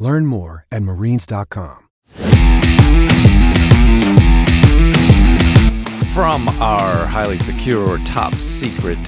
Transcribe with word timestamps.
Learn 0.00 0.24
more 0.24 0.66
at 0.72 0.82
marines.com. 0.82 1.88
From 6.14 6.48
our 6.60 7.04
highly 7.04 7.38
secure, 7.38 7.98
top 8.06 8.34
secret, 8.36 8.98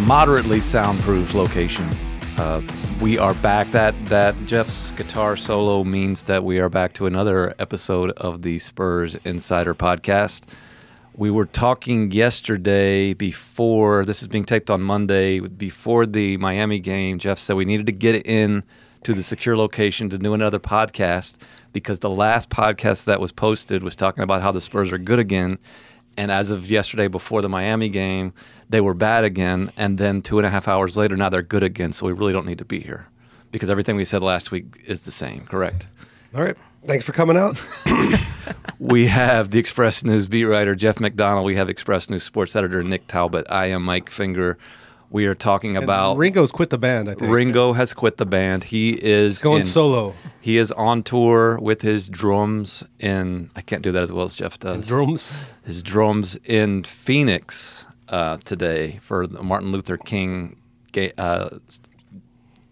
moderately 0.00 0.60
soundproof 0.60 1.32
location, 1.32 1.88
uh, 2.36 2.60
we 3.00 3.16
are 3.16 3.32
back. 3.34 3.70
That 3.72 3.94
that 4.06 4.34
Jeff's 4.44 4.90
guitar 4.92 5.38
solo 5.38 5.84
means 5.84 6.24
that 6.24 6.44
we 6.44 6.60
are 6.60 6.68
back 6.68 6.92
to 6.94 7.06
another 7.06 7.54
episode 7.58 8.10
of 8.12 8.42
the 8.42 8.58
Spurs 8.58 9.16
Insider 9.24 9.74
Podcast. 9.74 10.44
We 11.14 11.30
were 11.30 11.46
talking 11.46 12.10
yesterday 12.10 13.14
before 13.14 14.04
this 14.04 14.20
is 14.20 14.28
being 14.28 14.44
taped 14.44 14.68
on 14.70 14.82
Monday 14.82 15.40
before 15.40 16.04
the 16.04 16.36
Miami 16.36 16.78
game. 16.78 17.18
Jeff 17.18 17.38
said 17.38 17.56
we 17.56 17.64
needed 17.64 17.86
to 17.86 17.92
get 17.92 18.14
it 18.14 18.26
in 18.26 18.64
to 19.06 19.14
the 19.14 19.22
secure 19.22 19.56
location 19.56 20.10
to 20.10 20.18
do 20.18 20.34
another 20.34 20.58
podcast 20.58 21.34
because 21.72 22.00
the 22.00 22.10
last 22.10 22.50
podcast 22.50 23.04
that 23.04 23.20
was 23.20 23.30
posted 23.30 23.84
was 23.84 23.94
talking 23.94 24.24
about 24.24 24.42
how 24.42 24.50
the 24.50 24.60
Spurs 24.60 24.90
are 24.90 24.98
good 24.98 25.20
again. 25.20 25.60
And 26.16 26.32
as 26.32 26.50
of 26.50 26.68
yesterday, 26.68 27.06
before 27.06 27.40
the 27.40 27.48
Miami 27.48 27.88
game, 27.88 28.32
they 28.68 28.80
were 28.80 28.94
bad 28.94 29.22
again. 29.22 29.70
And 29.76 29.96
then 29.96 30.22
two 30.22 30.40
and 30.40 30.46
a 30.46 30.50
half 30.50 30.66
hours 30.66 30.96
later, 30.96 31.16
now 31.16 31.28
they're 31.28 31.42
good 31.42 31.62
again. 31.62 31.92
So 31.92 32.04
we 32.04 32.14
really 32.14 32.32
don't 32.32 32.46
need 32.46 32.58
to 32.58 32.64
be 32.64 32.80
here 32.80 33.06
because 33.52 33.70
everything 33.70 33.94
we 33.94 34.04
said 34.04 34.24
last 34.24 34.50
week 34.50 34.82
is 34.84 35.02
the 35.02 35.12
same, 35.12 35.46
correct? 35.46 35.86
All 36.34 36.42
right. 36.42 36.56
Thanks 36.84 37.04
for 37.04 37.12
coming 37.12 37.36
out. 37.36 37.62
we 38.80 39.06
have 39.06 39.52
the 39.52 39.60
Express 39.60 40.02
News 40.02 40.26
beat 40.26 40.46
writer, 40.46 40.74
Jeff 40.74 40.98
McDonald. 40.98 41.46
We 41.46 41.54
have 41.54 41.68
Express 41.68 42.10
News 42.10 42.24
sports 42.24 42.56
editor, 42.56 42.82
Nick 42.82 43.06
Talbot. 43.06 43.46
I 43.48 43.66
am 43.66 43.84
Mike 43.84 44.10
Finger. 44.10 44.58
We 45.10 45.26
are 45.26 45.34
talking 45.34 45.76
about 45.76 46.16
Ringo's 46.16 46.50
quit 46.52 46.70
the 46.70 46.78
band. 46.78 47.08
I 47.08 47.14
think 47.14 47.30
Ringo 47.30 47.72
has 47.74 47.94
quit 47.94 48.16
the 48.16 48.26
band. 48.26 48.64
He 48.64 48.90
is 49.02 49.40
going 49.40 49.58
in- 49.58 49.64
solo. 49.64 50.14
He 50.40 50.58
is 50.58 50.72
on 50.72 51.02
tour 51.02 51.58
with 51.60 51.82
his 51.82 52.08
drums 52.08 52.84
in. 52.98 53.50
I 53.54 53.60
can't 53.62 53.82
do 53.82 53.92
that 53.92 54.02
as 54.02 54.12
well 54.12 54.24
as 54.24 54.34
Jeff 54.34 54.58
does. 54.58 54.86
Drums. 54.86 55.44
His 55.64 55.82
drums 55.82 56.36
in 56.44 56.84
Phoenix 56.84 57.86
uh, 58.08 58.38
today 58.44 58.98
for 59.02 59.26
the 59.26 59.42
Martin 59.42 59.72
Luther 59.72 59.96
King. 59.96 60.56
Uh, 61.18 61.58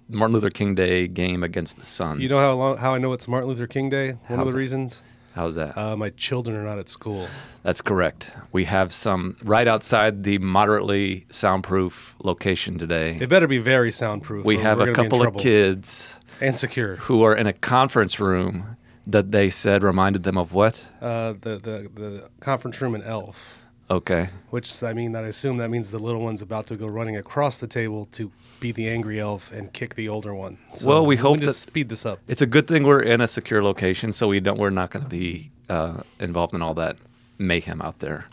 Martin 0.09 0.35
Luther 0.35 0.51
King 0.51 0.75
Day 0.75 1.07
game 1.09 1.43
against 1.43 1.77
the 1.77 1.85
Suns. 1.85 2.21
You 2.21 2.29
know 2.29 2.39
how 2.39 2.55
long, 2.55 2.77
how 2.77 2.95
I 2.95 2.99
know 2.99 3.13
it's 3.13 3.27
Martin 3.29 3.49
Luther 3.49 3.67
King 3.67 3.89
Day? 3.89 4.13
One 4.13 4.19
How's 4.25 4.39
of 4.41 4.47
the 4.47 4.53
that? 4.53 4.59
reasons. 4.59 5.03
How's 5.35 5.57
that? 5.57 5.77
Uh, 5.77 5.97
my 5.97 6.11
children 6.11 6.57
are 6.57 6.63
not 6.63 6.79
at 6.79 6.89
school. 6.89 7.27
That's 7.65 7.83
correct. 7.83 8.33
We 8.53 8.65
have 8.67 8.93
some 8.93 9.37
right 9.43 9.67
outside 9.67 10.23
the 10.23 10.39
moderately 10.39 11.27
soundproof 11.31 12.15
location 12.23 12.79
today. 12.79 13.19
They 13.19 13.27
better 13.27 13.49
be 13.49 13.59
very 13.59 13.91
soundproof. 13.91 14.45
We 14.45 14.59
have 14.59 14.79
a 14.81 14.87
gonna 14.87 14.93
be 14.93 15.05
in 15.05 15.11
couple 15.11 15.27
of 15.27 15.43
kids 15.43 16.21
and 16.41 16.57
secure. 16.57 16.97
who 16.97 17.25
are 17.25 17.35
in 17.35 17.49
a 17.49 17.53
conference 17.53 18.21
room 18.21 18.77
that 19.09 19.33
they 19.33 19.51
said 19.51 19.83
reminded 19.83 20.23
them 20.23 20.39
of 20.39 20.53
what? 20.53 20.87
Uh, 21.01 21.33
the, 21.33 21.59
the 21.59 21.91
the 21.95 22.31
conference 22.39 22.81
room 22.81 22.95
in 22.95 23.03
Elf, 23.03 23.64
Okay. 23.95 24.29
which 24.51 24.83
I 24.83 24.93
mean, 24.93 25.13
that 25.13 25.25
I 25.25 25.29
assume 25.29 25.57
that 25.59 25.69
means 25.71 25.91
the 25.91 25.99
little 25.99 26.21
one's 26.23 26.43
about 26.43 26.67
to 26.69 26.77
go 26.77 26.87
running 26.87 27.17
across 27.17 27.59
the 27.59 27.67
table 27.67 28.07
to 28.13 28.31
be 28.61 28.73
the 28.73 28.89
angry 28.89 29.21
elf 29.21 29.53
and 29.53 29.73
kick 29.73 29.95
the 29.95 30.09
older 30.09 30.35
one. 30.35 30.59
So 30.75 30.89
Well, 30.89 31.07
we 31.07 31.17
hope 31.17 31.35
need 31.37 31.41
to 31.43 31.47
that- 31.47 31.55
speed 31.55 31.89
this 31.89 32.05
up. 32.07 32.19
It's 32.29 32.43
a 32.43 32.47
good 32.47 32.67
thing 32.67 32.83
we're 32.85 33.03
in 33.03 33.21
a 33.21 33.29
secure 33.29 33.63
location, 33.63 34.13
so 34.13 34.29
we 34.29 34.41
don't. 34.41 34.59
We're 34.59 34.71
not 34.71 34.91
going 34.91 35.05
to 35.05 35.09
be 35.09 35.51
uh, 35.69 36.03
involved 36.19 36.55
in 36.55 36.63
all 36.63 36.75
that 36.75 36.97
mayhem 37.39 37.81
out 37.83 37.99
there. 38.01 38.27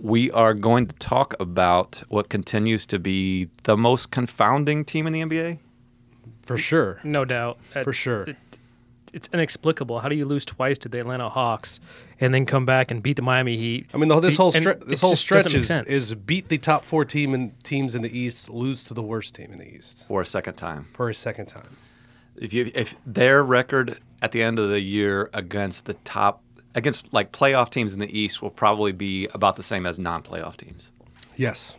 We 0.00 0.30
are 0.30 0.54
going 0.54 0.86
to 0.86 0.94
talk 0.96 1.34
about 1.40 2.02
what 2.08 2.28
continues 2.28 2.86
to 2.86 2.98
be 2.98 3.48
the 3.64 3.76
most 3.76 4.10
confounding 4.12 4.84
team 4.84 5.06
in 5.08 5.12
the 5.12 5.22
NBA. 5.22 5.58
For 6.42 6.56
sure. 6.56 7.00
No 7.02 7.24
doubt. 7.24 7.58
For 7.82 7.92
sure. 7.92 8.26
It- 9.08 9.16
it's 9.16 9.28
inexplicable. 9.32 10.00
How 10.00 10.08
do 10.08 10.16
you 10.16 10.24
lose 10.24 10.44
twice 10.44 10.78
to 10.78 10.88
the 10.88 11.00
Atlanta 11.00 11.28
Hawks 11.28 11.80
and 12.20 12.32
then 12.34 12.46
come 12.46 12.64
back 12.66 12.90
and 12.90 13.02
beat 13.02 13.16
the 13.16 13.22
Miami 13.22 13.56
Heat? 13.56 13.86
I 13.92 13.96
mean, 13.96 14.08
the, 14.08 14.20
this 14.20 14.36
whole 14.36 14.52
stre- 14.52 14.84
this 14.84 15.00
whole 15.00 15.16
stretch 15.16 15.54
is, 15.54 15.70
is 15.70 16.14
beat 16.14 16.48
the 16.48 16.58
top 16.58 16.84
four 16.84 17.04
team 17.04 17.34
in, 17.34 17.52
teams 17.62 17.94
in 17.94 18.02
the 18.02 18.16
East, 18.18 18.48
lose 18.50 18.84
to 18.84 18.94
the 18.94 19.02
worst 19.02 19.34
team 19.34 19.52
in 19.52 19.58
the 19.58 19.74
East 19.74 20.06
For 20.08 20.20
a 20.22 20.26
second 20.26 20.54
time, 20.54 20.86
for 20.92 21.08
a 21.10 21.14
second 21.14 21.46
time. 21.46 21.76
if 22.36 22.52
you 22.52 22.70
if 22.74 22.94
their 23.06 23.42
record 23.42 23.98
at 24.22 24.32
the 24.32 24.42
end 24.42 24.58
of 24.58 24.68
the 24.70 24.80
year 24.80 25.30
against 25.34 25.86
the 25.86 25.94
top 25.94 26.42
against 26.74 27.12
like 27.12 27.32
playoff 27.32 27.70
teams 27.70 27.92
in 27.92 27.98
the 27.98 28.18
East 28.18 28.40
will 28.42 28.50
probably 28.50 28.92
be 28.92 29.26
about 29.34 29.56
the 29.56 29.62
same 29.62 29.86
as 29.86 29.98
non-playoff 29.98 30.56
teams. 30.56 30.92
Yes. 31.36 31.76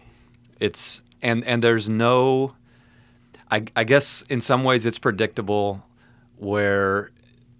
it's 0.59 1.03
and 1.21 1.45
and 1.45 1.61
there's 1.63 1.87
no 1.89 2.53
I, 3.51 3.63
I 3.75 3.83
guess 3.83 4.23
in 4.29 4.41
some 4.41 4.63
ways 4.63 4.85
it's 4.85 4.99
predictable 4.99 5.85
where 6.37 7.11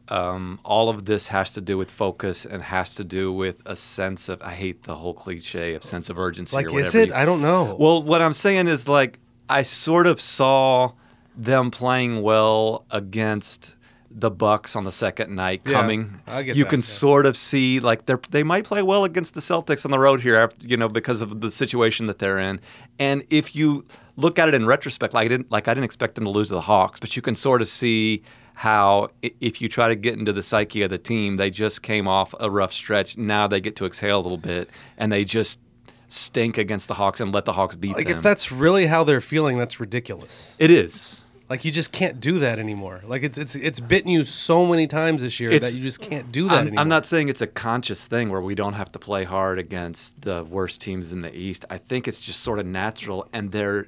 um, 0.09 0.59
all 0.63 0.89
of 0.89 1.05
this 1.05 1.27
has 1.27 1.53
to 1.53 1.61
do 1.61 1.77
with 1.77 1.91
focus 1.91 2.45
and 2.45 2.63
has 2.63 2.95
to 2.95 3.03
do 3.03 3.31
with 3.31 3.61
a 3.65 3.75
sense 3.75 4.27
of 4.29 4.41
I 4.41 4.51
hate 4.53 4.83
the 4.83 4.95
whole 4.95 5.13
cliche 5.13 5.73
of 5.75 5.83
sense 5.83 6.09
of 6.09 6.17
urgency. 6.19 6.55
Like, 6.55 6.73
or 6.73 6.79
is 6.79 6.95
it? 6.95 7.09
you- 7.09 7.15
I 7.15 7.25
don't 7.25 7.41
know. 7.41 7.75
well, 7.79 8.01
what 8.03 8.21
I'm 8.21 8.33
saying 8.33 8.67
is 8.67 8.87
like 8.87 9.19
I 9.49 9.61
sort 9.63 10.07
of 10.07 10.19
saw 10.19 10.93
them 11.37 11.71
playing 11.71 12.21
well 12.21 12.85
against 12.91 13.75
the 14.11 14.31
Bucks 14.31 14.75
on 14.75 14.83
the 14.83 14.91
second 14.91 15.35
night 15.35 15.61
Yeah, 15.65 15.71
coming. 15.73 16.19
I 16.25 16.41
get 16.41 16.55
you 16.55 16.63
that, 16.63 16.69
can 16.71 16.79
yeah. 16.79 16.85
sort 16.85 17.25
of 17.27 17.37
see 17.37 17.79
like 17.79 18.07
they 18.07 18.15
they 18.31 18.41
might 18.43 18.65
play 18.65 18.81
well 18.81 19.03
against 19.03 19.35
the 19.35 19.39
Celtics 19.39 19.85
on 19.85 19.91
the 19.91 19.99
road 19.99 20.21
here, 20.21 20.35
after, 20.35 20.65
you 20.65 20.75
know, 20.77 20.89
because 20.89 21.21
of 21.21 21.41
the 21.41 21.51
situation 21.51 22.07
that 22.07 22.17
they're 22.17 22.39
in. 22.39 22.59
And 22.97 23.23
if 23.29 23.55
you 23.55 23.85
look 24.15 24.39
at 24.39 24.47
it 24.47 24.55
in 24.55 24.65
retrospect, 24.65 25.13
like 25.13 25.25
I 25.25 25.27
didn't 25.27 25.51
like 25.51 25.67
I 25.67 25.73
didn't 25.75 25.85
expect 25.85 26.15
them 26.15 26.23
to 26.23 26.31
lose 26.31 26.47
to 26.47 26.55
the 26.55 26.61
Hawks, 26.61 26.99
but 26.99 27.15
you 27.15 27.21
can 27.21 27.35
sort 27.35 27.61
of 27.61 27.67
see 27.67 28.23
how 28.59 29.07
if 29.21 29.61
you 29.61 29.69
try 29.69 29.87
to 29.87 29.95
get 29.95 30.19
into 30.19 30.33
the 30.33 30.43
psyche 30.43 30.81
of 30.81 30.89
the 30.89 30.97
team, 30.97 31.37
they 31.37 31.49
just 31.49 31.81
came 31.81 32.09
off 32.09 32.35
a 32.41 32.51
rough 32.51 32.73
stretch. 32.73 33.17
Now 33.17 33.47
they 33.47 33.61
get 33.61 33.77
to 33.77 33.85
exhale 33.85 34.19
a 34.19 34.21
little 34.21 34.37
bit, 34.37 34.69
and 34.97 35.09
they 35.09 35.23
just 35.23 35.61
stink 36.09 36.57
against 36.57 36.89
the 36.89 36.95
Hawks 36.95 37.21
and 37.21 37.33
let 37.33 37.45
the 37.45 37.53
Hawks 37.53 37.75
beat 37.75 37.95
like, 37.95 38.07
them. 38.07 38.07
Like 38.07 38.17
if 38.17 38.21
that's 38.21 38.51
really 38.51 38.87
how 38.87 39.05
they're 39.05 39.21
feeling, 39.21 39.57
that's 39.57 39.79
ridiculous. 39.79 40.55
it 40.59 40.71
is. 40.71 41.23
Like, 41.49 41.63
you 41.63 41.71
just 41.71 41.93
can't 41.93 42.19
do 42.19 42.39
that 42.39 42.59
anymore. 42.59 43.01
Like, 43.05 43.23
it's 43.23 43.37
it's 43.37 43.55
it's 43.55 43.79
bitten 43.79 44.11
you 44.11 44.25
so 44.25 44.65
many 44.65 44.87
times 44.87 45.21
this 45.21 45.39
year 45.39 45.51
It's- 45.51 45.71
that 45.71 45.77
you 45.77 45.83
just 45.83 46.01
can't 46.01 46.29
do 46.29 46.49
that 46.49 46.53
I'm, 46.53 46.67
anymore. 46.67 46.81
I'm 46.81 46.89
not 46.89 47.05
saying 47.05 47.29
it's 47.29 47.41
a 47.41 47.47
conscious 47.47 48.07
thing 48.07 48.29
where 48.29 48.41
we 48.41 48.55
don't 48.55 48.73
have 48.73 48.91
to 48.91 48.99
play 48.99 49.23
hard 49.23 49.57
against 49.57 50.19
the 50.21 50.43
worst 50.43 50.81
teams 50.81 51.13
in 51.13 51.21
the 51.21 51.33
East. 51.33 51.63
I 51.69 51.77
think 51.77 52.09
it's 52.09 52.19
just 52.19 52.41
sort 52.41 52.59
of 52.59 52.65
natural, 52.65 53.25
and 53.31 53.53
they're 53.53 53.87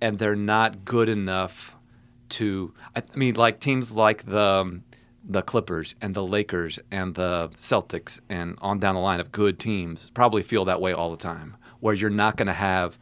and 0.00 0.18
they're 0.18 0.34
not 0.34 0.86
good 0.86 1.10
enough 1.10 1.76
to. 2.30 2.72
I, 2.96 3.02
I 3.12 3.16
mean, 3.16 3.34
like 3.34 3.60
teams 3.60 3.92
like 3.92 4.26
the 4.26 4.40
um, 4.40 4.84
the 5.28 5.42
Clippers 5.42 5.94
and 6.00 6.14
the 6.14 6.24
Lakers 6.24 6.78
and 6.90 7.14
the 7.14 7.50
Celtics 7.54 8.20
and 8.28 8.56
on 8.62 8.78
down 8.78 8.94
the 8.94 9.00
line 9.00 9.20
of 9.20 9.30
good 9.32 9.58
teams 9.58 10.10
probably 10.14 10.42
feel 10.42 10.64
that 10.66 10.80
way 10.80 10.92
all 10.92 11.10
the 11.10 11.16
time, 11.16 11.56
where 11.80 11.94
you're 11.94 12.08
not 12.10 12.36
going 12.36 12.46
to 12.46 12.52
have 12.54 12.98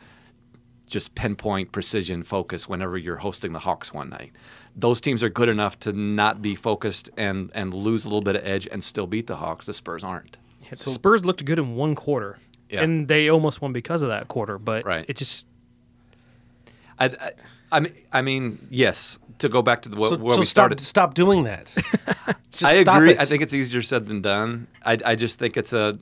just 0.86 1.14
pinpoint 1.16 1.72
precision 1.72 2.22
focus 2.22 2.68
whenever 2.68 2.96
you're 2.96 3.16
hosting 3.16 3.52
the 3.52 3.58
Hawks 3.60 3.92
one 3.92 4.08
night. 4.08 4.32
Those 4.76 5.00
teams 5.00 5.22
are 5.22 5.28
good 5.28 5.48
enough 5.48 5.78
to 5.80 5.92
not 5.92 6.40
be 6.42 6.54
focused 6.54 7.10
and 7.16 7.50
and 7.54 7.72
lose 7.74 8.04
a 8.04 8.08
little 8.08 8.20
bit 8.22 8.36
of 8.36 8.44
edge 8.46 8.68
and 8.70 8.82
still 8.84 9.06
beat 9.06 9.26
the 9.26 9.36
Hawks. 9.36 9.66
The 9.66 9.72
Spurs 9.72 10.04
aren't. 10.04 10.38
The 10.70 10.76
Spurs 10.76 11.24
looked 11.24 11.44
good 11.44 11.58
in 11.60 11.76
one 11.76 11.94
quarter, 11.94 12.38
Yeah. 12.68 12.82
and 12.82 13.06
they 13.06 13.28
almost 13.28 13.60
won 13.62 13.72
because 13.72 14.02
of 14.02 14.08
that 14.08 14.26
quarter. 14.28 14.58
But 14.58 14.84
Right. 14.84 15.04
it 15.08 15.16
just 15.16 15.46
I, 16.98 17.06
I, 17.06 17.30
I 17.72 17.80
mean, 17.80 17.92
I 18.12 18.22
mean, 18.22 18.66
yes. 18.70 19.18
To 19.40 19.50
go 19.50 19.60
back 19.60 19.82
to 19.82 19.90
the, 19.90 19.96
wh- 19.96 20.08
so, 20.08 20.16
where 20.16 20.34
so 20.34 20.40
we 20.40 20.46
stop 20.46 20.72
started, 20.72 20.80
stop 20.80 21.12
doing 21.12 21.44
that. 21.44 21.74
I 22.64 22.74
agree. 22.74 23.10
it. 23.10 23.20
I 23.20 23.26
think 23.26 23.42
it's 23.42 23.52
easier 23.52 23.82
said 23.82 24.06
than 24.06 24.22
done. 24.22 24.66
I, 24.82 24.96
I 25.04 25.14
just 25.14 25.38
think 25.38 25.56
it's 25.58 25.74
a. 25.74 25.98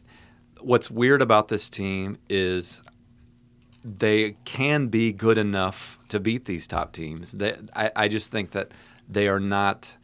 What's 0.61 0.88
weird 0.90 1.20
about 1.20 1.49
this 1.49 1.69
team 1.69 2.16
is 2.28 2.81
they 3.84 4.37
can 4.44 4.87
be 4.87 5.12
good 5.12 5.37
enough 5.37 5.99
to 6.11 6.20
beat 6.20 6.44
these 6.44 6.66
top 6.66 6.93
teams. 6.93 7.32
They, 7.32 7.56
I, 7.75 7.90
I 7.96 8.08
just 8.08 8.31
think 8.31 8.52
that 8.52 8.70
they 9.08 9.26
are 9.28 9.40
not 9.40 9.96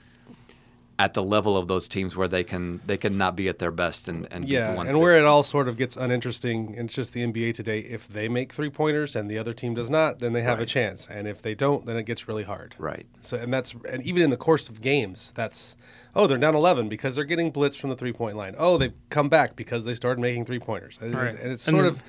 at 1.01 1.15
the 1.15 1.23
level 1.23 1.57
of 1.57 1.67
those 1.67 1.89
teams 1.89 2.15
where 2.15 2.29
they 2.29 2.45
can 2.45 2.79
they 2.85 2.99
can 2.99 3.17
not 3.17 3.35
be 3.35 3.49
at 3.49 3.59
their 3.59 3.71
best 3.71 4.07
and, 4.07 4.29
and 4.31 4.47
yeah, 4.47 4.71
the 4.73 4.77
ones 4.77 4.89
and 4.91 4.97
that- 4.97 5.01
where 5.01 5.17
it 5.19 5.25
all 5.25 5.43
sort 5.43 5.67
of 5.67 5.79
gets 5.79 5.97
uninteresting, 5.97 6.75
and 6.77 6.87
it's 6.89 6.95
just 6.95 7.15
the 7.15 7.23
NBA 7.25 7.55
today. 7.55 7.81
If 7.81 8.07
they 8.07 8.29
make 8.29 8.53
three 8.53 8.69
pointers 8.69 9.17
and 9.17 9.31
the 9.31 9.39
other 9.39 9.55
team 9.55 9.73
does 9.75 9.89
not, 9.89 10.19
then 10.19 10.35
they 10.35 10.43
have 10.43 10.61
a 10.61 10.67
chance, 10.67 11.09
and 11.09 11.27
if 11.27 11.41
they 11.41 11.55
don't, 11.55 11.87
then 11.87 11.97
it 11.97 12.03
gets 12.05 12.29
really 12.29 12.43
hard. 12.45 12.75
right. 12.79 13.07
So, 13.23 13.39
and 13.39 13.51
that's 13.53 13.75
and 13.89 14.03
even 14.03 14.21
in 14.23 14.29
the 14.31 14.37
course 14.37 14.69
of 14.69 14.83
games, 14.83 15.33
that's 15.35 15.75
Oh, 16.15 16.27
they're 16.27 16.39
down 16.39 16.55
11 16.57 16.89
because 16.89 17.15
they're 17.15 17.25
getting 17.25 17.51
blitzed 17.53 17.79
from 17.79 17.89
the 17.89 17.97
three 17.97 18.13
point 18.13 18.37
line. 18.37 18.55
Oh, 18.59 18.77
they've 18.77 18.93
come 19.09 19.29
back 19.31 19.57
because 19.57 19.85
they 19.87 19.95
started 19.95 20.21
making 20.21 20.45
three 20.45 20.59
pointers. 20.59 20.99
And, 21.01 21.15
Right. 21.15 21.29
and 21.41 21.53
it's 21.53 21.67
And 21.69 21.77
sort 21.77 21.85
then- 21.85 21.93
of 21.95 22.03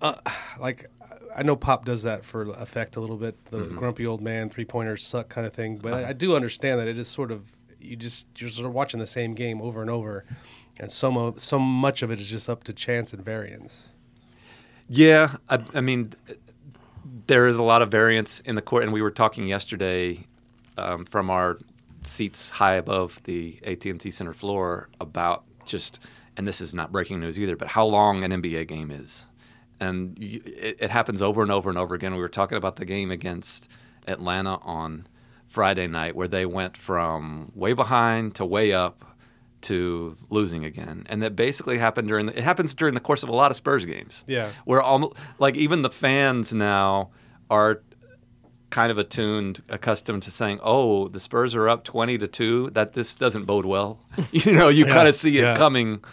uh, 0.00 0.30
like 0.60 0.86
I 1.34 1.42
know 1.42 1.56
Pop 1.56 1.84
does 1.84 2.02
that 2.04 2.24
for 2.24 2.42
effect 2.52 2.96
a 2.96 3.00
little 3.00 3.16
bit, 3.16 3.34
the 3.46 3.58
Mm-hmm. 3.58 3.76
grumpy 3.78 4.06
old 4.06 4.20
man 4.22 4.48
three 4.50 4.64
pointers 4.64 5.04
suck 5.04 5.28
kind 5.28 5.46
of 5.46 5.52
thing. 5.52 5.78
But 5.78 5.94
I, 5.94 6.08
I 6.10 6.12
do 6.12 6.36
understand 6.36 6.78
that 6.80 6.86
it 6.88 6.98
is 6.98 7.08
sort 7.08 7.30
of 7.32 7.50
you 7.80 7.96
just 7.96 8.40
you're 8.40 8.50
sort 8.50 8.66
of 8.66 8.72
watching 8.72 9.00
the 9.00 9.06
same 9.06 9.34
game 9.34 9.60
over 9.60 9.80
and 9.80 9.90
over, 9.90 10.24
and 10.78 10.90
so 10.90 11.34
so 11.36 11.58
much 11.58 12.02
of 12.02 12.10
it 12.10 12.20
is 12.20 12.28
just 12.28 12.48
up 12.48 12.64
to 12.64 12.72
chance 12.72 13.12
and 13.12 13.24
variance. 13.24 13.88
Yeah, 14.88 15.36
I, 15.48 15.62
I 15.74 15.80
mean, 15.80 16.14
there 17.26 17.46
is 17.46 17.56
a 17.56 17.62
lot 17.62 17.82
of 17.82 17.90
variance 17.90 18.40
in 18.40 18.54
the 18.54 18.62
court, 18.62 18.84
and 18.84 18.92
we 18.92 19.02
were 19.02 19.10
talking 19.10 19.46
yesterday 19.46 20.24
um, 20.78 21.04
from 21.04 21.30
our 21.30 21.58
seats 22.02 22.48
high 22.48 22.74
above 22.74 23.20
the 23.24 23.58
AT 23.64 23.84
and 23.86 24.00
T 24.00 24.10
Center 24.10 24.32
floor 24.32 24.88
about 25.00 25.44
just, 25.66 26.02
and 26.36 26.46
this 26.46 26.60
is 26.60 26.74
not 26.74 26.90
breaking 26.90 27.20
news 27.20 27.38
either, 27.38 27.56
but 27.56 27.68
how 27.68 27.84
long 27.84 28.24
an 28.24 28.42
NBA 28.42 28.68
game 28.68 28.90
is, 28.90 29.26
and 29.80 30.16
y- 30.18 30.40
it, 30.44 30.76
it 30.80 30.90
happens 30.90 31.20
over 31.20 31.42
and 31.42 31.52
over 31.52 31.68
and 31.68 31.78
over 31.78 31.94
again. 31.94 32.14
We 32.14 32.20
were 32.20 32.28
talking 32.28 32.56
about 32.56 32.76
the 32.76 32.84
game 32.86 33.10
against 33.10 33.70
Atlanta 34.06 34.56
on 34.62 35.06
Friday 35.48 35.86
night, 35.86 36.14
where 36.14 36.28
they 36.28 36.46
went 36.46 36.76
from 36.76 37.50
way 37.54 37.72
behind 37.72 38.34
to 38.36 38.44
way 38.44 38.72
up 38.72 39.04
to 39.62 40.14
losing 40.30 40.64
again, 40.64 41.04
and 41.08 41.22
that 41.22 41.34
basically 41.34 41.78
happened 41.78 42.06
during 42.08 42.26
the, 42.26 42.38
it 42.38 42.44
happens 42.44 42.74
during 42.74 42.94
the 42.94 43.00
course 43.00 43.22
of 43.24 43.28
a 43.28 43.34
lot 43.34 43.50
of 43.50 43.56
Spurs 43.56 43.84
games. 43.84 44.22
Yeah. 44.26 44.50
where 44.64 44.80
almost 44.80 45.14
like 45.38 45.56
even 45.56 45.82
the 45.82 45.90
fans 45.90 46.52
now 46.52 47.10
are 47.50 47.82
kind 48.70 48.92
of 48.92 48.98
attuned, 48.98 49.62
accustomed 49.68 50.22
to 50.24 50.30
saying, 50.30 50.60
"Oh, 50.62 51.08
the 51.08 51.18
Spurs 51.20 51.54
are 51.54 51.68
up 51.68 51.82
twenty 51.84 52.18
to 52.18 52.28
two. 52.28 52.70
That 52.70 52.92
this 52.92 53.14
doesn't 53.14 53.46
bode 53.46 53.64
well." 53.64 53.98
you 54.30 54.52
know, 54.52 54.68
you 54.68 54.86
Yeah, 54.86 54.92
kind 54.92 55.08
of 55.08 55.14
see 55.14 55.36
it 55.38 55.42
yeah. 55.42 55.56
coming. 55.56 56.04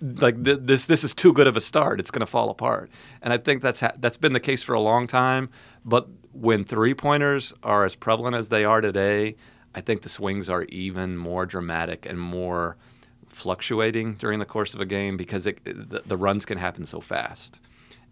Like 0.00 0.44
th- 0.44 0.60
this, 0.62 0.86
this 0.86 1.04
is 1.04 1.14
too 1.14 1.32
good 1.32 1.46
of 1.46 1.56
a 1.56 1.60
start. 1.60 2.00
It's 2.00 2.10
going 2.10 2.20
to 2.20 2.26
fall 2.26 2.50
apart, 2.50 2.90
and 3.22 3.32
I 3.32 3.38
think 3.38 3.62
that's 3.62 3.80
ha- 3.80 3.92
that's 3.98 4.16
been 4.16 4.32
the 4.32 4.40
case 4.40 4.62
for 4.62 4.74
a 4.74 4.80
long 4.80 5.06
time. 5.06 5.48
But 5.84 6.08
when 6.32 6.64
three 6.64 6.94
pointers 6.94 7.54
are 7.62 7.84
as 7.84 7.94
prevalent 7.94 8.36
as 8.36 8.48
they 8.48 8.64
are 8.64 8.80
today, 8.80 9.36
I 9.74 9.80
think 9.80 10.02
the 10.02 10.08
swings 10.08 10.50
are 10.50 10.64
even 10.64 11.16
more 11.16 11.46
dramatic 11.46 12.06
and 12.06 12.18
more 12.18 12.76
fluctuating 13.28 14.14
during 14.14 14.38
the 14.38 14.44
course 14.44 14.74
of 14.74 14.80
a 14.80 14.86
game 14.86 15.16
because 15.16 15.46
it, 15.46 15.64
the, 15.64 16.02
the 16.06 16.16
runs 16.16 16.44
can 16.44 16.58
happen 16.58 16.86
so 16.86 17.00
fast. 17.00 17.60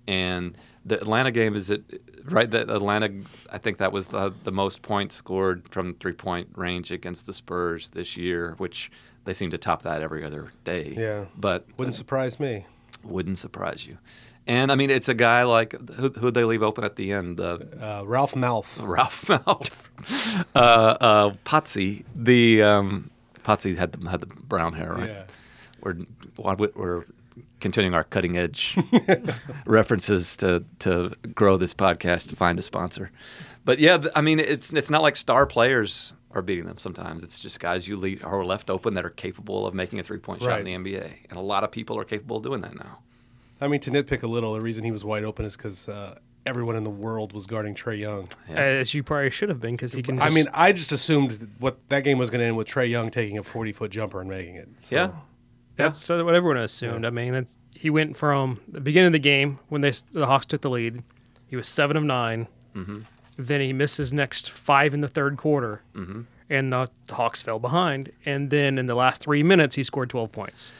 And 0.06 0.56
the 0.84 0.96
Atlanta 1.00 1.30
game 1.30 1.54
is 1.54 1.70
it 1.70 1.82
right? 2.24 2.50
That 2.50 2.68
Atlanta, 2.70 3.12
I 3.50 3.58
think 3.58 3.78
that 3.78 3.92
was 3.92 4.08
the 4.08 4.32
the 4.44 4.52
most 4.52 4.82
points 4.82 5.14
scored 5.14 5.68
from 5.70 5.94
three 5.94 6.12
point 6.12 6.48
range 6.54 6.90
against 6.90 7.26
the 7.26 7.32
Spurs 7.32 7.90
this 7.90 8.16
year, 8.16 8.54
which 8.58 8.90
they 9.24 9.32
seem 9.32 9.50
to 9.50 9.58
top 9.58 9.82
that 9.82 10.02
every 10.02 10.24
other 10.24 10.52
day. 10.64 10.94
Yeah. 10.96 11.26
but 11.36 11.66
Wouldn't 11.76 11.94
surprise 11.94 12.40
me. 12.40 12.66
wouldn't 13.04 13.38
surprise 13.38 13.86
you. 13.86 13.98
And 14.44 14.72
I 14.72 14.74
mean, 14.74 14.90
it's 14.90 15.08
a 15.08 15.14
guy 15.14 15.44
like 15.44 15.72
who 15.92 16.08
who'd 16.10 16.34
they 16.34 16.42
leave 16.44 16.64
open 16.64 16.82
at 16.82 16.96
the 16.96 17.12
end? 17.12 17.38
Uh, 17.38 17.58
Uh, 17.80 18.02
Ralph 18.04 18.34
Malph. 18.34 18.76
Ralph 18.96 19.26
Malph, 19.26 20.44
uh, 20.56 20.58
uh, 20.58 21.30
Potsy. 21.44 22.02
The 22.16 22.60
um, 22.64 23.10
Potsy 23.44 23.76
had 23.78 23.92
the 23.92 24.10
had 24.10 24.20
the 24.20 24.26
brown 24.26 24.72
hair, 24.72 24.94
right? 24.94 25.08
Yeah. 25.10 25.24
We're 25.80 25.96
continuing 27.60 27.94
our 27.94 28.04
cutting 28.04 28.36
edge 28.36 28.76
references 29.66 30.36
to 30.38 30.64
to 30.80 31.12
grow 31.34 31.56
this 31.56 31.74
podcast 31.74 32.28
to 32.30 32.36
find 32.36 32.58
a 32.58 32.62
sponsor. 32.62 33.10
But 33.64 33.78
yeah, 33.78 34.04
I 34.16 34.20
mean, 34.20 34.40
it's 34.40 34.72
it's 34.72 34.90
not 34.90 35.02
like 35.02 35.16
star 35.16 35.46
players 35.46 36.14
are 36.32 36.42
beating 36.42 36.64
them. 36.66 36.78
Sometimes 36.78 37.22
it's 37.22 37.38
just 37.38 37.60
guys 37.60 37.86
you 37.86 37.96
lead 37.96 38.20
who 38.22 38.28
are 38.28 38.44
left 38.44 38.70
open 38.70 38.94
that 38.94 39.04
are 39.04 39.10
capable 39.10 39.66
of 39.66 39.74
making 39.74 39.98
a 40.00 40.02
three 40.02 40.18
point 40.18 40.40
shot 40.40 40.48
Right. 40.48 40.66
in 40.66 40.82
the 40.84 40.92
NBA, 40.92 41.10
and 41.30 41.38
a 41.38 41.42
lot 41.42 41.62
of 41.64 41.70
people 41.70 41.98
are 41.98 42.04
capable 42.04 42.38
of 42.38 42.42
doing 42.42 42.60
that 42.62 42.74
now. 42.74 43.00
I 43.60 43.68
mean, 43.68 43.80
to 43.80 43.90
nitpick 43.90 44.22
a 44.24 44.26
little, 44.26 44.54
the 44.54 44.60
reason 44.60 44.82
he 44.82 44.90
was 44.90 45.04
wide 45.04 45.22
open 45.22 45.44
is 45.44 45.56
because 45.56 45.88
uh, 45.88 46.16
everyone 46.44 46.74
in 46.74 46.82
the 46.82 46.90
world 46.90 47.32
was 47.32 47.46
guarding 47.46 47.76
Trae 47.76 47.96
Young. 48.00 48.26
Yeah. 48.50 48.56
As 48.56 48.92
you 48.92 49.04
probably 49.04 49.30
should 49.30 49.50
have 49.50 49.60
been, 49.60 49.76
because 49.76 49.92
he 49.92 50.02
can. 50.02 50.20
I 50.20 50.30
mean, 50.30 50.46
I 50.52 50.72
just 50.72 50.90
assumed 50.90 51.48
what 51.60 51.78
that 51.88 52.02
game 52.02 52.18
was 52.18 52.28
going 52.30 52.40
to 52.40 52.46
end 52.46 52.56
with 52.56 52.66
Trae 52.66 52.88
Young 52.90 53.10
taking 53.10 53.38
a 53.38 53.42
40 53.44 53.70
foot 53.72 53.90
jumper 53.92 54.20
and 54.20 54.28
making 54.28 54.56
it. 54.56 54.68
So, 54.80 54.96
Yeah. 54.96 55.10
That's 55.76 56.10
uh, 56.10 56.22
what 56.24 56.34
everyone 56.34 56.58
assumed. 56.58 57.04
I 57.06 57.10
mean, 57.10 57.32
that's 57.32 57.56
he 57.74 57.90
went 57.90 58.16
from 58.16 58.60
the 58.68 58.80
beginning 58.80 59.08
of 59.08 59.12
the 59.12 59.18
game 59.18 59.58
when 59.68 59.80
they 59.80 59.92
the 60.12 60.26
Hawks 60.26 60.46
took 60.46 60.60
the 60.60 60.70
lead. 60.70 61.02
He 61.46 61.56
was 61.56 61.68
seven 61.68 61.96
of 61.96 62.04
9 62.04 62.46
Mm-hmm. 62.74 63.00
Then 63.36 63.60
he 63.60 63.72
missed 63.74 63.96
his 63.98 64.12
next 64.12 64.50
five 64.50 64.94
in 64.94 65.00
the 65.02 65.08
third 65.08 65.36
quarter, 65.36 65.82
Mm-hmm. 65.94 66.22
and 66.48 66.72
the 66.72 66.88
Hawks 67.10 67.42
fell 67.42 67.58
behind. 67.58 68.10
And 68.24 68.48
then 68.50 68.78
in 68.78 68.86
the 68.86 68.94
last 68.94 69.20
three 69.22 69.42
minutes, 69.42 69.74
he 69.74 69.84
scored 69.84 70.08
twelve 70.10 70.32
points. 70.32 70.72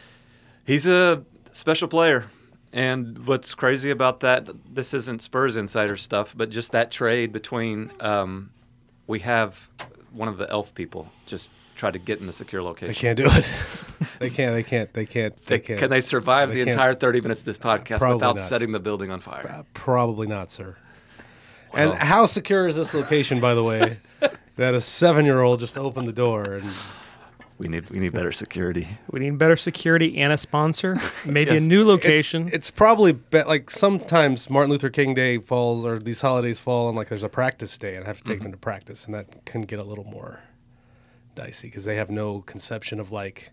He's 0.67 0.87
a 0.87 1.23
special 1.51 1.89
player. 1.89 2.27
And 2.73 3.27
what's 3.27 3.55
crazy 3.55 3.91
about 3.91 4.21
that, 4.21 4.49
this 4.75 4.95
isn't 4.95 5.21
Spurs 5.21 5.57
insider 5.59 5.97
stuff, 5.99 6.35
but 6.37 6.49
just 6.49 6.73
that 6.73 6.91
trade 6.91 7.31
between, 7.33 7.91
um, 8.01 8.51
we 9.07 9.19
have 9.21 9.69
one 10.13 10.29
of 10.29 10.39
the 10.39 10.49
elf 10.51 10.75
people 10.75 11.11
just 11.27 11.51
try 11.75 11.91
to 11.91 11.99
get 11.99 12.21
in 12.21 12.27
the 12.27 12.33
secure 12.33 12.63
location. 12.63 12.89
location. 12.89 13.17
can't 13.17 13.19
do 13.19 13.39
it. 13.39 13.51
they 14.19 14.31
can't. 14.31 14.55
They 14.55 14.63
can't. 14.63 14.93
They 14.93 15.07
can't. 15.07 15.37
They, 15.47 15.59
can't. 15.59 15.79
Can 15.81 15.91
they 15.91 16.01
survive 16.01 16.49
They 16.49 16.57
the 16.57 16.65
can't. 16.65 16.75
entire 16.75 16.95
30 16.95 17.21
minutes 17.21 17.41
of 17.41 17.45
this 17.47 17.59
podcast 17.59 17.99
Probably 18.01 18.17
without 18.17 18.37
not. 18.37 18.45
setting 18.45 18.73
the 18.73 18.81
building 18.81 19.11
on 19.11 19.21
fire? 19.21 19.47
Uh, 19.49 19.63
probably 19.75 20.27
not, 20.27 20.51
sir. 20.51 20.77
And 21.75 21.95
how 21.95 22.27
secure 22.27 22.69
is 22.69 22.77
this 22.77 22.93
location, 22.93 23.41
by 23.41 23.55
the 23.55 23.65
way? 23.65 23.99
that 24.57 24.75
a 24.75 24.81
seven 24.81 25.25
year 25.25 25.41
old 25.41 25.61
just 25.61 25.79
opened 25.79 26.07
the 26.07 26.13
door 26.13 26.45
and 26.57 26.71
We 27.59 27.69
need 27.69 27.89
we 27.91 27.99
need 28.01 28.13
better 28.13 28.33
security. 28.33 28.89
We 29.11 29.21
need 29.21 29.39
better 29.39 29.57
security 29.57 30.19
and 30.19 30.33
a 30.33 30.37
sponsor, 30.37 30.97
maybe 31.25 31.53
Yes. 31.53 31.63
a 31.63 31.67
new 31.67 31.81
It's- 31.83 31.89
location. 31.89 32.51
It's, 32.53 32.71
probably 32.71 33.13
be- 33.13 33.43
like 33.45 33.71
sometimes 33.71 34.51
Martin 34.51 34.71
Luther 34.71 34.91
King 34.91 35.15
Day 35.15 35.39
falls 35.39 35.85
or 35.87 35.99
these 35.99 36.21
holidays 36.21 36.59
fall 36.61 36.89
and 36.89 36.97
like 36.97 37.09
there's 37.09 37.23
a 37.23 37.29
practice 37.31 37.79
day 37.79 37.95
and 37.95 38.05
I 38.05 38.09
have 38.09 38.19
to 38.19 38.25
take 38.25 38.37
Mm-hmm. 38.39 38.43
them 38.45 38.53
to 38.53 38.59
practice 38.59 39.07
and 39.07 39.15
that 39.15 39.45
can 39.47 39.63
get 39.63 39.79
a 39.79 39.85
little 39.85 40.05
more 40.05 40.41
dicey 41.35 41.69
because 41.69 41.85
they 41.85 41.97
have 41.97 42.11
no 42.11 42.41
conception 42.43 43.01
of 43.01 43.11
like 43.13 43.51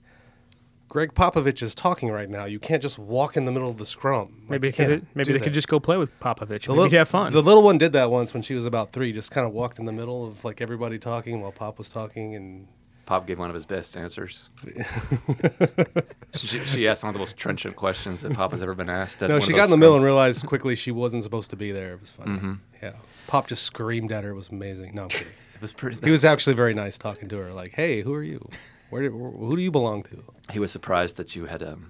Gregg 0.89 1.13
Popovich 1.13 1.61
is 1.61 1.75
talking 1.75 2.09
right 2.09 2.29
now. 2.29 2.45
You 2.45 2.59
can't 2.59 2.81
just 2.81 2.97
walk 2.97 3.37
in 3.37 3.45
the 3.45 3.51
middle 3.51 3.69
of 3.69 3.77
the 3.77 3.85
scrum. 3.85 4.41
Like, 4.41 4.49
maybe 4.49 4.71
they 4.71 4.85
could, 4.85 5.07
maybe 5.13 5.31
they 5.31 5.37
that. 5.37 5.43
could 5.43 5.53
just 5.53 5.67
go 5.67 5.79
play 5.79 5.97
with 5.97 6.19
Popovich. 6.19 6.63
The 6.65 6.69
Maybe 6.69 6.81
lit- 6.81 6.91
have 6.93 7.07
fun. 7.09 7.31
The 7.31 7.43
little 7.43 7.61
one 7.61 7.77
did 7.77 7.91
that 7.91 8.09
once 8.09 8.33
when 8.33 8.41
she 8.41 8.55
was 8.55 8.65
about 8.65 8.91
three. 8.91 9.11
Just 9.13 9.29
kind 9.29 9.45
of 9.45 9.53
walked 9.53 9.77
in 9.77 9.85
the 9.85 9.91
middle 9.93 10.25
of 10.25 10.43
like 10.43 10.61
everybody 10.61 10.97
talking 10.97 11.41
while 11.41 11.51
Pop 11.51 11.77
was 11.77 11.89
talking, 11.89 12.33
and 12.35 12.67
Pop 13.05 13.27
gave 13.27 13.37
one 13.37 13.49
of 13.49 13.53
his 13.53 13.67
best 13.67 13.95
answers. 13.97 14.49
she, 16.35 16.59
she 16.65 16.87
asked 16.87 17.03
one 17.03 17.09
of 17.09 17.13
the 17.13 17.19
most 17.19 17.37
trenchant 17.37 17.75
questions 17.75 18.21
that 18.21 18.33
Pop 18.33 18.51
has 18.51 18.61
ever 18.63 18.73
been 18.73 18.89
asked. 18.89 19.21
at 19.21 19.29
no, 19.29 19.39
she 19.39 19.53
got 19.53 19.65
in 19.65 19.69
the 19.69 19.77
middle 19.77 19.95
and 19.95 20.03
realized 20.03 20.45
quickly 20.45 20.75
she 20.75 20.91
wasn't 20.91 21.21
supposed 21.23 21.49
to 21.51 21.55
be 21.55 21.71
there. 21.71 21.93
It 21.93 21.99
was 21.99 22.11
funny. 22.11 22.31
Mm-hmm. 22.31 22.53
Yeah, 22.81 22.93
Pop 23.27 23.47
just 23.47 23.63
screamed 23.63 24.11
at 24.11 24.23
her. 24.23 24.31
It 24.31 24.35
was 24.35 24.49
amazing. 24.49 24.95
No, 24.95 25.03
I'm 25.03 25.09
kidding. 25.09 25.27
It 25.55 25.61
was 25.61 25.73
pretty. 25.73 25.97
he 26.03 26.11
was 26.11 26.25
actually 26.25 26.55
very 26.55 26.73
nice 26.73 26.97
talking 26.97 27.29
to 27.29 27.37
her. 27.37 27.53
Like, 27.53 27.73
hey, 27.73 28.01
who 28.01 28.13
are 28.13 28.23
you? 28.23 28.47
Where 28.89 29.03
did, 29.03 29.11
who 29.11 29.55
do 29.55 29.61
you 29.61 29.71
belong 29.71 30.03
to? 30.03 30.23
He 30.51 30.59
was 30.59 30.71
surprised 30.71 31.17
that 31.17 31.35
you 31.35 31.45
had 31.45 31.61
um, 31.61 31.87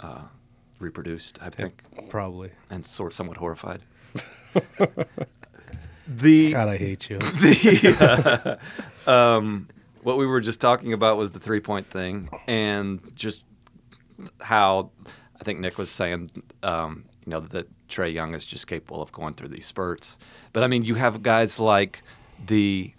uh, 0.00 0.22
reproduced, 0.78 1.38
I 1.42 1.50
think, 1.50 1.82
Probably. 2.08 2.50
and 2.70 2.86
sort 2.86 3.12
somewhat 3.12 3.38
horrified. 3.38 3.82
the 6.06 6.52
God, 6.52 6.68
I 6.68 6.76
hate 6.76 7.10
you. 7.10 7.18
the 7.18 8.58
uh, 9.06 9.10
um, 9.10 9.68
what 10.02 10.18
we 10.18 10.26
were 10.26 10.40
just 10.40 10.60
talking 10.60 10.92
about 10.92 11.16
was 11.16 11.32
the 11.32 11.40
three 11.40 11.60
point 11.60 11.88
thing, 11.88 12.28
and 12.46 13.00
just 13.16 13.42
how 14.40 14.90
I 15.40 15.44
think 15.44 15.60
Nick 15.60 15.78
was 15.78 15.90
saying, 15.90 16.30
um, 16.62 17.04
you 17.24 17.30
know, 17.30 17.40
that 17.40 17.68
Trae 17.88 18.12
Young 18.12 18.34
is 18.34 18.44
just 18.44 18.66
capable 18.66 19.02
of 19.02 19.10
going 19.12 19.34
through 19.34 19.48
these 19.48 19.66
spurts. 19.66 20.18
But 20.52 20.62
I 20.62 20.66
mean, 20.66 20.84
you 20.84 20.96
have 20.96 21.22
guys 21.22 21.58
like 21.58 22.02
the 22.46 22.92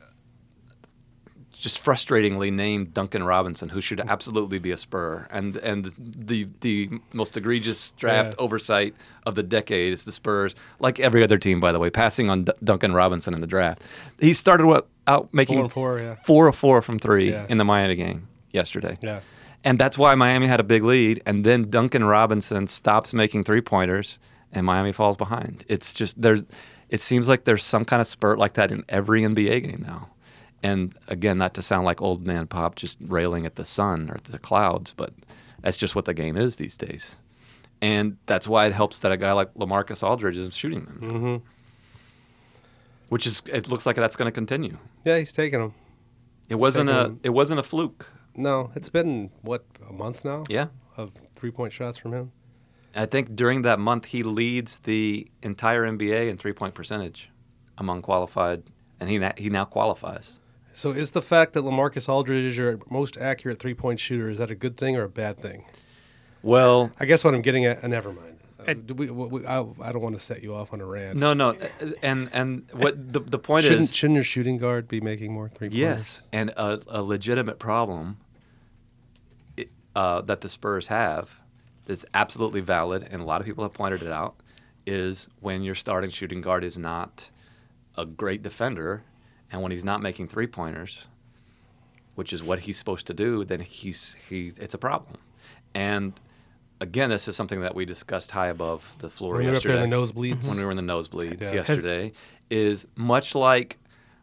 just 1.63 1.83
frustratingly 1.83 2.51
named 2.51 2.93
Duncan 2.93 3.23
Robinson, 3.23 3.69
who 3.69 3.79
should 3.79 4.01
absolutely 4.01 4.59
be 4.59 4.71
a 4.71 4.77
Spur, 4.77 5.27
and 5.31 5.55
and 5.57 5.93
the 5.97 6.47
the 6.61 6.89
most 7.13 7.37
egregious 7.37 7.91
draft 7.91 8.35
Yeah. 8.37 8.43
oversight 8.43 8.95
of 9.25 9.35
the 9.35 9.43
decade 9.43 9.93
is 9.93 10.03
the 10.03 10.11
Spurs, 10.11 10.55
like 10.79 10.99
every 10.99 11.23
other 11.23 11.37
team, 11.37 11.59
by 11.61 11.71
the 11.71 11.79
way, 11.79 11.89
passing 11.89 12.29
on 12.29 12.43
D- 12.43 12.51
Duncan 12.63 12.93
Robinson 12.93 13.33
in 13.33 13.39
the 13.41 13.47
draft. 13.47 13.81
He 14.19 14.33
started 14.33 14.65
what, 14.67 14.87
out 15.07 15.33
making 15.33 15.59
Four 15.59 15.69
four, 15.69 15.99
yeah. 15.99 16.15
four 16.25 16.47
of 16.47 16.55
four 16.55 16.81
from 16.81 16.99
three 16.99 17.31
Yeah. 17.31 17.45
in 17.47 17.57
the 17.57 17.63
Miami 17.65 17.95
game 17.95 18.27
yesterday. 18.51 18.97
Yeah. 19.01 19.21
And 19.63 19.79
that's 19.79 19.97
why 19.97 20.13
Miami 20.15 20.47
had 20.47 20.59
a 20.59 20.63
big 20.63 20.83
lead. 20.83 21.23
And 21.25 21.45
then 21.45 21.69
Duncan 21.69 22.03
Robinson 22.03 22.67
stops 22.67 23.13
making 23.13 23.45
three 23.45 23.61
pointers 23.61 24.19
and 24.51 24.65
Miami 24.65 24.91
falls 24.91 25.15
behind. 25.15 25.63
It's 25.69 25.93
just 25.93 26.21
there's 26.21 26.43
it 26.89 26.99
seems 26.99 27.27
like 27.29 27.45
there's 27.45 27.63
some 27.63 27.85
kind 27.85 28.01
of 28.01 28.07
spurt 28.07 28.37
like 28.37 28.53
that 28.55 28.71
in 28.71 28.83
every 28.89 29.21
NBA 29.21 29.63
game 29.63 29.83
now. 29.87 30.09
And 30.63 30.95
again, 31.09 31.37
not 31.37 31.53
to 31.55 31.61
sound 31.61 31.85
like 31.85 32.01
old 32.01 32.25
man 32.25 32.47
pop 32.47 32.75
just 32.75 32.97
railing 33.01 33.45
at 33.45 33.55
the 33.55 33.65
sun 33.65 34.09
or 34.09 34.17
the 34.23 34.39
clouds, 34.39 34.93
but 34.95 35.13
that's 35.61 35.75
just 35.77 35.93
what 35.93 36.05
the 36.05 36.13
game 36.13 36.37
is 36.37 36.55
these 36.55 36.77
days. 36.77 37.17
And 37.81 38.15
that's 38.27 38.47
why 38.47 38.65
it 38.65 38.71
helps 38.73 38.99
that 38.99 39.11
a 39.11 39.17
guy 39.17 39.33
like 39.33 39.53
LaMarcus 39.55 40.01
Aldridge 40.01 40.37
is 40.37 40.55
shooting 40.55 40.85
them. 40.85 40.99
Mm-hmm. 41.01 41.47
Which 43.09 43.27
is 43.27 43.43
it 43.51 43.67
looks 43.67 43.85
like 43.85 43.97
that's 43.97 44.15
going 44.15 44.27
to 44.27 44.31
continue. 44.31 44.77
Yeah, 45.03 45.19
he's 45.19 45.33
taking 45.33 45.59
them. 45.59 45.73
It 46.49 46.55
wasn't 46.55 46.89
a 46.89 47.03
taking- 47.03 47.19
it 47.23 47.29
wasn't 47.29 47.59
a 47.59 47.63
fluke. 47.63 48.07
No, 48.35 48.71
it's 48.75 48.89
been 48.89 49.29
what 49.41 49.65
a 49.87 49.93
month 49.93 50.25
now. 50.25 50.45
Yeah. 50.49 50.67
Of 50.97 51.11
three 51.35 51.51
point 51.51 51.73
shots 51.73 51.97
from 51.97 52.13
him. 52.13 52.31
I 52.95 53.05
think 53.05 53.35
during 53.35 53.63
that 53.63 53.79
month 53.79 54.05
he 54.05 54.23
leads 54.23 54.77
the 54.79 55.27
entire 55.41 55.83
NBA 55.85 56.29
in 56.29 56.37
three 56.37 56.53
point 56.53 56.73
percentage 56.73 57.29
among 57.77 58.01
qualified, 58.01 58.63
and 58.99 59.09
he 59.09 59.17
na- 59.17 59.33
he 59.37 59.49
now 59.49 59.65
qualifies. 59.65 60.39
So 60.73 60.91
is 60.91 61.11
the 61.11 61.21
fact 61.21 61.53
that 61.53 61.63
LaMarcus 61.63 62.09
Aldridge 62.09 62.45
is 62.45 62.57
your 62.57 62.79
most 62.89 63.17
accurate 63.17 63.59
three 63.59 63.73
point 63.75 63.99
shooter 63.99 64.29
is 64.29 64.39
that 64.39 64.49
a 64.51 64.55
good 64.55 64.75
thing 64.77 64.95
or 64.95 65.03
a 65.03 65.09
bad 65.09 65.37
thing? 65.37 65.65
Well, 66.41 66.91
I 66.99 67.05
guess 67.05 67.23
what 67.23 67.33
I'm 67.33 67.41
getting 67.41 67.65
at. 67.65 67.83
Uh, 67.83 67.87
never 67.87 68.11
mind. 68.11 68.37
Uh, 68.59 68.63
I- 68.67 68.73
do 68.73 68.93
we, 68.93 69.09
we, 69.09 69.45
I, 69.45 69.59
I 69.81 69.91
don't 69.91 70.01
want 70.01 70.15
to 70.15 70.21
set 70.21 70.41
you 70.43 70.53
off 70.55 70.73
on 70.73 70.81
a 70.81 70.85
rant. 70.85 71.17
no, 71.19 71.33
no, 71.33 71.55
and 72.01 72.29
and 72.33 72.65
what 72.73 73.13
the 73.13 73.19
the 73.19 73.39
point 73.39 73.63
Shouldn't, 73.65 73.81
is, 73.81 73.95
shouldn't 73.95 74.15
your 74.15 74.23
shooting 74.23 74.57
guard 74.57 74.87
be 74.87 74.99
making 74.99 75.31
more 75.33 75.47
three 75.49 75.67
pointers? 75.69 75.79
yes, 75.79 76.21
and 76.31 76.49
a, 76.51 76.79
a 76.87 77.01
legitimate 77.01 77.59
problem 77.59 78.17
uh, 79.95 80.21
that 80.21 80.41
the 80.41 80.49
Spurs 80.49 80.87
have 80.87 81.29
that's 81.85 82.05
absolutely 82.13 82.61
valid, 82.61 83.07
and 83.11 83.21
a 83.21 83.25
lot 83.25 83.41
of 83.41 83.45
people 83.45 83.63
have 83.63 83.73
pointed 83.73 84.01
it 84.01 84.11
out, 84.11 84.35
is 84.87 85.27
when 85.39 85.61
your 85.63 85.75
starting 85.75 86.09
shooting 86.09 86.41
guard 86.41 86.63
is 86.63 86.77
not 86.77 87.29
a 87.97 88.05
great 88.05 88.41
defender, 88.41 89.03
and 89.53 89.61
when 89.61 89.71
he's 89.71 89.83
not 89.85 90.01
making 90.01 90.27
three 90.27 90.47
pointers, 90.47 91.07
which 92.15 92.33
is 92.33 92.41
what 92.43 92.59
he's 92.59 92.77
supposed 92.77 93.07
to 93.07 93.13
do, 93.13 93.45
then 93.45 93.59
he's 93.61 94.17
he's 94.27 94.57
it's 94.57 94.73
a 94.73 94.77
problem. 94.77 95.15
And 95.75 96.19
again, 96.81 97.09
this 97.09 97.27
is 97.27 97.35
something 97.35 97.61
that 97.61 97.75
we 97.75 97.85
discussed 97.85 98.31
high 98.31 98.47
above 98.47 98.95
the 98.99 99.09
floor 99.09 99.35
When 99.35 99.43
you're 99.45 99.55
up 99.55 99.63
there 99.63 99.75
yesterday 99.75 99.83
in 99.83 99.89
the 99.89 99.95
nosebleeds. 99.95 100.47
when 100.49 100.57
we 100.57 100.65
were 100.65 100.71
in 100.71 100.77
the 100.77 100.83
nosebleeds 100.93 101.41
Yeah. 101.41 101.53
yesterday 101.53 102.11
is 102.49 102.85
much 102.95 103.35
like 103.35 103.77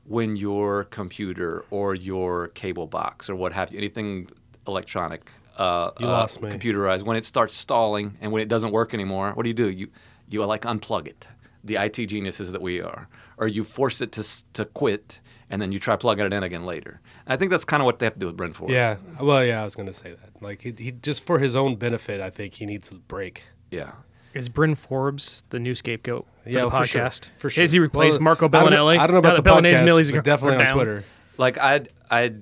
when 0.04 0.34
your 0.36 0.84
computer 0.84 1.64
or 1.70 1.94
your 1.94 2.48
cable 2.48 2.86
box 2.88 3.30
or 3.30 3.36
what 3.36 3.52
have 3.52 3.70
you, 3.72 3.78
anything 3.78 4.28
electronic, 4.66 5.30
uh, 5.56 5.90
You 6.00 6.06
uh, 6.06 6.10
lost 6.10 6.42
me. 6.42 6.50
computerized, 6.50 7.04
when 7.04 7.16
it 7.16 7.24
starts 7.24 7.54
stalling 7.54 8.16
and 8.20 8.32
when 8.32 8.42
it 8.42 8.48
doesn't 8.48 8.72
work 8.72 8.94
anymore, 8.94 9.30
what 9.34 9.44
do 9.44 9.48
you 9.48 9.54
do? 9.54 9.70
You 9.70 9.88
you 10.28 10.44
like 10.44 10.62
unplug 10.62 11.06
it. 11.06 11.28
The 11.64 11.76
IT 11.76 12.06
geniuses 12.06 12.52
that 12.52 12.62
we 12.62 12.80
are, 12.80 13.08
or 13.38 13.46
you 13.46 13.64
force 13.64 14.00
it 14.00 14.12
to 14.12 14.24
to 14.54 14.64
quit, 14.64 15.20
and 15.50 15.60
then 15.60 15.72
you 15.72 15.78
try 15.78 15.96
plugging 15.96 16.24
it 16.24 16.32
in 16.32 16.42
again 16.42 16.64
later. 16.64 17.00
And 17.26 17.32
I 17.34 17.36
think 17.36 17.50
that's 17.50 17.64
kind 17.64 17.82
of 17.82 17.84
what 17.84 17.98
they 17.98 18.06
have 18.06 18.14
to 18.14 18.20
do 18.20 18.26
with 18.26 18.36
Bryn 18.36 18.52
Forbes. 18.52 18.72
Yeah. 18.72 18.96
Well, 19.20 19.44
yeah, 19.44 19.60
I 19.60 19.64
was 19.64 19.74
going 19.76 19.88
to 19.88 19.92
say 19.92 20.10
that. 20.10 20.42
Like 20.42 20.62
he, 20.62 20.72
he 20.78 20.92
just 20.92 21.24
for 21.24 21.38
his 21.38 21.56
own 21.56 21.76
benefit, 21.76 22.20
I 22.20 22.30
think 22.30 22.54
he 22.54 22.66
needs 22.66 22.90
a 22.90 22.94
break. 22.94 23.44
yeah. 23.70 23.92
Is 24.32 24.48
Bryn 24.48 24.76
Forbes 24.76 25.42
the 25.50 25.58
new 25.58 25.74
scapegoat 25.74 26.24
for 26.44 26.48
yeah, 26.50 26.62
the 26.64 26.70
for 26.70 26.86
sure. 26.86 27.02
podcast? 27.02 27.30
For 27.36 27.50
sure. 27.50 27.62
Has 27.64 27.72
he 27.72 27.80
replaced 27.80 28.18
Well, 28.18 28.22
Marco 28.24 28.46
I 28.46 28.48
don't 28.48 28.70
know- 28.70 28.86
I 28.88 28.96
don't 29.08 29.10
know 29.14 29.18
about 29.18 29.34
that 29.34 29.42
the 29.42 29.50
Belinelli's 29.50 29.80
podcast, 29.80 29.84
Millie's 29.84 30.10
but 30.12 30.22
definitely 30.24 30.58
on 30.58 30.66
down. 30.66 30.74
Twitter. 30.76 31.04
Like 31.36 31.58
I 31.58 31.80
I 32.08 32.34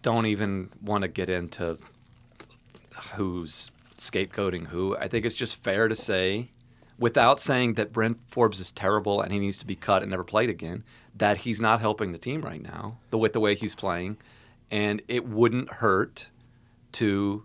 don't 0.00 0.24
even 0.24 0.70
want 0.80 1.02
to 1.02 1.08
get 1.08 1.28
into 1.28 1.76
who's 3.14 3.70
scapegoating 3.98 4.68
who. 4.68 4.96
I 4.96 5.08
think 5.08 5.26
it's 5.26 5.34
just 5.34 5.62
fair 5.62 5.86
to 5.88 5.94
say, 5.94 6.48
without 7.02 7.40
saying 7.40 7.74
that 7.74 7.92
Bryn 7.92 8.14
Forbes 8.28 8.60
is 8.60 8.70
terrible 8.70 9.20
and 9.20 9.32
he 9.32 9.40
needs 9.40 9.58
to 9.58 9.66
be 9.66 9.74
cut 9.74 10.02
and 10.02 10.10
never 10.12 10.22
played 10.22 10.48
again, 10.48 10.84
that 11.16 11.38
he's 11.38 11.60
not 11.60 11.80
helping 11.80 12.12
the 12.12 12.18
team 12.18 12.40
right 12.42 12.62
now 12.62 12.98
the 13.10 13.18
with 13.18 13.32
the 13.32 13.40
way 13.40 13.56
he's 13.56 13.74
playing, 13.74 14.16
and 14.70 15.02
it 15.08 15.26
wouldn't 15.26 15.68
hurt 15.68 16.30
to 16.92 17.42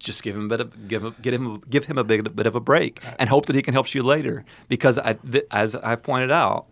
just 0.00 0.22
give 0.24 0.34
him 0.34 0.46
a 0.46 0.48
bit 0.48 0.60
of 0.60 0.88
give 0.88 1.04
him, 1.04 1.14
get 1.22 1.32
him 1.32 1.62
give 1.70 1.84
him 1.84 1.98
a 1.98 2.04
bit, 2.04 2.34
bit 2.34 2.46
of 2.46 2.56
a 2.56 2.60
break 2.60 3.00
and 3.18 3.28
hope 3.28 3.46
that 3.46 3.54
he 3.54 3.62
can 3.62 3.74
help 3.74 3.94
you 3.94 4.02
later. 4.02 4.44
Because 4.68 4.98
I, 4.98 5.12
th- 5.12 5.46
as 5.52 5.76
I've 5.76 6.02
pointed 6.02 6.32
out, 6.32 6.66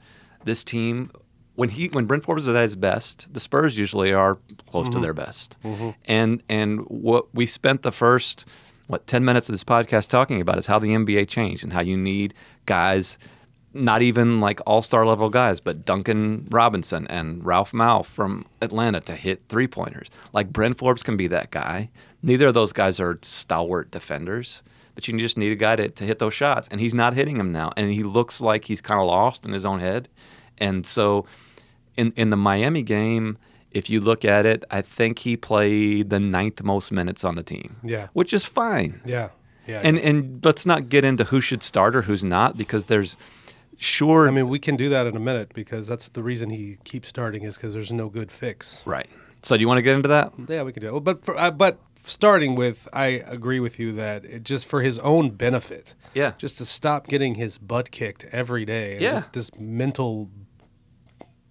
this 0.45 0.65
team 0.65 1.13
when 1.55 1.69
he 1.69 1.87
when 1.87 2.07
Bryn 2.07 2.21
Forbes 2.21 2.49
is 2.49 2.55
at 2.55 2.61
his 2.61 2.75
best, 2.75 3.33
the 3.33 3.41
Spurs 3.41 3.79
usually 3.79 4.13
are 4.13 4.39
close 4.71 4.87
to 4.87 4.93
mm-hmm. 4.93 5.03
their 5.03 5.15
best. 5.15 5.57
Mm-hmm. 5.63 5.91
And 6.07 6.43
and 6.49 6.81
what 6.89 7.33
we 7.33 7.47
spent 7.47 7.83
the 7.83 7.93
first 7.93 8.45
what 8.89 9.07
10 9.07 9.25
minutes 9.25 9.49
of 9.49 9.53
this 9.53 9.65
podcast 9.65 10.09
talking 10.09 10.41
about 10.41 10.59
is 10.59 10.67
how 10.67 10.79
the 10.79 10.89
NBA 10.89 11.29
changed 11.29 11.63
and 11.63 11.73
how 11.73 11.81
you 11.81 11.97
need 11.97 12.35
guys 12.67 13.19
not 13.75 14.03
even 14.03 14.41
like 14.41 14.61
all-star 14.67 15.07
level 15.07 15.29
guys, 15.29 15.61
but 15.61 15.85
Duncan 15.85 16.49
Robinson 16.51 17.07
and 17.09 17.45
Ralph 17.45 17.73
Malph 17.73 18.07
from 18.07 18.47
Atlanta 18.63 19.01
to 19.03 19.15
hit 19.15 19.43
three-pointers. 19.49 20.11
Like 20.33 20.53
Bryn 20.53 20.75
Forbes 20.75 21.03
can 21.03 21.17
be 21.17 21.27
that 21.29 21.51
guy. 21.51 21.91
Neither 22.23 22.49
of 22.49 22.55
those 22.55 22.73
guys 22.73 22.99
are 22.99 23.19
stalwart 23.23 23.91
defenders, 23.91 24.63
but 24.95 25.07
you 25.07 25.17
just 25.19 25.39
need 25.39 25.53
a 25.53 25.57
guy 25.57 25.77
to, 25.77 25.89
to 25.89 26.05
hit 26.05 26.19
those 26.19 26.35
shots, 26.35 26.67
and 26.71 26.81
he's 26.81 26.95
not 26.95 27.15
hitting 27.15 27.39
them 27.39 27.53
now. 27.53 27.73
And 27.77 27.93
he 27.93 28.03
looks 28.03 28.41
like 28.41 28.65
he's 28.65 28.81
kind 28.81 29.01
of 29.01 29.07
lost 29.07 29.45
in 29.45 29.53
his 29.53 29.67
own 29.67 29.81
head. 29.81 30.09
And 30.57 30.87
so 30.87 31.27
in 31.97 32.13
in 32.17 32.31
the 32.31 32.37
Miami 32.37 32.83
game, 32.83 33.39
if 33.73 33.91
you 33.91 34.01
look 34.01 34.25
at 34.25 34.47
it, 34.47 34.65
I 34.71 34.83
think 34.83 35.19
he 35.21 35.37
played 35.37 36.11
the 36.11 36.19
ninth 36.21 36.63
most 36.63 36.91
minutes 36.93 37.25
on 37.25 37.35
the 37.35 37.43
team. 37.43 37.77
Yeah. 37.83 38.09
Which 38.13 38.33
is 38.33 38.45
fine. 38.45 39.01
Yeah. 39.05 39.29
Yeah. 39.67 39.81
And 39.85 39.99
and 39.99 40.45
let's 40.45 40.65
not 40.65 40.89
get 40.89 41.05
into 41.05 41.25
who 41.25 41.41
should 41.41 41.63
start 41.63 41.95
or 41.95 42.03
who's 42.03 42.25
not 42.25 42.57
because 42.57 42.87
there's 42.87 43.17
sure 43.77 44.27
I 44.27 44.31
mean, 44.31 44.49
we 44.49 44.59
can 44.59 44.77
do 44.77 44.89
that 44.89 45.07
in 45.07 45.15
a 45.17 45.21
minute 45.21 45.53
because 45.55 45.87
that's 45.87 46.09
the 46.09 46.23
reason 46.23 46.51
he 46.51 46.79
keeps 46.85 47.09
starting 47.09 47.43
is 47.45 47.57
because 47.57 47.75
there's 47.75 47.93
no 47.93 48.09
good 48.09 48.33
fix. 48.33 48.83
right. 48.87 49.09
So 49.43 49.57
do 49.57 49.61
you 49.61 49.69
want 49.69 49.79
to 49.79 49.83
get 49.83 49.95
into 49.95 50.09
that? 50.09 50.33
Yeah, 50.49 50.65
we 50.65 50.73
can 50.73 50.81
do 50.83 50.97
it. 50.97 51.01
But 51.05 51.25
for, 51.25 51.37
uh, 51.39 51.53
but 51.53 51.79
starting 52.03 52.57
with, 52.57 52.89
I 52.93 53.23
agree 53.27 53.61
with 53.61 53.79
you 53.79 53.93
that 53.93 54.25
it, 54.25 54.43
just 54.43 54.67
for 54.67 54.83
his 54.83 54.99
own 54.99 55.31
benefit, 55.31 55.95
Yeah. 56.13 56.33
just 56.39 56.59
to 56.59 56.65
stop 56.65 57.07
getting 57.07 57.37
his 57.37 57.57
butt 57.57 57.93
kicked 57.93 58.25
every 58.33 58.65
day. 58.65 58.99
Yeah. 59.01 59.13
just 59.13 59.33
this 59.35 59.51
mental 59.57 60.29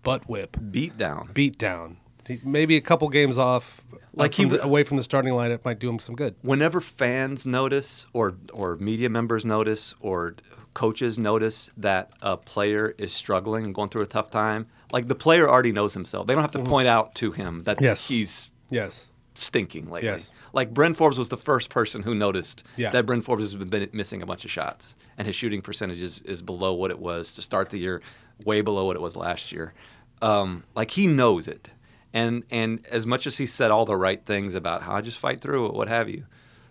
butt 0.04 0.28
whip, 0.28 0.58
Beat 0.72 0.98
down. 0.98 1.30
beat 1.34 1.58
down. 1.58 1.98
He- 2.28 2.40
Maybe 2.44 2.76
a 2.78 2.82
couple 2.82 3.08
games 3.10 3.38
off, 3.38 3.82
Like 3.92 4.02
like 4.14 4.34
he- 4.34 4.46
the, 4.46 4.64
away 4.64 4.84
from 4.84 4.98
the 4.98 5.04
starting 5.04 5.34
lineup, 5.34 5.64
might 5.66 5.80
do 5.80 5.90
him 5.90 6.00
some 6.00 6.16
good. 6.16 6.36
Whenever 6.42 6.80
fans 6.82 7.46
notice 7.46 8.06
or 8.14 8.36
or 8.54 8.76
media 8.78 9.10
members 9.10 9.46
notice 9.46 9.94
or 10.00 10.36
coaches 10.74 11.18
notice 11.18 11.70
that 11.78 12.12
a 12.22 12.38
player 12.38 12.94
is 12.98 13.12
struggling 13.12 13.66
and 13.66 13.74
going 13.74 13.90
through 13.90 14.04
a 14.04 14.08
tough 14.08 14.30
time, 14.30 14.68
like 14.92 15.08
the 15.08 15.16
player 15.16 15.50
already 15.50 15.72
knows 15.72 15.94
himself. 15.94 16.28
They 16.28 16.34
don't 16.36 16.44
have 16.44 16.52
to 16.52 16.64
point 16.64 16.88
out 16.88 17.16
to 17.16 17.32
him 17.32 17.60
that 17.62 17.78
Mm-hmm. 17.78 17.86
Yes. 17.86 18.08
he's 18.08 18.52
Yes. 18.70 19.12
stinking 19.34 19.88
lately. 19.88 20.10
Yes. 20.10 20.32
Like 20.54 20.74
Bryn 20.74 20.94
Forbes 20.94 21.18
was 21.18 21.30
the 21.30 21.38
first 21.38 21.70
person 21.70 22.04
who 22.04 22.14
noticed 22.14 22.64
Yeah. 22.76 22.90
that 22.92 23.06
Bryn 23.06 23.22
Forbes 23.22 23.44
has 23.44 23.56
been 23.56 23.90
missing 23.94 24.22
a 24.22 24.26
bunch 24.26 24.46
of 24.46 24.52
shots, 24.52 24.96
and 25.18 25.26
his 25.26 25.36
shooting 25.36 25.62
percentage 25.62 26.02
is, 26.02 26.22
is 26.24 26.42
below 26.42 26.74
what 26.74 26.92
it 26.92 27.00
was 27.00 27.34
to 27.34 27.42
start 27.42 27.70
the 27.70 27.78
year, 27.80 28.02
way 28.46 28.62
below 28.62 28.86
what 28.86 28.96
it 28.96 29.02
was 29.02 29.16
last 29.16 29.52
year. 29.52 29.74
Um, 30.22 30.64
like 30.76 30.92
he 30.92 31.06
knows 31.08 31.48
it, 31.48 31.70
and 32.14 32.44
and 32.50 32.86
as 32.90 33.06
much 33.06 33.28
as 33.28 33.38
he 33.38 33.46
said 33.46 33.72
all 33.72 33.86
the 33.86 33.96
right 33.98 34.26
things 34.26 34.56
about 34.56 34.84
how 34.84 34.94
I 34.96 35.02
just 35.02 35.18
fight 35.20 35.42
through 35.42 35.68
it, 35.68 35.74
what 35.74 35.88
have 35.88 36.10
you, 36.10 36.26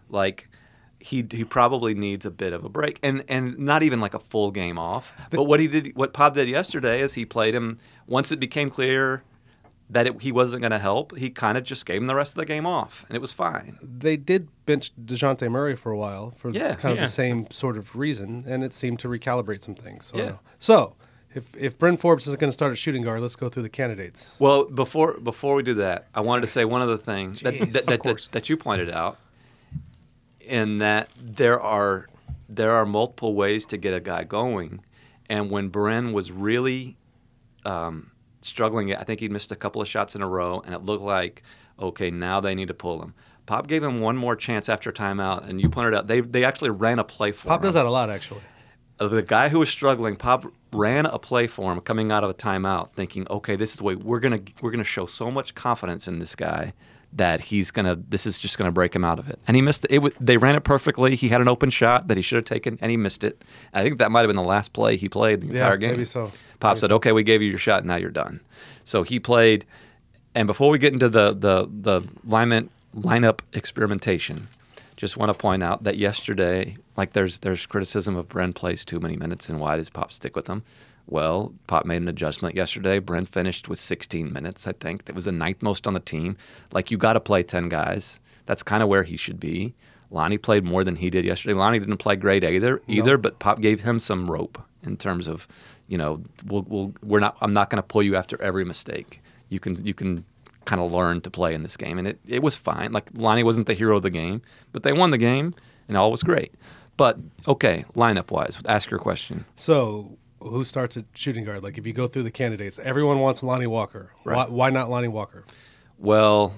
like. 0.08 0.48
He, 0.98 1.24
he 1.30 1.44
probably 1.44 1.94
needs 1.94 2.24
a 2.26 2.32
bit 2.32 2.52
of 2.52 2.64
a 2.64 2.68
break 2.68 2.98
and 3.00 3.22
and 3.28 3.56
not 3.58 3.84
even 3.84 4.00
like 4.00 4.14
a 4.14 4.18
full 4.18 4.50
game 4.50 4.76
off. 4.76 5.12
But 5.30 5.44
what 5.44 5.60
he 5.60 5.68
did 5.68 5.94
what 5.94 6.12
Pop 6.12 6.34
did 6.34 6.48
yesterday 6.48 7.00
is 7.00 7.12
he 7.14 7.24
played 7.24 7.54
him 7.54 7.78
once 8.08 8.32
it 8.32 8.40
became 8.40 8.70
clear 8.70 9.22
that 9.90 10.06
it, 10.08 10.20
he 10.22 10.32
wasn't 10.32 10.62
going 10.62 10.72
to 10.72 10.80
help, 10.80 11.16
he 11.16 11.30
kind 11.30 11.56
of 11.56 11.62
just 11.62 11.86
gave 11.86 12.00
him 12.00 12.08
the 12.08 12.14
rest 12.16 12.32
of 12.32 12.38
the 12.38 12.44
game 12.46 12.66
off, 12.66 13.04
and 13.08 13.14
it 13.14 13.20
was 13.20 13.30
fine. 13.30 13.78
They 13.82 14.16
did 14.16 14.48
bench 14.64 14.90
Dejounte 14.96 15.48
Murray 15.48 15.76
for 15.76 15.92
a 15.92 15.98
while 15.98 16.32
for 16.38 16.50
Yeah. 16.50 16.74
kind 16.74 16.92
of 16.92 16.96
Yeah. 16.98 17.04
the 17.04 17.10
same 17.12 17.48
sort 17.50 17.76
of 17.76 17.94
reason, 17.94 18.42
and 18.48 18.64
it 18.64 18.72
seemed 18.74 18.98
to 19.00 19.08
recalibrate 19.08 19.60
some 19.62 19.76
things. 19.76 20.06
So, 20.06 20.16
Yeah. 20.16 20.32
so 20.58 20.96
if 21.36 21.54
if 21.56 21.78
Bryn 21.78 21.96
Forbes 21.96 22.26
isn't 22.26 22.40
going 22.40 22.48
to 22.48 22.52
start 22.52 22.72
at 22.72 22.78
shooting 22.78 23.02
guard, 23.02 23.20
let's 23.20 23.36
go 23.36 23.48
through 23.48 23.62
the 23.62 23.68
candidates. 23.68 24.34
Well, 24.38 24.64
before 24.64 25.14
before 25.14 25.54
we 25.54 25.62
do 25.62 25.74
that, 25.74 26.08
I 26.14 26.22
wanted 26.22 26.40
to 26.40 26.46
say 26.46 26.64
one 26.64 26.80
other 26.80 26.96
thing 26.96 27.34
that 27.42 27.58
that, 27.58 27.62
Of 27.62 27.72
that, 27.72 28.02
that, 28.02 28.28
that 28.32 28.48
you 28.48 28.56
pointed 28.56 28.90
out, 28.90 29.18
in 30.40 30.78
that 30.78 31.10
there 31.20 31.60
are 31.60 32.08
there 32.48 32.72
are 32.72 32.86
multiple 32.86 33.34
ways 33.34 33.66
to 33.66 33.76
get 33.76 33.92
a 33.92 34.00
guy 34.00 34.24
going, 34.24 34.80
and 35.28 35.50
when 35.50 35.68
Bryn 35.68 36.12
was 36.12 36.32
really 36.32 36.96
um, 37.64 38.12
struggling, 38.40 38.94
I 38.94 39.02
think 39.02 39.20
he 39.20 39.28
missed 39.28 39.52
a 39.52 39.56
couple 39.56 39.82
of 39.82 39.88
shots 39.88 40.14
in 40.14 40.22
a 40.22 40.28
row, 40.28 40.62
and 40.64 40.74
it 40.74 40.82
looked 40.82 41.02
like 41.02 41.42
okay, 41.78 42.10
now 42.10 42.40
they 42.40 42.54
need 42.54 42.68
to 42.68 42.74
pull 42.74 43.02
him. 43.02 43.12
Pop 43.44 43.66
gave 43.66 43.84
him 43.84 43.98
one 43.98 44.16
more 44.16 44.34
chance 44.34 44.70
after 44.70 44.90
timeout, 44.90 45.46
and 45.46 45.60
you 45.60 45.68
pointed 45.68 45.94
out 45.94 46.06
they 46.06 46.22
they 46.22 46.44
actually 46.44 46.70
ran 46.70 46.98
a 46.98 47.04
play 47.04 47.32
for 47.32 47.48
Pop 47.48 47.58
him. 47.58 47.60
Pop 47.60 47.62
does 47.62 47.74
that 47.74 47.84
a 47.84 47.90
lot, 47.90 48.08
actually. 48.08 48.40
The 48.98 49.22
guy 49.22 49.48
who 49.50 49.58
was 49.58 49.68
struggling, 49.68 50.16
Pop 50.16 50.46
ran 50.72 51.04
a 51.06 51.18
play 51.18 51.46
for 51.46 51.72
him 51.72 51.80
coming 51.80 52.10
out 52.10 52.24
of 52.24 52.30
a 52.30 52.34
timeout, 52.34 52.92
thinking, 52.92 53.26
"Okay, 53.28 53.54
this 53.56 53.72
is 53.72 53.76
the 53.76 53.84
way 53.84 53.94
we're 53.94 54.20
gonna 54.20 54.40
we're 54.62 54.70
gonna 54.70 54.84
show 54.84 55.04
so 55.06 55.30
much 55.30 55.54
confidence 55.54 56.08
in 56.08 56.18
this 56.18 56.34
guy 56.34 56.72
that 57.12 57.40
he's 57.42 57.70
gonna 57.70 57.96
this 58.08 58.26
is 58.26 58.38
just 58.38 58.56
gonna 58.58 58.72
break 58.72 58.94
him 58.96 59.04
out 59.04 59.18
of 59.18 59.28
it." 59.28 59.38
And 59.46 59.54
he 59.54 59.60
missed 59.62 59.84
it. 59.84 59.92
it 60.02 60.14
they 60.24 60.38
ran 60.38 60.54
it 60.54 60.64
perfectly. 60.64 61.14
He 61.14 61.28
had 61.28 61.40
an 61.42 61.48
open 61.48 61.68
shot 61.70 62.08
that 62.08 62.16
he 62.16 62.22
should 62.22 62.36
have 62.36 62.44
taken, 62.46 62.78
and 62.80 62.90
he 62.90 62.96
missed 62.96 63.22
it. 63.22 63.42
I 63.74 63.82
think 63.82 63.98
that 63.98 64.10
might 64.10 64.20
have 64.20 64.28
been 64.28 64.36
the 64.36 64.42
last 64.42 64.72
play 64.72 64.96
he 64.96 65.08
played 65.10 65.42
the 65.42 65.46
Yeah, 65.48 65.52
entire 65.52 65.76
game. 65.76 65.90
maybe 65.92 66.04
so. 66.06 66.32
Pop 66.60 66.72
Maybe 66.72 66.80
said, 66.80 66.90
so. 66.90 66.96
"Okay, 66.96 67.12
we 67.12 67.22
gave 67.22 67.42
you 67.42 67.50
your 67.50 67.58
shot. 67.58 67.84
Now 67.84 67.96
you're 67.96 68.10
done." 68.10 68.40
So 68.84 69.02
he 69.02 69.20
played. 69.20 69.66
And 70.34 70.46
before 70.46 70.70
we 70.70 70.78
get 70.78 70.94
into 70.94 71.08
the 71.10 71.34
the 71.34 71.68
the 71.70 72.00
lineup 72.26 72.68
lineup 72.96 73.40
experimentation, 73.52 74.48
Just 74.96 75.16
want 75.16 75.30
to 75.30 75.34
point 75.34 75.62
out 75.62 75.84
that 75.84 75.98
yesterday, 75.98 76.76
like 76.96 77.12
there's 77.12 77.40
there's 77.40 77.66
criticism 77.66 78.16
of 78.16 78.28
Bryn 78.28 78.52
plays 78.52 78.84
too 78.84 78.98
many 78.98 79.16
minutes 79.16 79.48
and 79.48 79.60
why 79.60 79.76
does 79.76 79.90
Pop 79.90 80.10
stick 80.10 80.34
with 80.34 80.46
him? 80.46 80.62
Well, 81.06 81.54
Pop 81.66 81.84
made 81.84 82.02
an 82.02 82.08
adjustment 82.08 82.56
yesterday. 82.56 82.98
Bryn 82.98 83.26
finished 83.26 83.68
with 83.68 83.78
16 83.78 84.32
minutes, 84.32 84.66
I 84.66 84.72
think. 84.72 85.04
That 85.04 85.14
was 85.14 85.26
the 85.26 85.32
ninth 85.32 85.62
most 85.62 85.86
on 85.86 85.94
the 85.94 86.00
team. 86.00 86.36
Like 86.72 86.90
you 86.90 86.98
got 86.98 87.12
to 87.12 87.20
play 87.20 87.42
10 87.42 87.68
guys. 87.68 88.18
That's 88.46 88.62
kind 88.62 88.82
of 88.82 88.88
where 88.88 89.04
he 89.04 89.16
should 89.16 89.38
be. 89.38 89.74
Lonnie 90.10 90.38
played 90.38 90.64
more 90.64 90.84
than 90.84 90.96
he 90.96 91.10
did 91.10 91.24
yesterday. 91.24 91.54
Lonnie 91.54 91.78
didn't 91.78 91.98
play 91.98 92.16
great 92.16 92.44
either, 92.44 92.80
either, 92.86 93.18
but 93.18 93.38
Pop 93.38 93.60
gave 93.60 93.80
him 93.82 93.98
some 93.98 94.30
rope 94.30 94.58
in 94.82 94.96
terms 94.96 95.26
of, 95.26 95.48
you 95.88 95.98
know, 95.98 96.22
we'll, 96.46 96.62
we'll 96.68 96.94
we're 97.02 97.20
not. 97.20 97.36
I'm 97.40 97.52
not 97.52 97.70
going 97.70 97.82
to 97.82 97.86
pull 97.86 98.02
you 98.02 98.16
after 98.16 98.40
every 98.40 98.64
mistake. 98.64 99.20
You 99.48 99.60
can 99.60 99.84
you 99.84 99.94
can 99.94 100.24
kind 100.66 100.82
of 100.82 100.92
learned 100.92 101.24
to 101.24 101.30
play 101.30 101.54
in 101.54 101.62
this 101.62 101.76
game, 101.76 101.98
and 101.98 102.06
it 102.06 102.20
it 102.26 102.42
was 102.42 102.54
fine. 102.54 102.92
Like 102.92 103.08
Lonnie 103.14 103.42
wasn't 103.42 103.66
the 103.66 103.74
hero 103.74 103.96
of 103.96 104.02
the 104.02 104.10
game, 104.10 104.42
but 104.72 104.82
they 104.82 104.92
won 104.92 105.10
the 105.10 105.18
game, 105.18 105.54
and 105.88 105.96
all 105.96 106.10
was 106.10 106.22
great. 106.22 106.52
But 106.96 107.18
okay, 107.48 107.84
lineup 107.94 108.30
wise, 108.30 108.62
ask 108.66 108.90
your 108.90 109.00
question. 109.00 109.44
So, 109.54 110.18
who 110.40 110.64
starts 110.64 110.96
at 110.96 111.04
shooting 111.14 111.44
guard? 111.44 111.62
Like, 111.62 111.78
if 111.78 111.86
you 111.86 111.92
go 111.92 112.06
through 112.08 112.24
the 112.24 112.30
candidates, 112.30 112.78
everyone 112.78 113.20
wants 113.20 113.42
Lonnie 113.42 113.66
Walker. 113.66 114.12
Why, 114.22 114.46
why 114.46 114.70
not 114.70 114.90
Lonnie 114.90 115.08
Walker? 115.08 115.44
Well, 115.98 116.54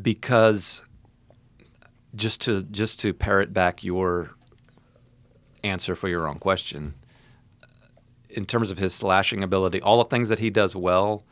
because 0.00 0.82
just 2.14 2.40
to 2.42 2.62
just 2.64 3.00
to 3.00 3.12
parrot 3.12 3.52
back 3.52 3.82
your 3.82 4.30
answer 5.64 5.94
for 5.94 6.08
your 6.08 6.26
own 6.26 6.38
question, 6.38 6.94
in 8.28 8.46
terms 8.46 8.70
of 8.70 8.78
his 8.78 8.94
slashing 8.94 9.42
ability, 9.42 9.80
all 9.80 9.98
the 9.98 10.08
things 10.08 10.28
that 10.28 10.38
he 10.38 10.50
does 10.50 10.74
well, 10.74 11.22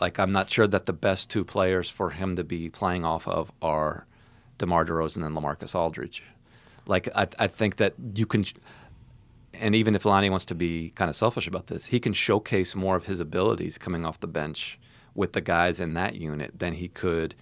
like 0.00 0.18
I'm 0.18 0.32
not 0.32 0.50
sure 0.50 0.66
that 0.66 0.86
the 0.86 0.92
best 0.92 1.30
two 1.30 1.44
players 1.44 1.88
for 1.88 2.10
him 2.10 2.36
to 2.36 2.44
be 2.44 2.68
playing 2.68 3.04
off 3.04 3.26
of 3.26 3.52
are 3.60 4.06
DeMar 4.58 4.84
DeRozan 4.84 5.24
and 5.24 5.36
LaMarcus 5.36 5.74
Aldridge. 5.74 6.22
Like 6.86 7.08
I, 7.14 7.28
I 7.38 7.48
think 7.48 7.76
that 7.76 7.94
you 8.14 8.26
can, 8.26 8.44
and 9.54 9.74
even 9.74 9.94
if 9.94 10.04
Lonnie 10.04 10.30
wants 10.30 10.44
to 10.46 10.54
be 10.54 10.90
kind 10.90 11.08
of 11.08 11.16
selfish 11.16 11.46
about 11.46 11.66
this, 11.66 11.86
he 11.86 12.00
can 12.00 12.12
showcase 12.12 12.74
more 12.74 12.96
of 12.96 13.06
his 13.06 13.20
abilities 13.20 13.78
coming 13.78 14.04
off 14.04 14.20
the 14.20 14.26
bench 14.26 14.78
with 15.14 15.32
the 15.32 15.40
guys 15.40 15.80
in 15.80 15.94
that 15.94 16.14
unit 16.14 16.58
than 16.58 16.74
he 16.74 16.88
could 16.88 17.34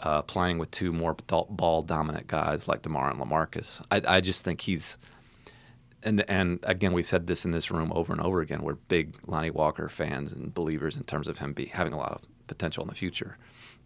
uh, 0.00 0.22
playing 0.22 0.58
with 0.58 0.70
two 0.70 0.92
more 0.92 1.14
ball 1.14 1.82
dominant 1.82 2.26
guys 2.26 2.66
like 2.66 2.82
DeMar 2.82 3.10
and 3.10 3.20
LaMarcus. 3.20 3.84
I, 3.90 4.16
I 4.16 4.20
just 4.20 4.44
think 4.44 4.62
he's 4.62 4.98
and 6.02 6.28
and 6.28 6.58
again 6.62 6.92
we've 6.92 7.06
said 7.06 7.26
this 7.26 7.44
in 7.44 7.50
this 7.50 7.70
room 7.70 7.92
over 7.94 8.12
and 8.12 8.20
over 8.22 8.40
again. 8.40 8.62
We're 8.62 8.74
big 8.74 9.16
Lonnie 9.26 9.50
Walker 9.50 9.88
fans 9.88 10.32
and 10.32 10.52
believers 10.52 10.96
in 10.96 11.04
terms 11.04 11.28
of 11.28 11.38
him 11.38 11.52
be 11.52 11.66
having 11.66 11.92
a 11.92 11.98
lot 11.98 12.12
of 12.12 12.46
potential 12.46 12.82
in 12.82 12.88
the 12.88 12.94
future. 12.94 13.36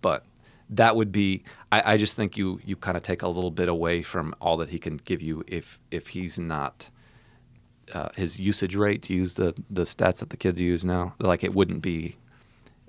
But 0.00 0.24
that 0.70 0.96
would 0.96 1.12
be 1.12 1.44
I, 1.70 1.94
I 1.94 1.96
just 1.96 2.16
think 2.16 2.36
you 2.36 2.60
you 2.64 2.76
kind 2.76 2.96
of 2.96 3.02
take 3.02 3.22
a 3.22 3.28
little 3.28 3.50
bit 3.50 3.68
away 3.68 4.02
from 4.02 4.34
all 4.40 4.56
that 4.58 4.70
he 4.70 4.78
can 4.78 4.96
give 4.98 5.22
you 5.22 5.44
if 5.46 5.78
if 5.90 6.08
he's 6.08 6.38
not 6.38 6.90
uh, 7.92 8.08
his 8.16 8.40
usage 8.40 8.74
rate 8.74 9.02
to 9.02 9.14
use 9.14 9.34
the 9.34 9.54
the 9.70 9.82
stats 9.82 10.18
that 10.18 10.30
the 10.30 10.36
kids 10.36 10.60
use 10.60 10.84
now 10.84 11.14
like 11.20 11.44
it 11.44 11.54
wouldn't 11.54 11.82
be 11.82 12.16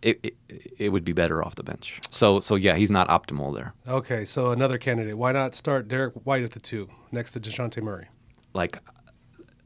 it, 0.01 0.19
it, 0.24 0.36
it 0.77 0.89
would 0.89 1.03
be 1.03 1.13
better 1.13 1.43
off 1.43 1.55
the 1.55 1.63
bench. 1.63 2.00
So 2.12 2.39
so 2.39 2.55
yeah, 2.55 2.75
he's 2.75 2.91
not 2.91 3.07
optimal 3.10 3.55
there. 3.55 3.74
Okay, 3.88 4.25
so 4.25 4.51
another 4.51 4.77
candidate. 4.77 5.17
Why 5.17 5.31
not 5.31 5.55
start 5.55 5.88
Derrick 5.88 6.13
White 6.24 6.43
at 6.43 6.51
the 6.51 6.60
two 6.60 6.89
next 7.12 7.31
to 7.34 7.39
Dejounte 7.39 7.81
Murray? 7.81 8.07
Like 8.53 8.79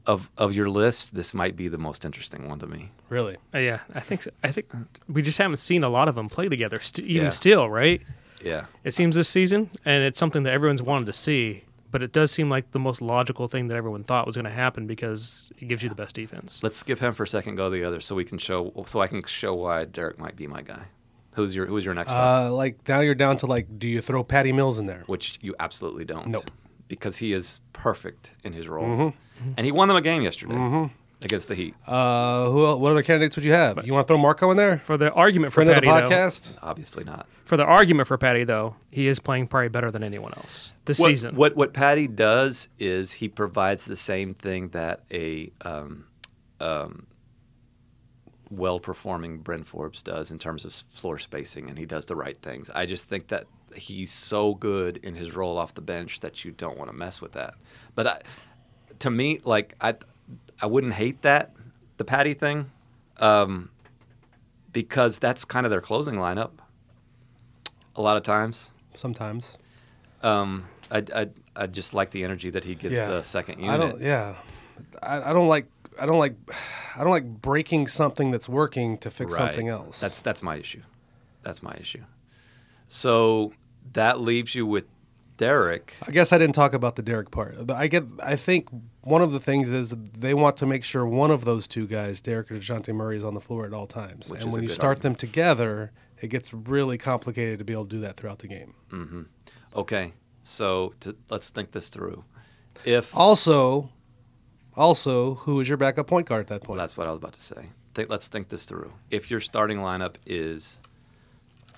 of 0.06 0.30
of 0.36 0.54
your 0.54 0.68
list, 0.68 1.14
this 1.14 1.32
might 1.34 1.56
be 1.56 1.68
the 1.68 1.78
most 1.78 2.04
interesting 2.04 2.48
one 2.48 2.58
to 2.58 2.66
me. 2.66 2.90
Really? 3.08 3.36
Uh, 3.54 3.58
yeah, 3.58 3.80
I 3.94 4.00
think 4.00 4.22
so. 4.22 4.30
I 4.42 4.50
think 4.50 4.66
we 5.08 5.22
just 5.22 5.38
haven't 5.38 5.58
seen 5.58 5.84
a 5.84 5.88
lot 5.88 6.08
of 6.08 6.14
them 6.14 6.28
play 6.28 6.48
together. 6.48 6.80
St- 6.80 7.06
even 7.06 7.24
Yeah. 7.24 7.30
still, 7.30 7.70
right? 7.70 8.02
Yeah. 8.44 8.66
It 8.84 8.94
seems 8.94 9.14
this 9.16 9.28
season, 9.28 9.70
and 9.84 10.02
it's 10.02 10.18
something 10.18 10.42
that 10.44 10.52
everyone's 10.52 10.82
wanted 10.82 11.06
to 11.06 11.12
see. 11.12 11.64
But 11.92 12.02
it 12.02 12.12
does 12.12 12.32
seem 12.32 12.48
like 12.48 12.70
the 12.70 12.78
most 12.78 13.02
logical 13.02 13.48
thing 13.48 13.68
that 13.68 13.76
everyone 13.76 14.02
thought 14.02 14.26
was 14.26 14.34
going 14.34 14.46
to 14.46 14.50
happen 14.50 14.86
because 14.86 15.52
it 15.58 15.66
gives 15.68 15.82
you 15.82 15.90
the 15.90 15.94
best 15.94 16.14
defense. 16.16 16.60
Let's 16.62 16.78
skip 16.78 16.98
him 16.98 17.12
for 17.12 17.24
a 17.24 17.28
second. 17.28 17.56
Go 17.56 17.68
to 17.68 17.76
the 17.76 17.84
other, 17.84 18.00
so 18.00 18.14
we 18.16 18.24
can 18.24 18.38
show. 18.38 18.72
So 18.86 19.00
I 19.02 19.06
can 19.08 19.22
show 19.24 19.52
why 19.54 19.84
Derrick 19.84 20.18
might 20.18 20.34
be 20.34 20.46
my 20.46 20.62
guy. 20.62 20.84
Who's 21.34 21.54
your 21.54 21.66
Who's 21.66 21.84
your 21.84 21.94
next 21.94 22.08
one? 22.08 22.16
Uh, 22.18 22.50
like 22.50 22.88
now 22.88 23.00
you're 23.00 23.14
down 23.14 23.36
to 23.38 23.46
like, 23.46 23.78
do 23.78 23.86
you 23.86 24.00
throw 24.00 24.24
Patty 24.24 24.52
Mills 24.52 24.78
in 24.78 24.86
there? 24.86 25.04
Which 25.06 25.38
you 25.42 25.54
absolutely 25.60 26.04
don't. 26.06 26.26
Nope. 26.28 26.50
Because 26.88 27.18
he 27.18 27.32
is 27.34 27.60
perfect 27.74 28.32
in 28.42 28.52
his 28.54 28.68
role, 28.68 28.84
Mm-hmm. 28.86 29.16
And 29.56 29.64
he 29.66 29.72
won 29.72 29.88
them 29.88 29.96
a 29.96 30.00
game 30.00 30.22
yesterday 30.22 30.90
against 31.20 31.48
the 31.48 31.54
Heat. 31.54 31.74
Uh, 31.86 32.50
who? 32.50 32.66
el- 32.66 32.80
What 32.80 32.90
other 32.92 33.02
candidates 33.02 33.36
would 33.36 33.44
you 33.44 33.52
have? 33.52 33.86
You 33.86 33.92
want 33.92 34.06
to 34.06 34.08
throw 34.08 34.18
Marco 34.18 34.50
in 34.50 34.56
there? 34.56 34.78
For 34.78 34.96
the 34.96 35.12
argument 35.12 35.52
for 35.52 35.56
Friend 35.64 35.70
of 35.70 35.76
the 35.76 35.82
Patty, 35.82 36.02
though, 36.02 36.10
podcast. 36.10 36.56
Obviously 36.62 37.04
not. 37.04 37.26
for 37.44 37.56
the 37.56 37.64
argument 37.64 38.08
for 38.08 38.18
Patty, 38.18 38.44
though, 38.44 38.74
he 38.90 39.06
is 39.06 39.20
playing 39.20 39.46
probably 39.46 39.68
better 39.68 39.90
than 39.90 40.02
anyone 40.02 40.32
else 40.36 40.74
this 40.84 40.98
what, 40.98 41.08
season. 41.08 41.36
What 41.36 41.54
what 41.56 41.72
Patty 41.72 42.08
does 42.08 42.68
is 42.78 43.12
he 43.12 43.28
provides 43.28 43.84
the 43.84 43.96
same 43.96 44.34
thing 44.34 44.68
that 44.70 45.04
a 45.12 45.52
um, 45.62 46.06
um, 46.60 47.06
well 48.50 48.80
performing 48.80 49.38
Bryn 49.38 49.64
Forbes 49.64 50.02
does 50.02 50.30
in 50.30 50.38
terms 50.38 50.64
of 50.64 50.70
s- 50.72 50.84
floor 50.90 51.18
spacing, 51.18 51.68
and 51.68 51.78
he 51.78 51.86
does 51.86 52.06
the 52.06 52.16
right 52.16 52.36
things. 52.42 52.70
I 52.74 52.86
just 52.86 53.08
think 53.08 53.28
that 53.28 53.46
he's 53.74 54.12
so 54.12 54.54
good 54.54 54.98
in 54.98 55.14
his 55.14 55.34
role 55.34 55.56
off 55.56 55.72
the 55.74 55.80
bench 55.80 56.20
that 56.20 56.44
you 56.44 56.50
don't 56.50 56.76
want 56.76 56.90
to 56.90 56.96
mess 56.96 57.22
with 57.22 57.32
that. 57.32 57.54
But 57.94 58.06
I, 58.06 58.20
to 59.02 59.10
me, 59.10 59.38
like 59.44 59.74
I, 59.80 59.94
I 60.60 60.66
wouldn't 60.66 60.94
hate 60.94 61.22
that 61.22 61.52
the 61.98 62.04
Patty 62.04 62.34
thing, 62.34 62.70
um, 63.18 63.70
because 64.72 65.18
that's 65.18 65.44
kind 65.44 65.66
of 65.66 65.70
their 65.70 65.80
closing 65.80 66.14
lineup. 66.14 66.50
A 67.94 68.00
lot 68.02 68.16
of 68.16 68.22
times. 68.22 68.70
Sometimes. 68.94 69.58
Um, 70.22 70.64
I, 70.90 71.04
I, 71.14 71.28
I 71.54 71.66
just 71.66 71.94
like 71.94 72.10
the 72.10 72.24
energy 72.24 72.50
that 72.50 72.64
he 72.64 72.74
gives 72.74 72.98
Yeah. 72.98 73.08
the 73.08 73.22
second 73.22 73.58
unit. 73.60 73.70
I 73.74 73.76
don't. 73.76 74.00
Yeah, 74.00 74.34
I, 75.02 75.30
I 75.30 75.32
don't 75.32 75.48
like. 75.48 75.66
I 76.00 76.06
don't 76.06 76.18
like. 76.18 76.34
I 76.96 77.00
don't 77.00 77.10
like 77.10 77.24
breaking 77.26 77.86
something 77.86 78.30
that's 78.30 78.48
working 78.48 78.98
to 78.98 79.10
fix 79.10 79.32
Right. 79.32 79.46
something 79.48 79.68
else. 79.68 79.98
That's 80.00 80.20
that's 80.20 80.42
my 80.42 80.56
issue. 80.56 80.82
That's 81.42 81.62
my 81.62 81.74
issue. 81.80 82.02
So 82.88 83.52
that 83.94 84.20
leaves 84.20 84.54
you 84.54 84.66
with 84.66 84.84
Derrick. 85.42 85.94
I 86.06 86.12
guess 86.12 86.32
I 86.32 86.38
didn't 86.38 86.54
talk 86.54 86.72
about 86.72 86.94
the 86.94 87.02
Derrick 87.02 87.32
part. 87.32 87.70
I 87.70 87.88
get. 87.88 88.04
I 88.22 88.36
think 88.36 88.68
one 89.02 89.22
of 89.22 89.32
the 89.32 89.40
things 89.40 89.72
is 89.72 89.92
they 90.16 90.34
want 90.34 90.56
to 90.58 90.66
make 90.66 90.84
sure 90.84 91.04
one 91.04 91.32
of 91.32 91.44
those 91.44 91.66
two 91.66 91.88
guys, 91.88 92.20
Derrick 92.20 92.52
or 92.52 92.54
Dejounte 92.54 92.94
Murray, 92.94 93.16
is 93.16 93.24
on 93.24 93.34
the 93.34 93.40
floor 93.40 93.66
at 93.66 93.72
all 93.72 93.88
times. 93.88 94.30
Which 94.30 94.42
and 94.42 94.52
when 94.52 94.62
you 94.62 94.68
start 94.68 95.02
them 95.02 95.16
together, 95.16 95.90
it 96.20 96.28
gets 96.28 96.54
really 96.54 96.96
complicated 96.96 97.58
to 97.58 97.64
be 97.64 97.72
able 97.72 97.86
to 97.86 97.96
do 97.96 97.98
that 98.02 98.16
throughout 98.16 98.38
the 98.38 98.46
game. 98.46 98.74
Mm-hmm. 98.92 99.22
Okay, 99.74 100.12
so 100.44 100.94
to, 101.00 101.16
let's 101.28 101.50
think 101.50 101.72
this 101.72 101.88
through. 101.88 102.22
If 102.84 103.16
Also, 103.16 103.90
also, 104.76 105.34
who 105.34 105.58
is 105.58 105.68
your 105.68 105.76
backup 105.76 106.06
point 106.06 106.28
guard 106.28 106.42
at 106.42 106.46
that 106.46 106.62
point? 106.62 106.78
that's 106.78 106.96
what 106.96 107.08
I 107.08 107.10
was 107.10 107.18
about 107.18 107.32
to 107.32 107.42
say. 107.42 107.70
Think, 107.94 108.10
let's 108.10 108.28
think 108.28 108.48
this 108.48 108.64
through. 108.64 108.92
If 109.10 109.28
your 109.28 109.40
starting 109.40 109.78
lineup 109.78 110.14
is, 110.24 110.80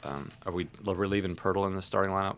um, 0.04 0.30
are 0.44 0.52
we 0.52 0.68
are 0.86 1.08
leaving 1.08 1.34
Poeltl 1.34 1.66
in 1.66 1.74
the 1.74 1.82
starting 1.82 2.12
lineup? 2.12 2.36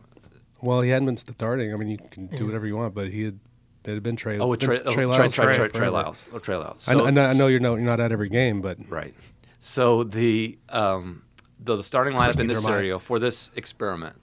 Well, 0.62 0.81
he 0.81 0.90
hadn't 0.90 1.07
been 1.07 1.16
starting. 1.16 1.73
I 1.73 1.77
mean, 1.77 1.88
you 1.88 1.99
can 2.11 2.27
do 2.29 2.47
whatever 2.47 2.66
you 2.66 2.77
want, 2.77 2.95
but 2.95 3.09
he 3.09 3.25
had. 3.25 3.38
It 3.85 3.95
had 3.95 4.03
been 4.03 4.16
Trey. 4.16 4.37
Oh, 4.38 4.53
it's 4.53 4.66
been 4.66 4.81
Trey, 4.81 4.83
oh, 4.85 4.92
Trey, 4.92 5.07
Lyles 5.07 5.33
Trey, 5.33 5.47
for- 5.47 5.55
Trey, 5.55 5.69
Trey. 5.69 5.88
Lyles. 5.88 6.27
Oh, 6.33 6.40
Trey 6.40 6.57
Lyles. 6.57 6.88
I, 6.88 6.95
know, 6.95 7.01
So- 7.01 7.07
I 7.07 7.11
know. 7.11 7.25
I 7.27 7.33
know 7.35 7.47
you're, 7.47 7.61
no, 7.61 7.77
you're 7.77 7.85
not 7.85 8.01
at 8.01 8.11
every 8.11 8.29
game, 8.29 8.61
but 8.61 8.79
Right. 8.88 9.14
So 9.61 10.03
the 10.03 10.59
um, 10.69 11.23
the, 11.61 11.77
the 11.77 11.83
starting 11.85 12.14
lineup 12.14 12.40
in 12.40 12.47
this 12.49 12.62
scenario 12.62 12.99
for 12.99 13.19
this 13.21 13.51
experiment 13.55 14.16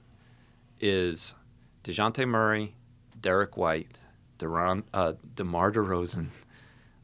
is 0.82 1.36
Dejounte 1.84 2.28
Murray, 2.28 2.76
Derrick 3.22 3.56
White, 3.58 4.00
Deron, 4.39 4.84
uh, 4.93 5.13
DeMar 5.36 5.72
DeRozan, 5.72 6.28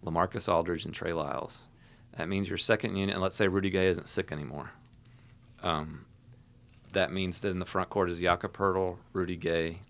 LaMarcus 0.05 0.51
Aldridge, 0.51 0.85
and 0.85 0.93
Trey 0.93 1.13
Lyles. 1.13 1.67
That 2.17 2.27
means 2.27 2.49
your 2.49 2.57
second 2.57 2.95
unit, 2.97 3.15
and 3.15 3.21
let's 3.23 3.35
say 3.35 3.47
Rudy 3.47 3.69
Gay 3.69 3.87
isn't 3.87 4.07
sick 4.07 4.31
anymore. 4.31 4.71
Um, 5.63 6.05
that 6.93 7.11
means 7.11 7.39
that 7.41 7.49
in 7.49 7.59
the 7.59 7.65
front 7.65 7.89
court 7.89 8.09
is 8.09 8.19
Jakob 8.19 8.53
Poeltl, 8.55 8.97
Rudy 9.13 9.35
Gay, 9.35 9.81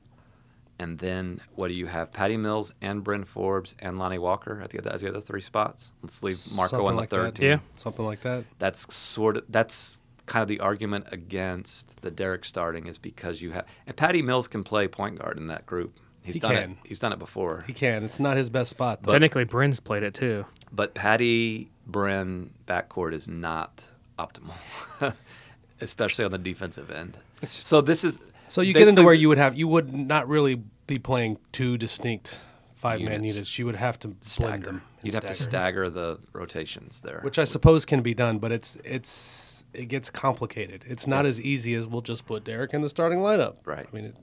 and 0.77 0.97
then 0.99 1.41
what 1.55 1.67
do 1.67 1.73
you 1.73 1.87
have? 1.87 2.11
Patty 2.11 2.37
Mills 2.37 2.73
and 2.81 3.03
Bryn 3.03 3.23
Forbes 3.25 3.75
and 3.79 3.99
Lonnie 3.99 4.17
Walker 4.17 4.61
at 4.61 4.69
the 4.69 4.79
other, 4.79 4.91
as 4.93 5.01
the 5.01 5.09
other 5.09 5.21
three 5.21 5.41
spots. 5.41 5.91
Let's 6.01 6.23
leave 6.23 6.37
Marco 6.55 6.71
something 6.77 6.87
on 6.87 6.95
the 6.95 7.01
like 7.01 7.09
third 7.09 7.25
that. 7.27 7.35
team 7.35 7.49
Yeah. 7.49 7.59
something 7.75 8.05
like 8.05 8.21
that. 8.21 8.45
that's 8.59 8.93
sort 8.93 9.37
of 9.37 9.43
that's 9.49 9.99
kind 10.25 10.41
of 10.43 10.47
the 10.47 10.59
argument 10.59 11.05
against 11.11 12.01
the 12.01 12.11
Derrick 12.11 12.45
starting 12.45 12.85
is 12.87 12.97
because 12.99 13.41
you 13.41 13.51
have 13.51 13.65
and 13.87 13.95
Patty 13.95 14.21
Mills 14.21 14.47
can 14.47 14.63
play 14.63 14.87
point 14.87 15.19
guard 15.19 15.37
in 15.37 15.47
that 15.47 15.65
group. 15.65 15.97
He's 16.21 16.35
He 16.35 16.39
done 16.39 16.51
can. 16.55 16.71
it. 16.71 16.77
He's 16.85 16.99
done 16.99 17.11
it 17.13 17.19
before. 17.19 17.63
He 17.65 17.73
can. 17.73 18.03
It's 18.03 18.19
not 18.19 18.37
his 18.37 18.49
best 18.49 18.69
spot. 18.69 19.01
Though. 19.03 19.11
Technically, 19.11 19.45
Bryn's 19.45 19.79
played 19.79 20.03
it 20.03 20.13
too. 20.13 20.45
but 20.71 20.93
Patty 20.93 21.71
Bryn 21.87 22.51
backcourt 22.67 23.13
is 23.13 23.27
not 23.27 23.83
optimal, 24.19 24.53
especially 25.81 26.25
on 26.25 26.31
the 26.31 26.37
defensive 26.37 26.89
end. 26.91 27.17
So 27.45 27.81
this 27.81 28.03
is 28.03 28.19
So 28.47 28.61
you 28.61 28.73
get 28.73 28.87
into 28.87 29.03
where 29.03 29.13
you 29.13 29.29
would 29.29 29.37
have 29.37 29.57
you 29.57 29.67
would 29.67 29.93
not 29.93 30.27
really 30.27 30.61
be 30.87 30.99
playing 30.99 31.37
two 31.51 31.77
distinct 31.77 32.39
five 32.75 32.99
man 33.01 33.21
Units. 33.23 33.33
units. 33.33 33.59
You 33.59 33.65
would 33.65 33.75
have 33.75 33.99
to 33.99 34.07
blend 34.09 34.23
stagger. 34.25 34.65
them. 34.65 34.81
You'd 35.03 35.13
have 35.13 35.25
to 35.27 35.33
stagger. 35.35 35.85
stagger 35.85 35.89
the 35.89 36.19
rotations 36.33 37.01
there. 37.01 37.19
which 37.21 37.37
I 37.39 37.43
suppose 37.43 37.85
can 37.85 38.01
be 38.01 38.13
done, 38.13 38.39
but 38.39 38.51
it's 38.51 38.77
it's 38.83 39.65
it 39.73 39.85
gets 39.85 40.09
complicated. 40.09 40.83
It's 40.87 41.05
not 41.05 41.25
Yes. 41.25 41.35
as 41.35 41.41
easy 41.41 41.75
as 41.75 41.85
we'll 41.87 42.01
just 42.01 42.25
put 42.25 42.43
Derrick 42.43 42.73
in 42.73 42.81
the 42.81 42.89
starting 42.89 43.19
lineup. 43.19 43.57
Right. 43.65 43.85
I 43.91 43.95
mean, 43.95 44.05
it, 44.05 44.15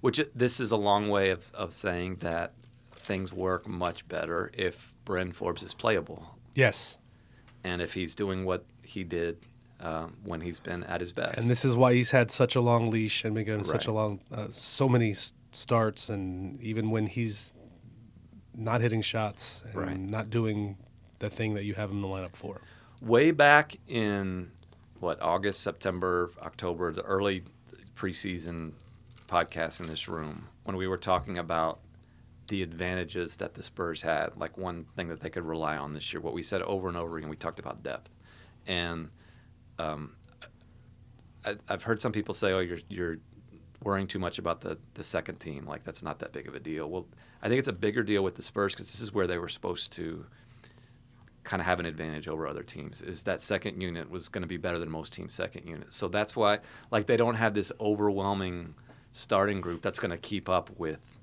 Which 0.00 0.18
uh, 0.20 0.24
this 0.34 0.58
is 0.60 0.70
a 0.72 0.76
long 0.76 1.08
way 1.08 1.30
of, 1.30 1.50
of 1.54 1.72
saying 1.72 2.16
that 2.16 2.52
things 2.96 3.32
work 3.32 3.66
much 3.68 4.06
better 4.08 4.50
if 4.52 4.92
Bryn 5.04 5.32
Forbes 5.32 5.62
is 5.62 5.72
playable 5.74 6.34
Yes. 6.54 6.98
and 7.64 7.80
if 7.80 7.94
he's 7.94 8.14
doing 8.14 8.44
what 8.44 8.64
he 8.82 9.02
did 9.04 9.38
um, 9.80 10.16
when 10.24 10.40
he's 10.40 10.58
been 10.60 10.82
at 10.84 11.00
his 11.00 11.12
best. 11.12 11.38
And 11.38 11.48
this 11.50 11.64
is 11.64 11.76
why 11.76 11.94
he's 11.94 12.10
had 12.10 12.30
such 12.30 12.56
a 12.56 12.60
long 12.60 12.90
leash 12.90 13.24
and 13.24 13.34
been 13.34 13.44
given 13.44 13.64
such 13.64 13.86
a 13.86 13.92
long, 13.92 14.20
uh, 14.32 14.48
so 14.50 14.88
many 14.88 15.12
s- 15.12 15.32
starts, 15.52 16.08
and 16.08 16.60
even 16.60 16.90
when 16.90 17.06
he's 17.06 17.52
not 18.54 18.80
hitting 18.80 19.02
shots 19.02 19.62
and 19.66 19.76
Right. 19.76 19.98
not 19.98 20.30
doing 20.30 20.76
the 21.20 21.30
thing 21.30 21.54
that 21.54 21.64
you 21.64 21.74
have 21.74 21.90
him 21.90 21.96
in 21.96 22.02
the 22.02 22.08
lineup 22.08 22.34
for. 22.34 22.60
way 23.00 23.30
back 23.30 23.76
in 23.86 24.50
what 24.98 25.20
August, 25.22 25.60
September, 25.60 26.30
October, 26.42 26.92
the 26.92 27.02
early 27.02 27.42
preseason 27.94 28.72
podcast 29.28 29.80
in 29.80 29.86
this 29.86 30.08
room, 30.08 30.48
when 30.64 30.76
we 30.76 30.86
were 30.88 30.96
talking 30.96 31.38
about 31.38 31.78
the 32.48 32.62
advantages 32.62 33.36
that 33.36 33.54
the 33.54 33.62
Spurs 33.62 34.02
had, 34.02 34.30
like 34.36 34.56
one 34.58 34.86
thing 34.96 35.08
that 35.08 35.20
they 35.20 35.30
could 35.30 35.44
rely 35.44 35.76
on 35.76 35.92
this 35.94 36.12
year, 36.12 36.20
what 36.20 36.32
we 36.34 36.42
said 36.42 36.62
over 36.62 36.88
and 36.88 36.96
over 36.96 37.18
again, 37.18 37.28
we 37.28 37.36
talked 37.36 37.58
about 37.60 37.82
depth, 37.82 38.10
and 38.66 39.10
um, 39.78 40.14
I, 41.44 41.56
I've 41.68 41.82
heard 41.82 42.00
some 42.00 42.12
people 42.12 42.34
say, 42.34 42.52
"Oh, 42.52 42.60
you're 42.60 42.78
you're 42.88 43.16
worrying 43.84 44.06
too 44.08 44.18
much 44.18 44.38
about 44.38 44.60
the 44.60 44.78
the 44.94 45.04
second 45.04 45.36
team, 45.40 45.66
like 45.66 45.84
that's 45.84 46.02
not 46.02 46.18
that 46.20 46.32
big 46.32 46.48
of 46.48 46.54
a 46.54 46.60
deal." 46.60 46.88
Well, 46.88 47.06
I 47.42 47.48
think 47.48 47.58
it's 47.58 47.68
a 47.68 47.72
bigger 47.72 48.02
deal 48.02 48.22
with 48.24 48.34
the 48.34 48.42
Spurs 48.42 48.74
because 48.74 48.90
this 48.90 49.00
is 49.00 49.12
where 49.12 49.26
they 49.26 49.38
were 49.38 49.48
supposed 49.48 49.92
to 49.92 50.26
kind 51.44 51.62
of 51.62 51.66
have 51.66 51.80
an 51.80 51.86
advantage 51.86 52.28
over 52.28 52.46
other 52.46 52.62
teams 52.62 53.00
is 53.00 53.22
that 53.22 53.40
second 53.40 53.80
unit 53.80 54.10
was 54.10 54.28
going 54.28 54.42
to 54.42 54.48
be 54.48 54.58
better 54.58 54.78
than 54.78 54.90
most 54.90 55.14
teams 55.14 55.32
second 55.32 55.66
unit 55.66 55.90
so 55.90 56.06
that's 56.06 56.36
why 56.36 56.58
like 56.90 57.06
they 57.06 57.16
don't 57.16 57.36
have 57.36 57.54
this 57.54 57.72
overwhelming 57.80 58.74
starting 59.12 59.58
group 59.58 59.80
that's 59.80 59.98
going 59.98 60.10
to 60.10 60.18
keep 60.18 60.50
up 60.50 60.68
with 60.78 61.18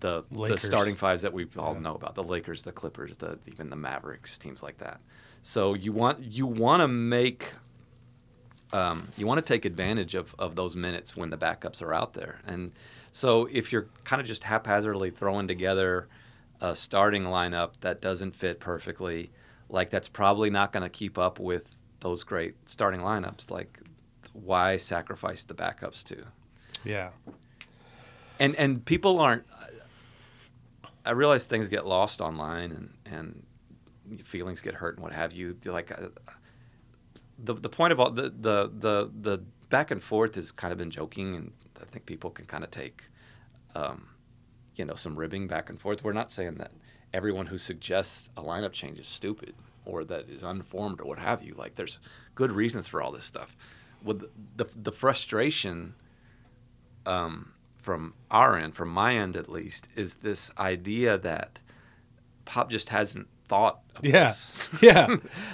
the, 0.00 0.24
the 0.30 0.56
starting 0.58 0.94
fives 0.94 1.20
that 1.20 1.32
we 1.34 1.46
all 1.58 1.74
Yeah. 1.74 1.80
know 1.80 1.94
about 1.94 2.14
the 2.14 2.24
lakers 2.24 2.62
the 2.62 2.72
clippers 2.72 3.18
the 3.18 3.38
even 3.46 3.68
the 3.68 3.76
mavericks 3.76 4.38
teams 4.38 4.62
like 4.62 4.78
that 4.78 4.98
so 5.42 5.74
you 5.74 5.92
want 5.92 6.20
you 6.20 6.46
want 6.46 6.80
to 6.80 6.88
make 6.88 7.52
um, 8.76 9.08
you 9.16 9.26
want 9.26 9.38
to 9.38 9.54
take 9.54 9.64
advantage 9.64 10.14
of, 10.14 10.34
of 10.38 10.54
those 10.54 10.76
minutes 10.76 11.16
when 11.16 11.30
the 11.30 11.38
backups 11.38 11.80
are 11.80 11.94
out 11.94 12.12
there. 12.12 12.40
And 12.46 12.72
so 13.10 13.48
if 13.50 13.72
you're 13.72 13.88
kind 14.04 14.20
of 14.20 14.26
just 14.26 14.44
haphazardly 14.44 15.10
throwing 15.10 15.48
together 15.48 16.08
a 16.60 16.76
starting 16.76 17.24
lineup 17.24 17.72
that 17.80 18.02
doesn't 18.02 18.36
fit 18.36 18.60
perfectly, 18.60 19.30
like 19.70 19.88
that's 19.88 20.08
probably 20.08 20.50
not 20.50 20.72
going 20.72 20.82
to 20.82 20.90
keep 20.90 21.16
up 21.16 21.40
with 21.40 21.74
those 22.00 22.22
great 22.22 22.54
starting 22.68 23.00
lineups. 23.00 23.50
Like, 23.50 23.80
why 24.34 24.76
sacrifice 24.76 25.44
the 25.44 25.54
backups 25.54 26.04
too? 26.04 26.24
Yeah. 26.84 27.10
and 28.38 28.54
and 28.56 28.84
people 28.84 29.18
aren't. 29.20 29.44
I 31.06 31.12
realize 31.12 31.46
things 31.46 31.68
get 31.70 31.86
lost 31.86 32.20
online 32.20 32.70
and 32.72 32.90
and 33.06 34.22
feelings 34.26 34.60
get 34.60 34.74
hurt 34.74 34.96
and 34.96 35.02
what 35.02 35.12
have 35.12 35.32
you. 35.32 35.56
Like 35.64 35.90
uh, 35.90 36.08
the 37.38 37.54
the 37.54 37.68
point 37.68 37.92
of 37.92 38.00
all 38.00 38.10
the 38.10 38.30
the 38.30 38.70
the 38.78 39.10
the 39.20 39.42
back 39.68 39.90
and 39.90 40.02
forth 40.02 40.34
has 40.36 40.52
kind 40.52 40.72
of 40.72 40.78
been 40.78 40.90
joking, 40.90 41.34
and 41.34 41.52
I 41.80 41.84
think 41.84 42.06
people 42.06 42.30
can 42.30 42.46
kind 42.46 42.64
of 42.64 42.70
take, 42.70 43.02
um, 43.74 44.08
you 44.76 44.84
know, 44.84 44.94
some 44.94 45.16
ribbing 45.16 45.46
back 45.46 45.68
and 45.68 45.78
forth. 45.78 46.04
We're 46.04 46.12
not 46.12 46.30
saying 46.30 46.54
that 46.56 46.72
everyone 47.12 47.46
who 47.46 47.58
suggests 47.58 48.30
a 48.36 48.42
lineup 48.42 48.72
change 48.72 48.98
is 48.98 49.06
stupid 49.06 49.54
or 49.84 50.04
that 50.04 50.28
is 50.28 50.42
unformed 50.42 51.00
or 51.00 51.04
what 51.04 51.18
have 51.18 51.42
you. 51.42 51.54
Like 51.54 51.76
there's 51.76 52.00
good 52.34 52.52
reasons 52.52 52.88
for 52.88 53.02
all 53.02 53.12
this 53.12 53.24
stuff. 53.24 53.56
With 54.02 54.20
the 54.20 54.30
the, 54.56 54.70
the 54.74 54.92
frustration 54.92 55.94
um, 57.04 57.52
from 57.78 58.14
our 58.30 58.56
end, 58.56 58.74
from 58.74 58.88
my 58.88 59.14
end 59.16 59.36
at 59.36 59.48
least, 59.48 59.88
is 59.94 60.16
this 60.16 60.50
idea 60.58 61.18
that 61.18 61.60
Pop 62.44 62.70
just 62.70 62.90
hasn't 62.90 63.28
thought 63.48 63.80
of 63.96 64.04
Yeah. 64.04 64.24
this. 64.24 64.68
Yeah. 64.82 65.06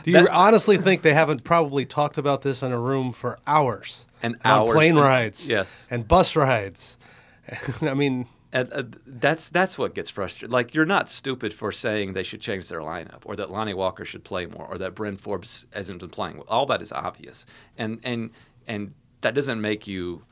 Do 0.05 0.11
you 0.11 0.26
honestly 0.31 0.76
think 0.78 1.02
they 1.02 1.14
haven't 1.14 1.44
probably 1.44 1.85
talked 1.87 2.18
about 2.18 2.42
this 2.42 2.62
in 2.62 2.72
a 2.72 2.81
room 2.81 3.12
for 3.12 3.38
hours? 3.46 4.07
And 4.22 4.37
on 4.44 4.52
hours 4.52 4.74
plane 4.74 4.90
and- 4.96 5.00
rides. 5.00 5.48
yes. 5.48 5.87
And 5.90 6.07
bus 6.07 6.35
rides. 6.37 6.96
I 7.83 7.94
mean, 7.94 8.26
And, 8.52 8.72
uh, 8.72 8.83
that's 9.07 9.48
that's 9.48 9.78
what 9.78 9.94
gets 9.94 10.11
frustrated. 10.11 10.52
Like 10.52 10.74
you're 10.74 10.87
not 10.87 11.09
stupid 11.11 11.52
for 11.55 11.72
saying 11.72 12.12
they 12.12 12.22
should 12.22 12.40
change 12.40 12.68
their 12.68 12.81
lineup, 12.83 13.22
or 13.24 13.35
that 13.37 13.50
Lonnie 13.50 13.74
Walker 13.74 14.05
should 14.05 14.24
play 14.24 14.46
more, 14.46 14.66
or 14.66 14.76
that 14.78 14.94
Bryn 14.94 15.16
Forbes 15.16 15.66
hasn't 15.72 16.00
been 16.00 16.11
playing. 16.11 16.40
All 16.48 16.66
that 16.66 16.83
is 16.83 16.92
obvious, 16.92 17.46
and 17.78 17.98
and 18.05 18.31
and 18.68 18.92
that 19.22 19.35
doesn't 19.35 19.61
make 19.61 19.87
you 19.87 20.22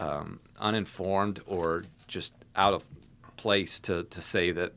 um, 0.00 0.40
uninformed 0.58 1.40
or 1.46 1.84
just 2.08 2.32
out 2.56 2.74
of 2.74 2.84
place 3.36 3.78
to 3.80 4.02
to 4.04 4.20
say 4.20 4.50
that 4.52 4.72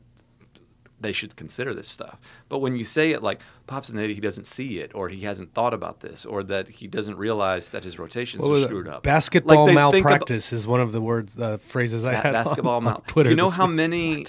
they 1.00 1.12
should 1.12 1.36
consider 1.36 1.74
this 1.74 1.88
stuff. 1.88 2.18
But 2.48 2.58
when 2.60 2.76
you 2.76 2.84
say 2.84 3.10
it 3.10 3.22
like 3.22 3.40
Pop's 3.66 3.88
an 3.88 3.98
idiot, 3.98 4.14
he 4.14 4.20
doesn't 4.20 4.46
see 4.46 4.78
it, 4.78 4.92
or 4.94 5.08
he 5.08 5.20
hasn't 5.22 5.52
thought 5.54 5.74
about 5.74 6.00
this, 6.00 6.24
or 6.24 6.42
that 6.44 6.68
he 6.68 6.86
doesn't 6.86 7.16
realize 7.18 7.70
that 7.70 7.84
his 7.84 7.98
rotations 7.98 8.42
are 8.44 8.62
screwed 8.62 8.88
up. 8.88 9.02
basketball 9.02 9.66
Like, 9.66 9.66
think 9.66 9.76
about- 9.78 9.92
malpractice 9.92 10.52
is 10.52 10.66
one 10.66 10.80
of 10.80 10.92
the 10.92 11.00
words, 11.00 11.34
the 11.34 11.58
phrases 11.58 12.04
I 12.04 12.12
Ba- 12.12 12.16
had 12.18 12.32
basketball 12.32 12.76
on, 12.76 12.86
on. 12.86 13.02
Twitter. 13.06 13.30
You 13.30 13.36
know 13.36 13.50
how 13.50 13.66
week. 13.66 13.76
many 13.76 14.26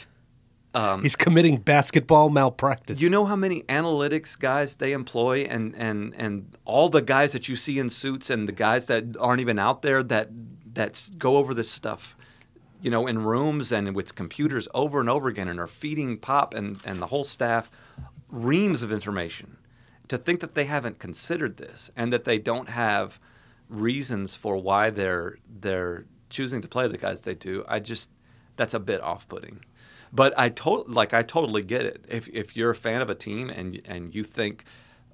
um, 0.74 1.02
He's 1.04 1.16
committing 1.16 1.58
basketball 1.58 2.30
malpractice. 2.30 3.00
You 3.00 3.10
know 3.10 3.24
how 3.24 3.38
many 3.38 3.62
analytics 3.64 4.38
guys 4.38 4.76
they 4.76 4.92
employ, 4.92 5.44
and 5.44 5.74
and 5.78 6.14
and 6.18 6.58
all 6.66 6.90
the 6.90 7.02
guys 7.02 7.32
that 7.32 7.48
you 7.48 7.56
see 7.56 7.80
in 7.80 7.90
suits, 7.90 8.30
and 8.30 8.46
the 8.46 8.52
guys 8.52 8.88
that 8.88 9.16
aren't 9.18 9.40
even 9.40 9.58
out 9.58 9.84
there 9.84 10.04
that 10.04 10.30
that 10.74 11.10
go 11.18 11.38
over 11.38 11.54
this 11.54 11.70
stuff, 11.70 12.18
you 12.86 12.92
know, 12.92 13.08
in 13.08 13.24
rooms 13.24 13.72
and 13.72 13.96
with 13.96 14.14
computers 14.14 14.68
over 14.76 15.00
and 15.00 15.10
over 15.10 15.28
again, 15.28 15.48
and 15.48 15.60
are 15.60 15.66
feeding 15.66 16.20
Pop 16.20 16.54
and 16.54 16.80
and 16.86 17.02
the 17.02 17.08
whole 17.08 17.24
staff 17.24 17.72
reams 18.30 18.84
of 18.84 18.92
information. 18.92 19.58
To 20.10 20.20
think 20.20 20.40
that 20.42 20.54
they 20.54 20.66
haven't 20.66 21.00
considered 21.00 21.58
this, 21.58 21.90
and 21.96 22.14
that 22.14 22.26
they 22.26 22.38
don't 22.38 22.70
have 22.70 23.20
reasons 23.70 24.36
for 24.36 24.56
why 24.58 24.92
they're 24.92 25.40
they're 25.62 26.06
choosing 26.30 26.62
to 26.62 26.68
play 26.68 26.88
the 26.88 27.00
guys 27.00 27.22
they 27.22 27.34
do, 27.34 27.66
I 27.68 27.80
just 27.80 28.12
that's 28.56 28.76
a 28.76 28.80
bit 28.80 29.02
off-putting. 29.02 29.66
But 30.14 30.38
I 30.38 30.50
to- 30.50 30.86
like 30.88 31.12
I 31.12 31.24
totally 31.24 31.64
get 31.64 31.88
it. 31.88 32.06
If 32.08 32.28
if 32.28 32.56
you're 32.56 32.70
a 32.70 32.76
fan 32.76 33.02
of 33.02 33.10
a 33.10 33.16
team 33.16 33.50
and 33.50 33.82
and 33.86 34.14
you 34.14 34.24
think 34.24 34.64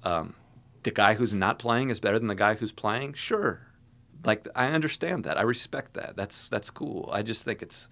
um, 0.02 0.34
the 0.82 0.90
guy 0.90 1.14
who's 1.14 1.32
not 1.32 1.58
playing 1.58 1.88
is 1.88 2.00
better 2.00 2.18
than 2.18 2.28
the 2.28 2.34
guy 2.34 2.52
who's 2.52 2.70
playing, 2.72 3.14
sure. 3.14 3.60
Like 4.24 4.46
I 4.54 4.66
understand 4.68 5.24
that. 5.24 5.36
I 5.38 5.42
respect 5.42 5.94
that. 5.94 6.14
That's 6.16 6.48
that's 6.48 6.70
cool. 6.70 7.08
I 7.12 7.22
just 7.22 7.42
think 7.42 7.62
it's 7.62 7.88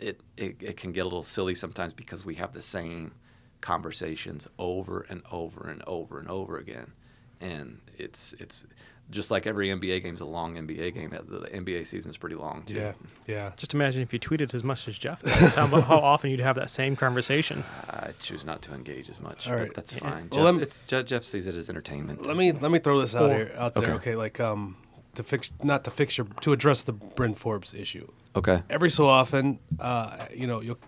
it, 0.00 0.20
it 0.36 0.56
it 0.60 0.76
can 0.76 0.92
get 0.92 1.00
a 1.02 1.04
little 1.04 1.22
silly 1.22 1.54
sometimes 1.54 1.92
because 1.92 2.24
we 2.24 2.34
have 2.36 2.52
the 2.52 2.62
same 2.62 3.12
conversations 3.60 4.48
over 4.58 5.06
and 5.08 5.22
over 5.30 5.68
and 5.68 5.82
over 5.86 6.18
and 6.18 6.28
over 6.28 6.58
again, 6.58 6.92
and 7.40 7.78
it's 7.96 8.34
it's 8.40 8.66
just 9.10 9.30
like 9.30 9.46
every 9.46 9.68
NBA 9.68 10.02
game's 10.02 10.20
a 10.20 10.24
long 10.24 10.54
NBA 10.56 10.94
game. 10.94 11.10
The 11.10 11.40
NBA 11.48 11.86
season 11.86 12.10
is 12.10 12.16
pretty 12.16 12.34
long 12.36 12.62
too. 12.64 12.74
Yeah, 12.74 12.92
yeah. 13.26 13.52
Just 13.56 13.74
imagine 13.74 14.02
if 14.02 14.12
you 14.12 14.18
tweeted 14.18 14.52
as 14.54 14.64
much 14.64 14.88
as 14.88 14.96
Jeff 14.98 15.22
does, 15.22 15.54
how, 15.54 15.66
how 15.66 15.98
often 15.98 16.30
you'd 16.30 16.40
have 16.40 16.56
that 16.56 16.70
same 16.70 16.96
conversation. 16.96 17.62
I 17.90 18.12
choose 18.20 18.44
not 18.44 18.62
to 18.62 18.74
engage 18.74 19.08
as 19.10 19.20
much, 19.20 19.46
All 19.46 19.54
but 19.54 19.60
right. 19.62 19.74
that's 19.74 19.92
Yeah. 19.92 19.98
fine. 20.00 20.28
Well, 20.30 20.40
Jeff, 20.40 20.44
lem- 20.44 20.60
it's, 20.60 20.80
Jeff 21.08 21.24
sees 21.24 21.46
it 21.46 21.54
as 21.54 21.68
entertainment. 21.68 22.26
Let 22.26 22.36
me 22.36 22.52
let 22.52 22.70
me 22.72 22.78
throw 22.80 23.00
this 23.00 23.14
out 23.14 23.30
Or- 23.30 23.36
here 23.36 23.54
out 23.56 23.74
there. 23.74 23.84
Okay. 23.84 23.92
Okay, 23.94 24.14
like 24.16 24.40
um, 24.40 24.76
to 25.14 25.22
fix 25.22 25.52
not 25.62 25.84
to 25.84 25.90
fix 25.90 26.16
your 26.18 26.26
to 26.40 26.52
address 26.52 26.82
the 26.82 26.92
Bryn 26.92 27.34
Forbes 27.34 27.74
issue. 27.74 28.08
okay. 28.36 28.62
Every 28.70 28.90
so 28.90 29.06
often, 29.06 29.58
uh, 29.80 30.26
you 30.34 30.46
know, 30.46 30.60
you'll. 30.60 30.78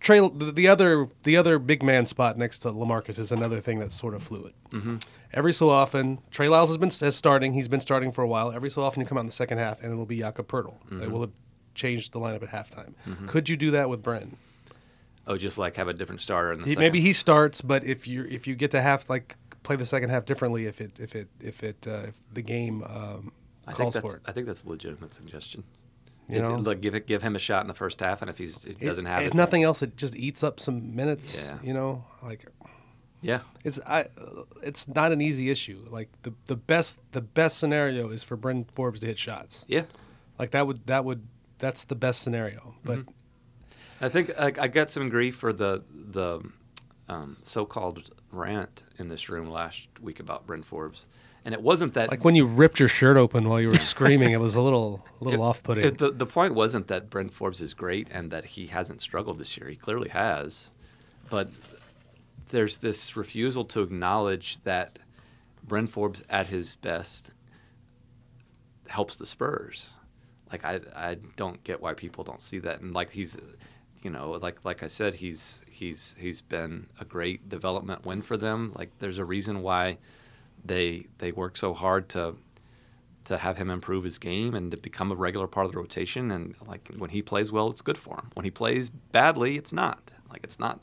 Trey, 0.00 0.20
the, 0.20 0.52
the 0.52 0.68
other 0.68 1.08
the 1.22 1.36
other 1.38 1.58
big 1.58 1.82
man 1.82 2.04
spot 2.04 2.36
next 2.36 2.58
to 2.60 2.68
LaMarcus 2.68 3.18
is 3.18 3.32
another 3.32 3.58
thing 3.60 3.78
that's 3.78 3.94
sort 3.94 4.14
of 4.14 4.22
fluid. 4.22 4.52
Mm-hmm. 4.70 4.96
Every 5.32 5.52
so 5.54 5.70
often, 5.70 6.18
Trey 6.30 6.46
Lyles 6.48 6.68
has 6.68 6.76
been 6.76 6.90
has 6.90 7.16
starting. 7.16 7.54
He's 7.54 7.68
been 7.68 7.80
starting 7.80 8.12
for 8.12 8.20
a 8.22 8.26
while. 8.28 8.52
Every 8.52 8.68
so 8.68 8.82
often, 8.82 9.00
you 9.00 9.06
come 9.06 9.16
out 9.16 9.22
in 9.22 9.26
the 9.28 9.32
second 9.32 9.58
half, 9.58 9.82
and 9.82 9.90
it'll 9.90 10.04
be 10.04 10.18
Jakob 10.18 10.46
Poeltl. 10.46 10.74
They 10.90 11.06
will 11.08 11.22
have 11.22 11.30
changed 11.74 12.12
the 12.12 12.20
lineup 12.20 12.42
at 12.42 12.50
halftime. 12.50 12.92
Could 13.26 13.48
you 13.48 13.56
do 13.56 13.70
that 13.70 13.88
with 13.88 14.02
Bryn? 14.02 14.36
Oh, 15.26 15.38
just 15.38 15.56
like 15.56 15.76
have 15.76 15.88
a 15.88 15.94
different 15.94 16.20
starter 16.20 16.52
in 16.52 16.58
the 16.58 16.64
He, 16.66 16.70
second. 16.72 16.80
maybe 16.82 17.00
he 17.00 17.14
starts, 17.14 17.62
but 17.62 17.82
if 17.82 18.06
you 18.06 18.26
if 18.30 18.46
you 18.46 18.54
get 18.56 18.72
to 18.72 18.82
half 18.82 19.08
like 19.08 19.36
play 19.64 19.74
the 19.76 19.84
second 19.84 20.10
half 20.10 20.24
differently, 20.24 20.66
if 20.66 20.80
it 20.80 21.00
if 21.00 21.16
it 21.16 21.28
if 21.40 21.62
it 21.64 21.84
uh, 21.88 22.04
if 22.08 22.16
the 22.32 22.42
game 22.42 22.84
um, 22.84 23.32
I 23.66 23.72
think 23.72 23.78
calls 23.78 23.94
that's 23.94 24.06
for 24.10 24.16
it. 24.16 24.22
I 24.24 24.30
think 24.32 24.46
that's 24.46 24.62
a 24.64 24.68
legitimate 24.68 25.12
suggestion. 25.14 25.64
You 26.28 26.36
It's- 26.36 26.48
know? 26.48 26.56
look, 26.58 26.80
give 26.80 26.94
it 26.94 27.06
give 27.06 27.22
him 27.22 27.34
a 27.36 27.38
shot 27.38 27.62
in 27.62 27.68
the 27.68 27.74
first 27.74 27.98
half, 28.00 28.22
and 28.22 28.30
if 28.30 28.38
he's 28.38 28.62
he 28.62 28.72
doesn't 28.74 29.04
It- 29.06 29.08
have 29.10 29.22
if 29.22 29.28
it, 29.28 29.34
nothing 29.34 29.62
else, 29.64 29.82
it 29.82 29.96
just 29.96 30.14
eats 30.16 30.42
up 30.44 30.60
some 30.60 30.94
minutes. 30.94 31.34
Yeah. 31.44 31.58
You 31.62 31.74
know, 31.74 32.04
like 32.22 32.46
yeah, 33.20 33.40
it's 33.64 33.80
I, 33.86 34.06
it's 34.62 34.86
not 34.86 35.10
an 35.12 35.20
easy 35.20 35.50
issue. 35.50 35.84
Like 35.90 36.08
the 36.22 36.32
the 36.46 36.56
best 36.56 36.98
the 37.12 37.20
best 37.22 37.58
scenario 37.58 38.10
is 38.10 38.22
for 38.22 38.36
Brendan 38.36 38.66
Forbes 38.72 39.00
to 39.00 39.06
hit 39.06 39.18
shots. 39.18 39.64
yeah. 39.68 39.84
Like 40.38 40.50
that 40.52 40.66
would 40.66 40.86
that 40.86 41.04
would 41.04 41.26
that's 41.58 41.84
the 41.84 41.94
best 41.96 42.22
scenario. 42.22 42.74
But 42.84 42.98
Mm-hmm. 43.00 43.10
I 44.04 44.08
think 44.08 44.30
I, 44.38 44.52
I 44.64 44.68
got 44.68 44.90
some 44.90 45.08
grief 45.08 45.36
for 45.36 45.52
the 45.52 45.82
the 45.90 46.40
um, 47.08 47.36
so-called 47.42 48.10
rant 48.34 48.82
in 48.98 49.08
this 49.08 49.28
room 49.28 49.50
last 49.50 49.88
week 50.00 50.20
about 50.20 50.46
Bryn 50.46 50.62
Forbes, 50.62 51.06
And 51.44 51.54
it 51.54 51.60
wasn't 51.62 51.94
that 51.94 52.10
Like 52.10 52.24
when 52.24 52.34
you 52.34 52.46
ripped 52.46 52.78
your 52.78 52.88
shirt 52.88 53.16
open 53.16 53.48
while 53.48 53.60
you 53.60 53.68
were 53.68 53.78
screaming, 53.94 54.32
it 54.32 54.40
was 54.40 54.54
a 54.54 54.60
little, 54.60 55.04
a 55.20 55.24
little 55.24 55.42
off-putting. 55.42 55.94
the, 55.94 56.10
the 56.10 56.26
point 56.26 56.54
wasn't 56.54 56.88
that 56.88 57.10
Bryn 57.10 57.28
Forbes 57.28 57.60
is 57.60 57.74
great 57.74 58.08
and 58.10 58.30
that 58.30 58.44
he 58.44 58.66
hasn't 58.66 59.00
struggled 59.00 59.38
this 59.38 59.56
year. 59.56 59.68
He 59.68 59.76
clearly 59.76 60.08
has. 60.10 60.70
But 61.30 61.50
there's 62.50 62.78
this 62.78 63.16
refusal 63.16 63.64
to 63.66 63.82
acknowledge 63.82 64.62
that 64.64 64.98
Bryn 65.66 65.86
Forbes 65.86 66.22
at 66.28 66.46
his 66.48 66.76
best 66.76 67.32
helps 68.86 69.16
the 69.16 69.26
Spurs. 69.26 69.94
Like 70.52 70.64
I, 70.64 70.80
I 70.94 71.16
don't 71.36 71.62
get 71.64 71.80
why 71.80 71.94
people 71.94 72.22
don't 72.22 72.42
see 72.42 72.58
that. 72.60 72.80
And 72.80 72.94
like 72.94 73.10
he's, 73.10 73.36
you 74.04 74.10
know, 74.10 74.32
like 74.32 74.58
like 74.64 74.82
I 74.82 74.86
said, 74.86 75.14
he's 75.14 75.62
he's 75.68 76.14
he's 76.18 76.42
been 76.42 76.86
a 77.00 77.04
great 77.04 77.48
development 77.48 78.04
win 78.04 78.20
for 78.20 78.36
them. 78.36 78.72
Like 78.76 78.90
there's 78.98 79.18
a 79.18 79.24
reason 79.24 79.62
why 79.62 79.96
they 80.62 81.06
they 81.18 81.32
work 81.32 81.56
so 81.56 81.72
hard 81.72 82.10
to 82.10 82.36
to 83.24 83.38
have 83.38 83.56
him 83.56 83.70
improve 83.70 84.04
his 84.04 84.18
game 84.18 84.54
and 84.54 84.70
to 84.70 84.76
become 84.76 85.10
a 85.10 85.14
regular 85.14 85.46
part 85.46 85.64
of 85.64 85.72
the 85.72 85.78
rotation. 85.78 86.30
And 86.30 86.54
like 86.66 86.90
when 86.98 87.10
he 87.10 87.22
plays 87.22 87.50
well, 87.50 87.70
it's 87.70 87.80
good 87.80 87.96
for 87.96 88.16
him. 88.16 88.30
When 88.34 88.44
he 88.44 88.50
plays 88.50 88.90
badly, 88.90 89.56
it's 89.56 89.72
not. 89.72 90.10
Like 90.30 90.44
it's 90.44 90.60
not 90.60 90.80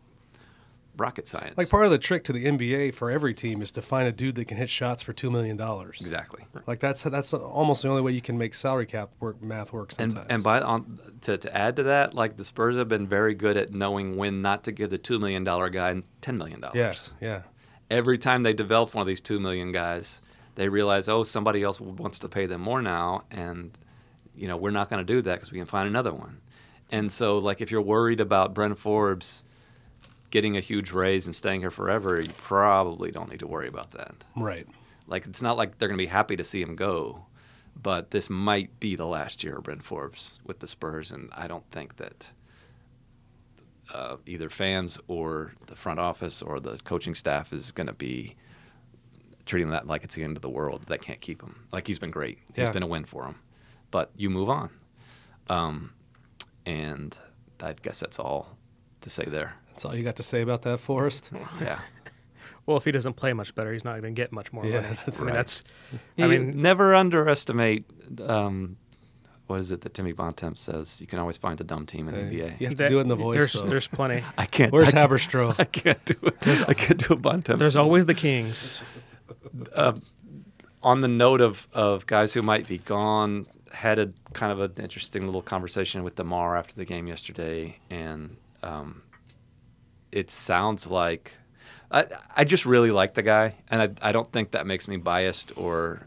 rocket 0.97 1.25
science. 1.27 1.57
like 1.57 1.69
part 1.69 1.85
of 1.85 1.91
the 1.91 1.97
trick 1.97 2.23
to 2.25 2.33
the 2.33 2.45
NBA 2.45 2.93
for 2.93 3.09
every 3.09 3.33
team 3.33 3.61
is 3.61 3.71
to 3.71 3.81
find 3.81 4.07
a 4.07 4.11
dude 4.11 4.35
that 4.35 4.45
can 4.45 4.57
hit 4.57 4.69
shots 4.69 5.01
for 5.01 5.13
two 5.13 5.31
million 5.31 5.57
dollars. 5.57 5.97
exactly. 6.01 6.43
Like 6.67 6.79
that's 6.79 7.03
that's 7.03 7.33
almost 7.33 7.81
the 7.83 7.89
only 7.89 8.01
way 8.01 8.11
you 8.11 8.21
can 8.21 8.37
make 8.37 8.53
salary 8.53 8.85
cap 8.85 9.09
work, 9.19 9.41
math 9.41 9.71
work 9.73 9.93
And 9.97 10.11
sometimes. 10.11 10.27
and 10.29 10.43
by 10.43 10.61
on 10.61 10.99
to, 11.21 11.37
to 11.37 11.57
add 11.57 11.75
to 11.77 11.83
that, 11.83 12.13
like 12.13 12.37
the 12.37 12.45
Spurs 12.45 12.75
have 12.77 12.87
been 12.89 13.07
very 13.07 13.33
good 13.33 13.57
at 13.57 13.73
knowing 13.73 14.17
when 14.17 14.41
not 14.41 14.63
to 14.65 14.71
give 14.71 14.89
the 14.89 14.97
two 14.97 15.17
million 15.19 15.43
dollar 15.43 15.69
guy 15.69 16.01
ten 16.21 16.37
million 16.37 16.59
dollars. 16.59 17.11
yeah, 17.21 17.27
yeah. 17.27 17.41
Every 17.89 18.17
time 18.17 18.43
they 18.43 18.53
develop 18.53 18.93
one 18.93 19.01
of 19.01 19.07
these 19.07 19.19
two 19.21 19.39
million 19.39 19.71
guys, 19.73 20.21
they 20.55 20.69
realize, 20.69 21.09
oh, 21.09 21.23
somebody 21.23 21.61
else 21.63 21.79
wants 21.79 22.19
to 22.19 22.29
pay 22.29 22.45
them 22.45 22.61
more 22.61 22.81
now, 22.81 23.23
and 23.31 23.77
you 24.35 24.47
know 24.47 24.55
we're 24.57 24.71
not 24.71 24.89
going 24.89 25.05
to 25.05 25.13
do 25.13 25.21
that 25.23 25.35
because 25.35 25.51
we 25.51 25.57
can 25.57 25.65
find 25.65 25.87
another 25.89 26.13
one. 26.13 26.39
And 26.89 27.11
so, 27.11 27.37
like, 27.37 27.61
if 27.61 27.71
you're 27.71 27.81
worried 27.81 28.19
about 28.19 28.53
Bryn 28.53 28.75
Forbes 28.75 29.43
getting 30.31 30.57
a 30.57 30.61
huge 30.61 30.91
raise 30.91 31.25
and 31.25 31.35
staying 31.35 31.59
here 31.59 31.71
forever, 31.71 32.19
you 32.19 32.31
probably 32.37 33.11
don't 33.11 33.29
need 33.29 33.39
to 33.39 33.47
worry 33.47 33.67
about 33.67 33.91
that. 33.91 34.15
Right. 34.35 34.67
Like, 35.07 35.25
it's 35.27 35.41
not 35.41 35.57
like 35.57 35.77
they're 35.77 35.89
going 35.89 35.97
to 35.97 36.03
be 36.03 36.07
happy 36.07 36.35
to 36.37 36.43
see 36.43 36.61
him 36.61 36.75
go, 36.75 37.25
but 37.79 38.11
this 38.11 38.29
might 38.29 38.79
be 38.79 38.95
the 38.95 39.05
last 39.05 39.43
year 39.43 39.57
of 39.57 39.63
Bryn 39.63 39.81
Forbes 39.81 40.39
with 40.45 40.59
the 40.59 40.67
Spurs, 40.67 41.11
and 41.11 41.29
I 41.33 41.47
don't 41.47 41.69
think 41.71 41.97
that 41.97 42.31
uh, 43.93 44.17
either 44.25 44.49
fans 44.49 44.97
or 45.07 45.53
the 45.67 45.75
front 45.75 45.99
office 45.99 46.41
or 46.41 46.59
the 46.59 46.79
coaching 46.83 47.13
staff 47.15 47.51
is 47.51 47.71
going 47.71 47.87
to 47.87 47.93
be 47.93 48.35
treating 49.45 49.71
that 49.71 49.87
like 49.87 50.03
it's 50.03 50.15
the 50.15 50.23
end 50.23 50.37
of 50.37 50.41
the 50.41 50.49
world. 50.49 50.83
That 50.87 51.01
can't 51.01 51.19
keep 51.19 51.41
him. 51.41 51.67
Like 51.71 51.87
he's 51.87 51.99
been 51.99 52.11
great. 52.11 52.39
He's 52.55 52.69
been 52.69 52.83
a 52.83 52.87
win 52.87 53.03
for 53.03 53.25
him, 53.25 53.35
but 53.89 54.11
you 54.15 54.29
move 54.29 54.49
on. 54.49 54.69
Um, 55.49 55.93
and 56.65 57.17
I 57.59 57.73
guess 57.73 57.99
that's 57.99 58.19
all 58.19 58.55
to 59.01 59.09
say 59.09 59.25
there. 59.25 59.55
That's 59.81 59.91
all 59.93 59.97
you 59.97 60.03
got 60.03 60.17
to 60.17 60.23
say 60.23 60.41
about 60.43 60.61
that, 60.61 60.79
Forrest. 60.79 61.31
Yeah. 61.59 61.79
Well, 62.67 62.77
if 62.77 62.85
he 62.85 62.91
doesn't 62.91 63.13
play 63.13 63.33
much 63.33 63.55
better, 63.55 63.73
he's 63.73 63.83
not 63.83 63.99
going 63.99 64.13
to 64.13 64.21
get 64.21 64.31
much 64.31 64.53
more 64.53 64.63
Yeah, 64.63 64.81
money. 64.81 64.95
that's 65.03 65.17
I 65.19 65.21
mean, 65.23 65.27
right. 65.29 65.33
that's. 65.33 65.63
I 66.19 66.23
I 66.23 66.27
mean, 66.27 66.47
mean, 66.49 66.61
never 66.61 66.93
underestimate. 66.93 67.85
Um, 68.21 68.77
what 69.47 69.59
is 69.59 69.71
it 69.71 69.81
that 69.81 69.95
Timmy 69.95 70.11
Bontemps 70.11 70.61
says? 70.61 71.01
You 71.01 71.07
can 71.07 71.17
always 71.17 71.37
find 71.37 71.59
a 71.59 71.63
dumb 71.63 71.87
team 71.87 72.07
in 72.07 72.13
the 72.13 72.21
NBA. 72.21 72.59
You 72.61 72.67
have 72.67 72.75
to 72.77 72.83
that- 72.83 72.89
do 72.89 72.99
it 72.99 73.01
in 73.01 73.07
the 73.07 73.15
voice. 73.15 73.33
There's, 73.37 73.51
so. 73.53 73.63
there's 73.63 73.87
plenty. 73.87 74.23
I 74.37 74.45
can't. 74.45 74.71
Where's 74.71 74.89
I 74.89 74.91
can't, 74.91 75.09
Haberstroh? 75.11 75.55
I 75.59 75.63
can't 75.63 76.05
do 76.05 76.13
it. 76.21 76.69
I 76.69 76.75
can't 76.75 77.07
do 77.07 77.15
a 77.15 77.17
Bontemps. 77.17 77.59
There's 77.59 77.75
always 77.75 78.05
the 78.05 78.13
Kings. 78.13 78.83
on 80.83 81.01
the 81.01 81.07
note 81.07 81.41
of, 81.41 81.67
of 81.73 82.05
guys 82.05 82.33
who 82.33 82.43
might 82.43 82.67
be 82.67 82.77
gone, 82.77 83.47
had 83.71 83.97
a 83.97 84.13
kind 84.33 84.51
of 84.51 84.59
an 84.59 84.73
interesting 84.83 85.25
little 85.25 85.41
conversation 85.41 86.03
with 86.03 86.15
DeMar 86.17 86.55
after 86.55 86.75
the 86.75 86.85
game 86.85 87.07
yesterday, 87.07 87.79
and 87.89 88.37
um, 88.61 89.01
it 90.11 90.31
sounds 90.31 90.87
like 90.87 91.33
I, 91.91 92.05
I 92.35 92.43
just 92.43 92.65
really 92.65 92.91
like 92.91 93.13
the 93.13 93.21
guy, 93.21 93.55
and 93.69 93.81
I, 93.81 94.09
I 94.09 94.11
don't 94.11 94.31
think 94.31 94.51
that 94.51 94.65
makes 94.65 94.87
me 94.87 94.97
biased 94.97 95.51
or 95.57 96.01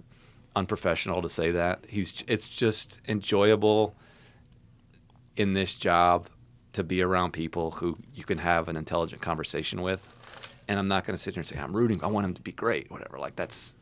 unprofessional 0.57 1.23
to 1.23 1.29
say 1.29 1.53
that. 1.53 1.85
He's 1.89 2.25
it's 2.27 2.49
just 2.49 3.01
enjoyable 3.07 3.95
in 5.37 5.53
this 5.53 5.77
job 5.77 6.29
to 6.73 6.83
be 6.83 7.03
around 7.03 7.33
people 7.33 7.71
who 7.73 7.97
you 8.15 8.25
can 8.25 8.39
have 8.39 8.69
an 8.69 8.77
intelligent 8.77 9.23
conversation 9.23 9.83
with. 9.83 10.07
And 10.67 10.79
I'm 10.79 10.89
not 10.89 11.05
going 11.05 11.17
to 11.17 11.23
sit 11.23 11.35
here 11.35 11.41
and 11.41 11.47
say 11.47 11.59
I'm 11.59 11.77
rooting. 11.77 12.03
I 12.03 12.07
want 12.07 12.25
him 12.25 12.35
to 12.35 12.43
be 12.43 12.53
great, 12.53 12.91
whatever. 12.91 13.19
Like 13.19 13.37
that's 13.37 13.75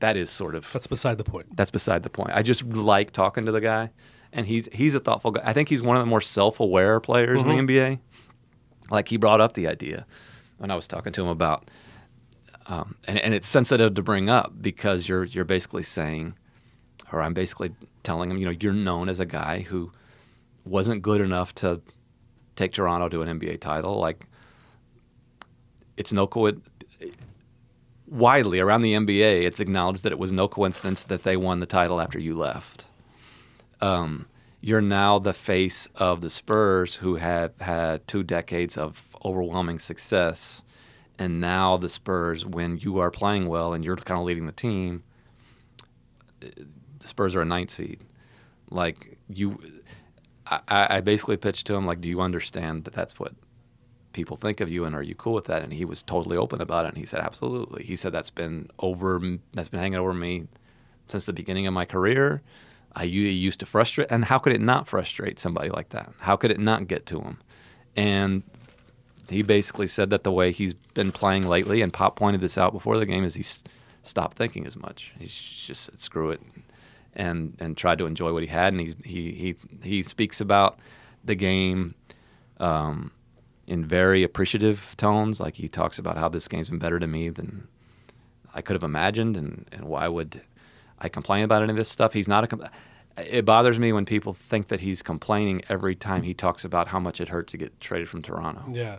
that 0.00 0.16
is 0.16 0.30
sort 0.30 0.56
of 0.56 0.70
That's 0.72 0.88
beside 0.88 1.18
the 1.18 1.24
point. 1.24 1.56
that's 1.56 1.70
beside 1.70 2.02
the 2.02 2.10
point. 2.10 2.30
I 2.32 2.42
just 2.42 2.64
like 2.64 3.12
talking 3.12 3.46
to 3.46 3.52
the 3.52 3.60
guy, 3.60 3.90
and 4.32 4.46
he's 4.46 4.68
he's 4.72 4.96
a 4.96 5.00
thoughtful 5.00 5.30
guy. 5.30 5.42
I 5.44 5.52
think 5.52 5.68
he's 5.68 5.82
one 5.82 5.96
of 5.96 6.02
the 6.02 6.06
more 6.06 6.20
self-aware 6.20 6.98
players 6.98 7.40
in 7.40 7.48
the 7.48 7.54
mm-hmm. 7.54 7.66
NBA. 7.66 7.98
Like 8.92 9.08
he 9.08 9.16
brought 9.16 9.40
up 9.40 9.54
the 9.54 9.66
idea 9.66 10.06
when 10.58 10.70
I 10.70 10.76
was 10.76 10.86
talking 10.86 11.12
to 11.14 11.22
him 11.22 11.28
about, 11.28 11.70
um, 12.66 12.94
and 13.08 13.18
and 13.18 13.34
it's 13.34 13.48
sensitive 13.48 13.94
to 13.94 14.02
bring 14.02 14.28
up 14.28 14.52
because 14.60 15.08
you're 15.08 15.24
you're 15.24 15.46
basically 15.46 15.82
saying, 15.82 16.34
or 17.10 17.22
I'm 17.22 17.34
basically 17.34 17.72
telling 18.02 18.30
him, 18.30 18.36
you 18.36 18.44
know, 18.44 18.54
you're 18.60 18.74
known 18.74 19.08
as 19.08 19.18
a 19.18 19.26
guy 19.26 19.60
who 19.60 19.90
wasn't 20.64 21.02
good 21.02 21.20
enough 21.20 21.54
to 21.56 21.80
take 22.54 22.72
Toronto 22.72 23.08
to 23.08 23.22
an 23.22 23.40
NBA 23.40 23.60
title. 23.60 23.98
Like 23.98 24.26
it's 25.96 26.12
no 26.12 26.26
co- 26.26 26.52
widely 28.06 28.60
around 28.60 28.82
the 28.82 28.92
NBA, 28.92 29.44
it's 29.44 29.58
acknowledged 29.58 30.02
that 30.02 30.12
it 30.12 30.18
was 30.18 30.32
no 30.32 30.48
coincidence 30.48 31.04
that 31.04 31.22
they 31.22 31.36
won 31.36 31.60
the 31.60 31.66
title 31.66 31.98
after 31.98 32.18
you 32.18 32.34
left. 32.34 32.84
Um, 33.80 34.26
you're 34.62 34.80
now 34.80 35.18
the 35.18 35.34
face 35.34 35.88
of 35.96 36.20
the 36.20 36.30
Spurs, 36.30 36.96
who 36.96 37.16
have 37.16 37.52
had 37.60 38.06
two 38.06 38.22
decades 38.22 38.78
of 38.78 39.06
overwhelming 39.24 39.80
success, 39.80 40.62
and 41.18 41.40
now 41.40 41.76
the 41.76 41.88
Spurs, 41.88 42.46
when 42.46 42.78
you 42.78 42.98
are 42.98 43.10
playing 43.10 43.48
well 43.48 43.74
and 43.74 43.84
you're 43.84 43.96
kind 43.96 44.20
of 44.20 44.24
leading 44.24 44.46
the 44.46 44.52
team, 44.52 45.02
the 46.40 47.08
Spurs 47.08 47.34
are 47.34 47.42
a 47.42 47.44
ninth 47.44 47.72
seed. 47.72 47.98
Like 48.70 49.18
you, 49.28 49.58
I, 50.46 50.96
I 50.96 51.00
basically 51.00 51.36
pitched 51.36 51.66
to 51.66 51.74
him 51.74 51.84
like, 51.84 52.00
do 52.00 52.08
you 52.08 52.20
understand 52.20 52.84
that 52.84 52.94
that's 52.94 53.18
what 53.18 53.34
people 54.12 54.36
think 54.36 54.60
of 54.60 54.70
you 54.70 54.84
and 54.84 54.94
are 54.94 55.02
you 55.02 55.14
cool 55.14 55.32
with 55.32 55.46
that 55.46 55.62
and 55.62 55.72
he 55.72 55.84
was 55.84 56.02
totally 56.02 56.36
open 56.36 56.60
about 56.60 56.84
it 56.84 56.88
and 56.88 56.98
he 56.98 57.06
said 57.06 57.20
absolutely 57.20 57.82
he 57.82 57.96
said 57.96 58.12
that's 58.12 58.28
been 58.28 58.68
over 58.78 59.18
that's 59.54 59.70
been 59.70 59.80
hanging 59.80 59.98
over 59.98 60.12
me 60.12 60.46
since 61.06 61.24
the 61.24 61.32
beginning 61.32 61.66
of 61.66 61.72
my 61.72 61.86
career 61.86 62.42
i 62.94 63.02
used 63.04 63.60
to 63.60 63.66
frustrate 63.66 64.08
and 64.10 64.24
how 64.24 64.38
could 64.38 64.52
it 64.52 64.60
not 64.60 64.86
frustrate 64.86 65.38
somebody 65.38 65.68
like 65.68 65.90
that 65.90 66.12
how 66.20 66.36
could 66.36 66.50
it 66.50 66.60
not 66.60 66.86
get 66.86 67.06
to 67.06 67.20
him 67.20 67.38
and 67.96 68.42
he 69.28 69.42
basically 69.42 69.86
said 69.86 70.10
that 70.10 70.24
the 70.24 70.32
way 70.32 70.52
he's 70.52 70.74
been 70.94 71.12
playing 71.12 71.46
lately 71.46 71.80
and 71.80 71.92
pop 71.92 72.16
pointed 72.16 72.40
this 72.40 72.58
out 72.58 72.72
before 72.72 72.98
the 72.98 73.06
game 73.06 73.24
is 73.24 73.34
he 73.34 73.44
stopped 74.02 74.36
thinking 74.36 74.66
as 74.66 74.76
much 74.76 75.12
He 75.18 75.26
just 75.26 75.84
said 75.84 76.00
screw 76.00 76.30
it 76.30 76.40
and 77.14 77.56
and 77.60 77.76
tried 77.76 77.98
to 77.98 78.06
enjoy 78.06 78.32
what 78.32 78.42
he 78.42 78.48
had 78.48 78.72
and 78.72 78.80
he's, 78.80 78.94
he 79.04 79.32
he 79.32 79.54
he 79.82 80.02
speaks 80.02 80.40
about 80.40 80.78
the 81.24 81.34
game 81.34 81.94
um, 82.58 83.12
in 83.66 83.84
very 83.84 84.22
appreciative 84.22 84.94
tones. 84.96 85.40
Like 85.40 85.56
he 85.56 85.68
talks 85.68 85.98
about 85.98 86.16
how 86.16 86.28
this 86.28 86.48
game's 86.48 86.70
been 86.70 86.78
better 86.78 86.98
to 86.98 87.06
me 87.06 87.28
than 87.28 87.68
I 88.54 88.62
could 88.62 88.74
have 88.74 88.84
imagined, 88.84 89.36
and, 89.36 89.66
and 89.72 89.84
why 89.84 90.08
would 90.08 90.42
I 91.02 91.08
complain 91.08 91.44
about 91.44 91.62
any 91.62 91.70
of 91.72 91.76
this 91.76 91.88
stuff? 91.88 92.12
He's 92.12 92.28
not 92.28 92.50
a. 92.52 92.70
It 93.18 93.44
bothers 93.44 93.78
me 93.78 93.92
when 93.92 94.06
people 94.06 94.32
think 94.32 94.68
that 94.68 94.80
he's 94.80 95.02
complaining 95.02 95.62
every 95.68 95.94
time 95.94 96.22
he 96.22 96.32
talks 96.32 96.64
about 96.64 96.88
how 96.88 96.98
much 96.98 97.20
it 97.20 97.28
hurt 97.28 97.46
to 97.48 97.58
get 97.58 97.78
traded 97.80 98.08
from 98.08 98.22
Toronto. 98.22 98.64
Yeah. 98.72 98.98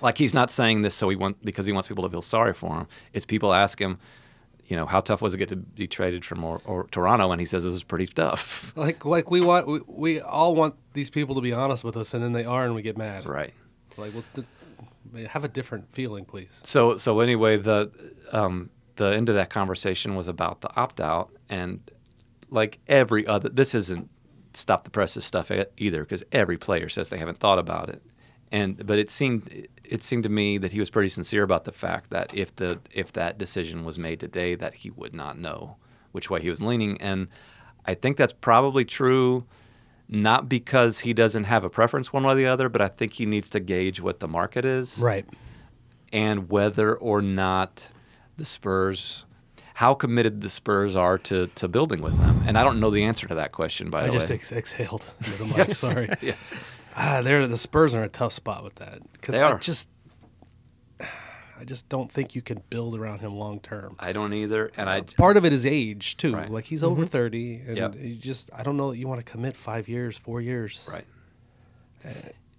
Like 0.00 0.18
he's 0.18 0.34
not 0.34 0.50
saying 0.50 0.82
this 0.82 0.94
so 0.94 1.08
he 1.08 1.16
want 1.16 1.44
because 1.44 1.66
he 1.66 1.72
wants 1.72 1.88
people 1.88 2.04
to 2.04 2.10
feel 2.10 2.22
sorry 2.22 2.54
for 2.54 2.76
him. 2.76 2.86
It's 3.14 3.26
people 3.26 3.52
ask 3.52 3.80
him, 3.80 3.98
you 4.66 4.76
know, 4.76 4.86
how 4.86 5.00
tough 5.00 5.22
was 5.22 5.32
it 5.32 5.38
to 5.38 5.38
get 5.38 5.48
to 5.48 5.56
be 5.56 5.86
traded 5.88 6.24
from 6.24 6.44
or, 6.44 6.60
or 6.66 6.86
Toronto, 6.88 7.32
and 7.32 7.40
he 7.40 7.46
says 7.46 7.64
it 7.64 7.70
was 7.70 7.82
pretty 7.82 8.06
tough. 8.06 8.72
Like 8.76 9.04
like 9.04 9.30
we 9.30 9.40
want 9.40 9.66
we, 9.66 9.80
we 9.86 10.20
all 10.20 10.54
want 10.54 10.74
these 10.92 11.08
people 11.10 11.34
to 11.36 11.40
be 11.40 11.52
honest 11.52 11.82
with 11.82 11.96
us, 11.96 12.12
and 12.14 12.22
then 12.22 12.32
they 12.32 12.44
are, 12.44 12.64
and 12.66 12.74
we 12.74 12.82
get 12.82 12.96
mad. 12.98 13.24
right. 13.26 13.54
Like, 13.96 14.12
well, 14.12 14.24
th- 14.34 15.28
have 15.28 15.44
a 15.44 15.48
different 15.48 15.90
feeling, 15.90 16.26
please. 16.26 16.60
So 16.62 16.98
so 16.98 17.20
anyway, 17.20 17.56
the 17.56 17.90
um, 18.32 18.68
the 18.96 19.06
end 19.14 19.28
of 19.28 19.34
that 19.34 19.50
conversation 19.50 20.14
was 20.16 20.28
about 20.28 20.60
the 20.60 20.74
opt 20.76 21.00
out, 21.00 21.30
and 21.48 21.80
like 22.50 22.78
every 22.88 23.26
other, 23.26 23.48
this 23.48 23.74
isn't 23.74 24.08
stop 24.54 24.84
the 24.84 24.90
presses 24.90 25.24
stuff 25.24 25.50
either, 25.76 26.00
because 26.00 26.22
every 26.32 26.56
player 26.56 26.88
says 26.88 27.08
they 27.08 27.18
haven't 27.18 27.38
thought 27.38 27.58
about 27.58 27.88
it, 27.90 28.02
and 28.50 28.86
but 28.86 28.98
it 28.98 29.10
seemed 29.10 29.68
it 29.84 30.02
seemed 30.02 30.22
to 30.24 30.28
me 30.28 30.58
that 30.58 30.72
he 30.72 30.80
was 30.80 30.90
pretty 30.90 31.08
sincere 31.08 31.42
about 31.42 31.64
the 31.64 31.72
fact 31.72 32.10
that 32.10 32.32
if 32.34 32.54
the 32.56 32.78
if 32.92 33.12
that 33.12 33.38
decision 33.38 33.84
was 33.84 33.98
made 33.98 34.18
today, 34.20 34.54
that 34.54 34.74
he 34.74 34.90
would 34.90 35.14
not 35.14 35.38
know 35.38 35.76
which 36.12 36.30
way 36.30 36.40
he 36.40 36.48
was 36.48 36.60
leaning, 36.60 37.00
and 37.00 37.28
I 37.84 37.94
think 37.94 38.16
that's 38.16 38.32
probably 38.32 38.84
true. 38.84 39.44
Not 40.08 40.48
because 40.48 41.00
he 41.00 41.12
doesn't 41.12 41.44
have 41.44 41.64
a 41.64 41.68
preference 41.68 42.12
one 42.12 42.22
way 42.22 42.30
or 42.32 42.36
the 42.36 42.46
other, 42.46 42.68
but 42.68 42.80
I 42.80 42.86
think 42.86 43.14
he 43.14 43.26
needs 43.26 43.50
to 43.50 43.58
gauge 43.58 44.00
what 44.00 44.20
the 44.20 44.28
market 44.28 44.64
is 44.64 44.96
Right. 45.00 45.26
and 46.12 46.48
whether 46.48 46.94
or 46.94 47.20
not 47.20 47.88
the 48.36 48.44
Spurs. 48.44 49.24
how 49.74 49.92
committed 49.94 50.40
the 50.40 50.48
Spurs 50.50 50.96
are 50.96 51.18
to 51.18 51.48
to 51.48 51.68
building 51.68 52.00
with 52.02 52.16
them. 52.18 52.42
And 52.46 52.56
I 52.58 52.62
don't 52.62 52.80
know 52.80 52.90
the 52.90 53.04
answer 53.04 53.26
to 53.28 53.34
that 53.36 53.52
question. 53.52 53.90
By 53.90 54.00
I 54.00 54.06
the 54.06 54.12
way, 54.12 54.16
I 54.16 54.20
just 54.20 54.30
ex- 54.30 54.52
exhaled 54.52 55.12
into 55.18 55.32
the 55.44 55.44
mic. 55.56 55.70
Sorry. 55.72 56.08
yes, 56.22 56.54
Ah, 56.94 57.20
they're 57.22 57.46
the 57.46 57.58
Spurs 57.58 57.94
are 57.94 57.98
in 57.98 58.04
a 58.04 58.08
tough 58.08 58.32
spot 58.32 58.64
with 58.64 58.76
that 58.76 59.00
because 59.12 59.34
They 59.34 59.42
I 59.42 59.52
are. 59.52 59.58
just, 59.58 59.88
I 61.00 61.64
just 61.64 61.88
don't 61.88 62.10
think 62.10 62.34
you 62.34 62.42
can 62.42 62.62
build 62.70 62.96
around 62.98 63.20
him 63.20 63.34
long 63.34 63.60
term. 63.60 63.96
I 63.98 64.12
don't 64.12 64.32
either. 64.32 64.70
And 64.76 64.88
I 64.88 64.98
uh, 64.98 65.02
Part 65.16 65.36
of 65.36 65.44
it 65.44 65.52
is 65.52 65.64
age 65.66 66.16
too. 66.16 66.34
Right. 66.34 66.50
Like 66.50 66.64
he's 66.64 66.82
mm-hmm. 66.82 66.92
over 66.92 67.06
thirty, 67.06 67.56
and 67.66 67.76
Yep. 67.76 67.94
you 67.98 68.14
just 68.16 68.50
I 68.54 68.62
don't 68.62 68.76
know 68.76 68.90
that 68.90 68.98
you 68.98 69.08
want 69.08 69.24
to 69.24 69.30
commit 69.30 69.56
five 69.56 69.88
years, 69.88 70.16
four 70.16 70.40
years. 70.40 70.88
Right. 70.90 71.04
Uh, 72.04 72.08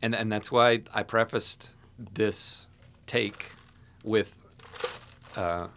and 0.01 0.13
and 0.15 0.31
that's 0.31 0.51
why 0.51 0.81
I 0.93 1.03
prefaced 1.03 1.71
this 2.13 2.67
take 3.07 3.51
with 4.03 4.37
uh, 5.37 5.67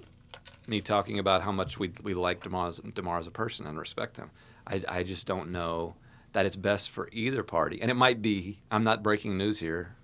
me 0.66 0.80
talking 0.80 1.18
about 1.18 1.42
how 1.42 1.52
much 1.52 1.78
we 1.78 1.92
we 2.02 2.14
like 2.14 2.42
DeMar 2.42 2.68
as, 2.68 2.78
DeMar 2.94 3.18
as 3.18 3.26
a 3.26 3.30
person 3.30 3.66
and 3.66 3.78
respect 3.78 4.16
him. 4.16 4.30
I 4.66 4.82
I 4.88 5.02
just 5.02 5.26
don't 5.26 5.50
know 5.50 5.94
that 6.32 6.46
it's 6.46 6.56
best 6.56 6.90
for 6.90 7.08
either 7.12 7.42
party. 7.42 7.80
And 7.82 7.90
it 7.90 7.94
might 7.94 8.22
be. 8.22 8.60
I'm 8.70 8.84
not 8.84 9.02
breaking 9.02 9.36
news 9.36 9.58
here. 9.58 9.96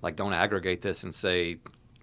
Like, 0.00 0.14
don't 0.16 0.32
aggregate 0.32 0.80
this 0.82 1.02
and 1.04 1.14
say 1.14 1.58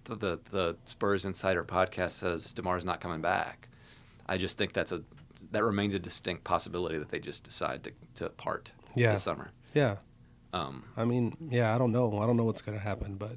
the 0.06 0.15
the, 0.15 0.39
the 0.52 0.78
Spurs 0.86 1.26
Insider 1.26 1.63
podcast 1.63 2.12
says 2.12 2.54
DeMar's 2.54 2.86
not 2.86 3.00
coming 3.02 3.22
back. 3.22 3.67
I 4.28 4.38
just 4.38 4.58
think 4.58 4.74
that's 4.74 4.91
a 4.91 5.02
that 5.52 5.63
remains 5.63 5.93
a 5.93 6.00
distinct 6.00 6.43
possibility 6.43 6.98
that 6.98 7.10
they 7.10 7.19
just 7.19 7.43
decide 7.43 7.84
to, 7.86 7.91
to 8.15 8.30
part 8.30 8.72
Yeah. 8.95 9.12
this 9.13 9.24
summer. 9.24 9.52
Yeah. 9.74 9.95
Um, 10.52 10.84
I 10.98 11.06
mean, 11.06 11.38
yeah, 11.50 11.74
I 11.74 11.78
don't 11.78 11.91
know. 11.93 12.19
I 12.19 12.26
don't 12.28 12.36
know 12.36 12.43
what's 12.43 12.62
going 12.62 12.78
to 12.78 12.84
happen, 12.84 13.15
but 13.15 13.32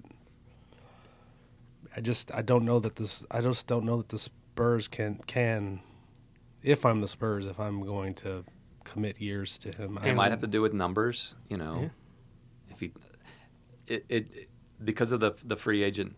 I 1.97 2.01
just 2.01 2.33
I 2.35 2.43
don't 2.43 2.65
know 2.65 2.79
that 2.81 2.97
this. 2.97 3.25
I 3.31 3.41
just 3.41 3.67
don't 3.67 3.85
know 3.85 3.99
that 3.99 4.09
the 4.09 4.19
Spurs 4.19 4.89
can 4.89 5.21
can. 5.27 5.81
If 6.63 6.87
I'm 6.87 7.01
the 7.01 7.09
Spurs, 7.09 7.47
if 7.47 7.59
I'm 7.59 7.83
going 7.83 8.15
to 8.17 8.45
commit 8.85 9.21
years 9.21 9.59
to 9.59 9.69
him, 9.77 9.99
It 10.05 10.15
might 10.15 10.31
have 10.31 10.41
to 10.41 10.47
do 10.47 10.63
with 10.63 10.73
numbers, 10.73 11.35
you 11.49 11.57
know. 11.57 11.81
Yeah. 11.83 11.89
If 12.71 12.81
he, 12.81 12.93
it, 13.87 14.05
it 14.09 14.49
because 14.83 15.13
of 15.13 15.21
the 15.21 15.33
the 15.45 15.57
free 15.57 15.83
agent 15.83 16.17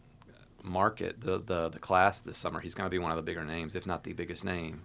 market, 0.63 1.21
the 1.21 1.39
the 1.41 1.69
the 1.71 1.79
class 1.79 2.21
this 2.21 2.37
summer, 2.39 2.61
he's 2.61 2.75
going 2.75 2.87
to 2.87 2.91
be 2.91 2.99
one 2.99 3.11
of 3.11 3.17
the 3.17 3.23
bigger 3.23 3.45
names, 3.45 3.75
if 3.75 3.87
not 3.87 4.05
the 4.05 4.13
biggest 4.13 4.45
name. 4.45 4.83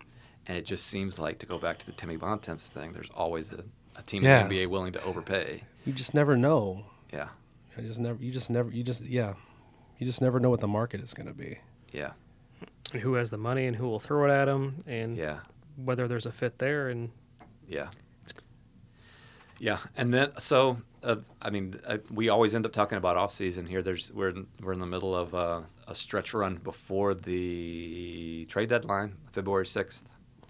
And 0.47 0.57
it 0.57 0.65
just 0.65 0.87
seems 0.87 1.19
like 1.19 1.37
to 1.39 1.45
go 1.45 1.59
back 1.59 1.77
to 1.79 1.85
the 1.85 1.91
Timmy 1.91 2.15
Bontemps 2.15 2.69
thing. 2.69 2.91
There's 2.93 3.09
always 3.13 3.51
a, 3.51 3.63
a 3.95 4.01
team 4.01 4.23
Yeah. 4.23 4.41
in 4.43 4.49
the 4.49 4.55
NBA 4.63 4.67
willing 4.69 4.93
to 4.93 5.03
overpay. 5.03 5.63
You 5.85 5.93
just 5.93 6.13
never 6.15 6.35
know. 6.35 6.85
Yeah, 7.13 7.27
I 7.77 7.81
just 7.81 7.99
never. 7.99 8.21
You 8.23 8.31
just 8.31 8.49
never. 8.49 8.71
You 8.71 8.83
just 8.83 9.01
yeah. 9.03 9.33
You 9.99 10.05
just 10.07 10.21
never 10.21 10.39
know 10.39 10.49
what 10.49 10.59
the 10.61 10.67
market 10.67 11.01
is 11.01 11.13
going 11.13 11.27
to 11.27 11.33
be. 11.33 11.59
yeah, 11.91 12.11
And 12.93 13.01
who 13.01 13.13
has 13.13 13.29
the 13.29 13.37
money 13.37 13.67
and 13.67 13.75
who 13.75 13.87
will 13.87 13.99
throw 13.99 14.25
it 14.27 14.33
at 14.33 14.45
them 14.45 14.83
and 14.87 15.15
yeah, 15.17 15.39
whether 15.75 16.07
there's 16.07 16.25
a 16.25 16.31
fit 16.31 16.57
there 16.57 16.89
and 16.89 17.11
yeah, 17.67 17.89
yeah. 19.59 19.77
And 19.97 20.13
then 20.13 20.31
so 20.39 20.77
uh, 21.03 21.17
I 21.41 21.49
mean, 21.49 21.79
uh, 21.85 21.97
we 22.11 22.29
always 22.29 22.55
end 22.55 22.65
up 22.65 22.71
talking 22.73 22.97
about 22.97 23.17
off 23.17 23.31
season 23.31 23.65
here. 23.65 23.81
There's 23.81 24.11
we're 24.11 24.29
in, 24.29 24.47
we're 24.61 24.73
in 24.73 24.79
the 24.79 24.85
middle 24.85 25.15
of 25.15 25.35
uh, 25.35 25.61
a 25.87 25.95
stretch 25.95 26.33
run 26.33 26.55
before 26.55 27.13
the 27.13 28.45
trade 28.49 28.69
deadline, 28.69 29.15
February 29.31 29.65
sixth. 29.65 30.05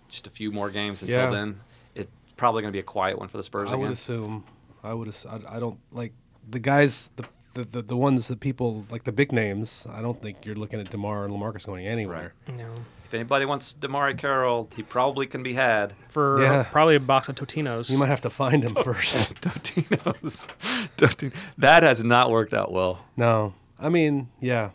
Just 0.07 0.25
a 0.27 0.29
few 0.31 0.51
more 0.51 0.69
games 0.69 1.01
until 1.01 1.17
Yeah. 1.25 1.29
then. 1.29 1.59
It's 1.95 2.09
probably 2.35 2.61
going 2.61 2.71
to 2.71 2.75
be 2.75 2.79
a 2.79 2.83
quiet 2.83 3.19
one 3.19 3.27
for 3.27 3.37
the 3.37 3.43
Spurs 3.43 3.71
I 3.71 3.75
would 3.75 3.91
assume. 3.91 4.43
I 4.83 4.93
would. 4.93 5.07
ass- 5.07 5.25
I, 5.25 5.57
I 5.57 5.59
don't 5.59 5.79
like 5.91 6.13
the 6.49 6.59
guys. 6.59 7.11
The, 7.15 7.25
the 7.53 7.63
the 7.63 7.81
the 7.81 7.97
ones 7.97 8.27
that 8.27 8.39
people 8.39 8.85
like 8.91 9.03
the 9.03 9.11
big 9.11 9.31
names. 9.31 9.85
I 9.91 10.01
don't 10.01 10.21
think 10.21 10.45
you're 10.45 10.55
looking 10.55 10.79
at 10.79 10.89
DeMar 10.91 11.25
and 11.25 11.33
LaMarcus 11.33 11.65
going 11.65 11.85
anywhere. 11.87 12.33
you 12.47 12.53
know 12.55 12.73
If 13.05 13.13
anybody 13.13 13.45
wants 13.45 13.73
DeMarre 13.79 14.15
Carroll, 14.17 14.69
he 14.75 14.83
probably 14.83 15.25
can 15.25 15.41
be 15.43 15.53
had. 15.53 15.93
for 16.09 16.41
Yeah. 16.41 16.63
probably 16.71 16.95
a 16.95 16.99
box 16.99 17.27
of 17.29 17.35
Totinos. 17.35 17.89
You 17.89 17.97
might 17.97 18.09
have 18.09 18.21
to 18.21 18.29
find 18.29 18.63
him 18.63 18.75
first. 18.83 19.33
Totino's. 19.41 20.47
Totino. 20.97 21.33
That 21.57 21.81
has 21.83 22.03
not 22.03 22.29
worked 22.29 22.53
out 22.53 22.71
well. 22.71 23.03
No, 23.17 23.53
I 23.79 23.89
mean, 23.89 24.29
yeah, 24.39 24.69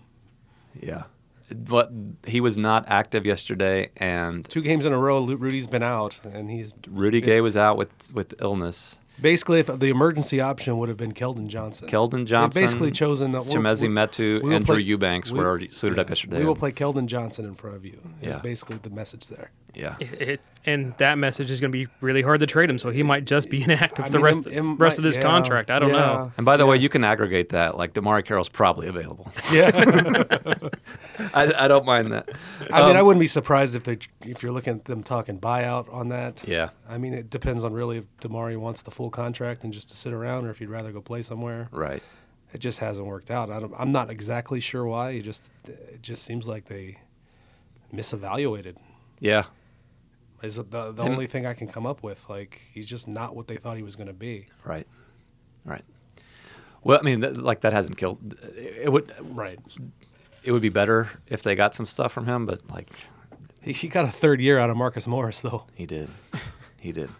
Yeah. 0.80 1.04
But 1.54 1.92
he 2.26 2.40
was 2.40 2.56
not 2.58 2.84
active 2.88 3.24
yesterday, 3.26 3.90
and 3.98 4.48
two 4.48 4.62
games 4.62 4.84
in 4.87 4.92
a 4.94 4.98
row. 4.98 5.24
Rudy's 5.24 5.66
been 5.68 5.82
out, 5.82 6.18
and 6.24 6.50
he's 6.50 6.72
Rudy 6.88 7.20
Gay 7.20 7.40
was 7.42 7.54
out 7.56 7.76
with, 7.76 7.92
with 8.14 8.34
illness. 8.40 8.98
Basically 9.20 9.61
if 9.61 9.66
the 9.68 9.88
emergency 9.90 10.40
option 10.40 10.77
would 10.79 10.88
have 10.88 10.98
been 10.98 11.12
Keldon 11.12 11.46
Johnson. 11.46 11.88
Keldon 11.88 12.24
Johnson. 12.24 12.24
They've 12.24 12.27
Johnson, 12.27 12.62
basically 12.62 12.90
chosen 12.90 13.33
that. 13.33 13.46
we're- 13.46 13.55
Chimezie 13.57 13.88
Metu, 13.88 14.42
we 14.42 14.48
will 14.50 14.57
and 14.57 14.66
Drew 14.66 14.77
Eubanks 14.77 15.31
we- 15.31 15.38
were 15.38 15.46
already 15.46 15.68
suited 15.68 15.98
up 15.98 16.09
yesterday. 16.09 16.38
We 16.38 16.44
will 16.44 16.57
play 16.57 16.72
Keldon 16.72 17.07
Johnson 17.07 17.44
in 17.44 17.55
front 17.55 17.77
of 17.77 17.85
you. 17.85 18.00
Is 18.20 18.29
Yeah. 18.29 18.38
basically 18.38 18.79
the 18.83 18.90
message 18.90 19.29
there. 19.29 19.50
Yeah. 19.74 19.94
It, 20.00 20.12
it- 20.20 20.40
and 20.66 20.94
that 20.98 21.18
message 21.18 21.50
is 21.50 21.61
going 21.61 21.70
to 21.72 21.77
be 21.79 21.87
really 22.00 22.22
hard 22.22 22.40
to 22.40 22.46
trade 22.46 22.70
him, 22.70 22.79
so 22.79 22.90
he 22.90 23.03
might 23.03 23.24
just 23.24 23.50
be 23.50 23.62
inactive 23.64 24.05
I 24.07 24.09
the 24.09 24.18
mean, 24.18 24.24
rest 24.24 24.38
it- 24.48 24.57
it 24.57 24.61
rest 24.62 24.79
might- 24.79 24.98
of 24.98 25.05
this 25.05 25.16
yeah, 25.16 25.22
contract. 25.22 25.70
I 25.70 25.79
don't 25.79 25.90
yeah. 25.90 25.94
know. 25.96 26.33
And 26.37 26.44
by 26.46 26.57
the 26.57 26.66
way, 26.66 26.77
you 26.77 26.88
can 26.88 27.05
aggregate 27.05 27.50
that. 27.50 27.77
Like 27.79 27.92
DeMarre 27.94 28.24
Carroll's 28.24 28.48
probably 28.48 28.88
available. 28.88 29.31
Yeah, 29.53 29.70
I, 31.59 31.64
I 31.64 31.68
don't 31.68 31.85
mind 31.85 32.12
that. 32.12 32.29
I 32.70 32.81
mean, 32.83 32.90
Um, 32.92 32.97
I 32.97 33.03
wouldn't 33.03 33.20
be 33.20 33.27
surprised 33.27 33.75
if 33.77 33.85
they 33.85 33.99
if 34.23 34.42
you're 34.42 34.53
looking 34.53 34.75
at 34.75 34.85
them 34.85 35.03
talking 35.03 35.38
buyout 35.40 35.92
on 35.92 36.09
that. 36.11 36.42
Yeah. 36.47 36.70
I 36.88 36.97
mean, 36.99 37.12
it 37.14 37.29
depends 37.31 37.64
on 37.64 37.73
really 37.73 37.99
if 37.99 38.05
DeMarre 38.20 38.57
wants 38.57 38.83
the 38.83 38.90
full 38.90 39.11
contract 39.11 39.64
and 39.64 39.73
just 39.73 39.88
to 39.90 39.97
sit 39.97 40.12
around, 40.12 40.47
or 40.47 40.51
if 40.51 40.59
he'd 40.59 40.68
rather 40.70 40.92
go 40.92 41.01
play 41.01 41.23
somewhere. 41.23 41.68
Right. 41.73 42.03
It 42.53 42.59
just 42.61 42.79
hasn't 42.79 43.07
worked 43.07 43.31
out. 43.33 43.51
I 43.51 43.59
don't, 43.59 43.75
I'm 43.77 43.90
not 43.90 44.11
exactly 44.11 44.61
sure 44.61 44.85
why. 44.87 45.11
It 45.11 45.23
just 45.23 45.51
it 45.66 46.01
just 46.03 46.23
seems 46.23 46.47
like 46.47 46.66
they 46.66 46.99
misevaluated. 47.92 48.77
Yeah. 49.20 49.44
Is 50.42 50.57
the 50.57 50.62
the 50.64 50.88
And- 50.90 51.01
only 51.01 51.27
thing 51.27 51.47
I 51.47 51.55
can 51.55 51.66
come 51.68 51.87
up 51.87 52.03
with? 52.03 52.29
Like 52.29 52.61
he's 52.73 52.87
just 52.87 53.09
not 53.09 53.35
what 53.35 53.49
they 53.49 53.57
thought 53.57 53.77
he 53.77 53.83
was 53.83 53.97
going 53.97 54.07
to 54.09 54.12
be. 54.12 54.47
Right. 54.64 54.87
Right. 55.64 55.83
Well, 56.83 56.99
I 56.99 57.03
mean, 57.03 57.23
th- 57.23 57.37
like 57.38 57.62
that 57.62 57.73
hasn't 57.73 57.97
killed. 57.97 58.35
It 58.57 58.92
would. 58.92 59.11
Right. 59.23 59.59
It 60.44 60.52
would 60.52 60.62
be 60.62 60.68
better 60.68 61.11
if 61.26 61.42
they 61.42 61.54
got 61.54 61.74
some 61.74 61.87
stuff 61.87 62.12
from 62.12 62.26
him, 62.26 62.44
but 62.46 62.61
like 62.70 62.90
He, 63.62 63.72
he 63.72 63.88
got 63.88 64.04
a 64.04 64.11
third 64.12 64.40
year 64.40 64.59
out 64.59 64.70
of 64.70 64.76
Marcus 64.76 65.07
Morris 65.07 65.40
though. 65.40 65.64
He 65.74 65.87
did. 65.87 66.11
He 66.80 66.92
did. 66.92 67.11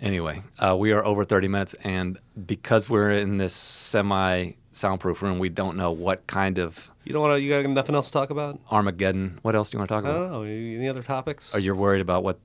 Anyway, 0.00 0.42
uh, 0.58 0.76
we 0.76 0.92
are 0.92 1.02
over 1.02 1.24
30 1.24 1.48
minutes, 1.48 1.74
and 1.82 2.18
because 2.46 2.90
we're 2.90 3.12
in 3.12 3.38
this 3.38 3.54
semi 3.54 4.52
soundproof 4.72 5.22
room, 5.22 5.38
we 5.38 5.48
don't 5.48 5.78
know 5.78 5.90
what 5.90 6.26
kind 6.26 6.58
of 6.58 6.90
You 7.04 7.14
don't 7.14 7.22
want 7.22 7.38
to. 7.38 7.40
You 7.40 7.48
got 7.62 7.70
nothing 7.70 7.94
else 7.94 8.08
to 8.08 8.12
talk 8.12 8.28
about? 8.28 8.60
Armageddon. 8.70 9.38
What 9.40 9.54
else 9.56 9.70
do 9.70 9.76
you 9.76 9.78
want 9.80 9.88
to 9.88 9.94
talk 9.94 10.04
I 10.04 10.10
about? 10.10 10.18
don't 10.24 10.32
know. 10.32 10.42
Any 10.42 10.88
other 10.88 11.02
topics? 11.02 11.54
Are 11.54 11.58
you 11.58 11.74
worried 11.74 12.02
about 12.02 12.22
what 12.22 12.38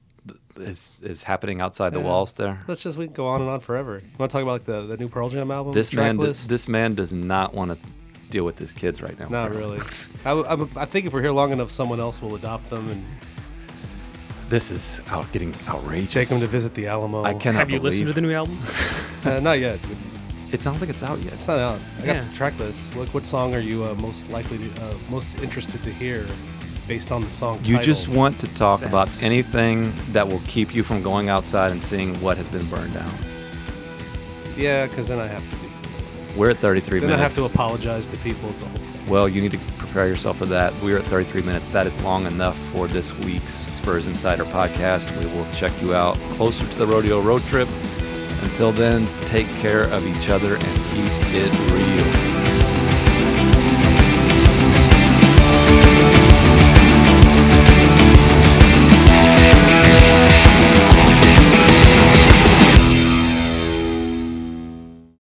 is 0.55 0.99
is 1.03 1.23
happening 1.23 1.59
outside 1.59 1.91
the 1.91 1.99
walls 1.99 2.31
there? 2.33 2.61
Let's 2.67 2.83
just 2.83 2.97
we 2.97 3.07
can 3.07 3.13
go 3.13 3.27
on 3.27 3.41
and 3.41 3.49
on 3.49 3.59
forever. 3.59 3.99
You 4.01 4.17
want 4.17 4.31
to 4.31 4.33
talk 4.37 4.43
about 4.43 4.53
like 4.53 4.65
the, 4.65 4.85
the 4.85 4.95
new 4.95 5.09
Pearl 5.09 5.27
Jam 5.29 5.51
album? 5.51 5.73
This 5.73 5.91
man, 5.91 6.15
d- 6.15 6.31
this 6.47 6.69
man 6.69 6.95
does 6.95 7.11
not 7.11 7.53
want 7.53 7.71
to 7.71 7.89
deal 8.31 8.43
with 8.45 8.57
his 8.57 8.73
kids 8.73 9.01
right 9.01 9.17
now. 9.19 9.27
Not 9.27 9.51
really. 9.55 9.79
I, 10.25 10.29
w- 10.29 10.47
I'm- 10.47 10.69
I 10.75 10.85
think 10.85 11.05
if 11.05 11.13
we're 11.13 11.21
here 11.21 11.31
long 11.31 11.51
enough, 11.51 11.69
someone 11.69 11.99
else 11.99 12.21
will 12.21 12.33
adopt 12.35 12.69
them 12.71 12.89
and 12.89 13.05
This 14.49 14.71
is 14.71 15.01
out 15.07 15.31
getting 15.31 15.53
outrageous. 15.67 16.13
take 16.13 16.27
them 16.29 16.39
to 16.39 16.47
visit 16.47 16.73
the 16.73 16.87
Alamo. 16.87 17.23
I 17.23 17.33
cannot 17.33 17.59
Have 17.59 17.69
you 17.69 17.79
believe 17.79 17.93
listened 17.93 18.07
to 18.07 18.13
the 18.13 18.21
new 18.21 18.33
album? 18.33 18.57
Uh, 19.23 19.39
not 19.39 19.59
yet. 19.59 19.79
It's 20.51 20.65
I 20.67 20.71
don't 20.71 20.79
think 20.79 20.91
it's 20.91 21.03
out 21.03 21.19
yet. 21.23 21.33
It's 21.33 21.47
not 21.47 21.59
out. 21.59 21.79
I 22.01 22.05
got 22.05 22.15
Yeah. 22.17 22.23
the 22.25 22.35
track 22.35 22.59
list. 22.59 22.93
What, 22.95 23.07
what 23.13 23.25
song 23.25 23.55
are 23.55 23.59
you 23.61 23.83
uh, 23.85 23.93
most 23.95 24.29
likely 24.29 24.57
to, 24.57 24.85
uh, 24.85 24.93
most 25.09 25.29
interested 25.41 25.81
to 25.83 25.89
hear, 25.89 26.25
based 26.87 27.11
on 27.13 27.21
the 27.21 27.29
song? 27.29 27.59
You 27.63 27.75
title? 27.77 27.85
just 27.93 28.09
want 28.09 28.39
to 28.41 28.47
talk 28.53 28.81
about 28.81 29.09
anything 29.23 29.93
that 30.11 30.27
will 30.27 30.41
keep 30.47 30.75
you 30.75 30.83
from 30.83 31.01
going 31.01 31.29
outside 31.29 31.71
and 31.71 31.81
seeing 31.81 32.19
what 32.21 32.35
has 32.35 32.49
been 32.49 32.65
burned 32.69 32.93
down. 32.93 33.13
yeah, 34.57 34.87
because 34.87 35.07
then 35.07 35.19
I 35.19 35.27
have 35.27 35.43
to. 35.49 35.60
We're 36.35 36.51
at 36.51 36.57
33 36.57 36.99
then 36.99 37.09
I 37.11 37.17
minutes. 37.17 37.35
have 37.37 37.45
to 37.47 37.53
apologize 37.53 38.07
to 38.07 38.17
people. 38.17 38.49
It's 38.49 38.61
a 38.61 38.65
whole 38.65 38.75
thing. 38.75 39.09
Well, 39.09 39.27
you 39.27 39.41
need 39.41 39.51
to 39.51 39.57
prepare 39.77 40.07
yourself 40.07 40.37
for 40.37 40.45
that. 40.47 40.73
We're 40.81 40.97
at 40.97 41.03
33 41.05 41.41
minutes. 41.41 41.69
That 41.71 41.87
is 41.87 42.01
long 42.03 42.25
enough 42.25 42.57
for 42.71 42.87
this 42.87 43.13
week's 43.19 43.53
Spurs 43.53 44.07
Insider 44.07 44.45
podcast. 44.45 45.11
We 45.19 45.25
will 45.35 45.45
check 45.53 45.71
you 45.81 45.93
out 45.93 46.15
closer 46.33 46.65
to 46.65 46.77
the 46.77 46.87
rodeo 46.87 47.19
road 47.21 47.41
trip. 47.43 47.67
Until 48.43 48.71
then, 48.71 49.07
take 49.25 49.47
care 49.59 49.83
of 49.89 50.07
each 50.07 50.29
other 50.29 50.55
and 50.55 50.63
keep 50.63 51.11
it 51.33 51.51
real. 51.71 52.20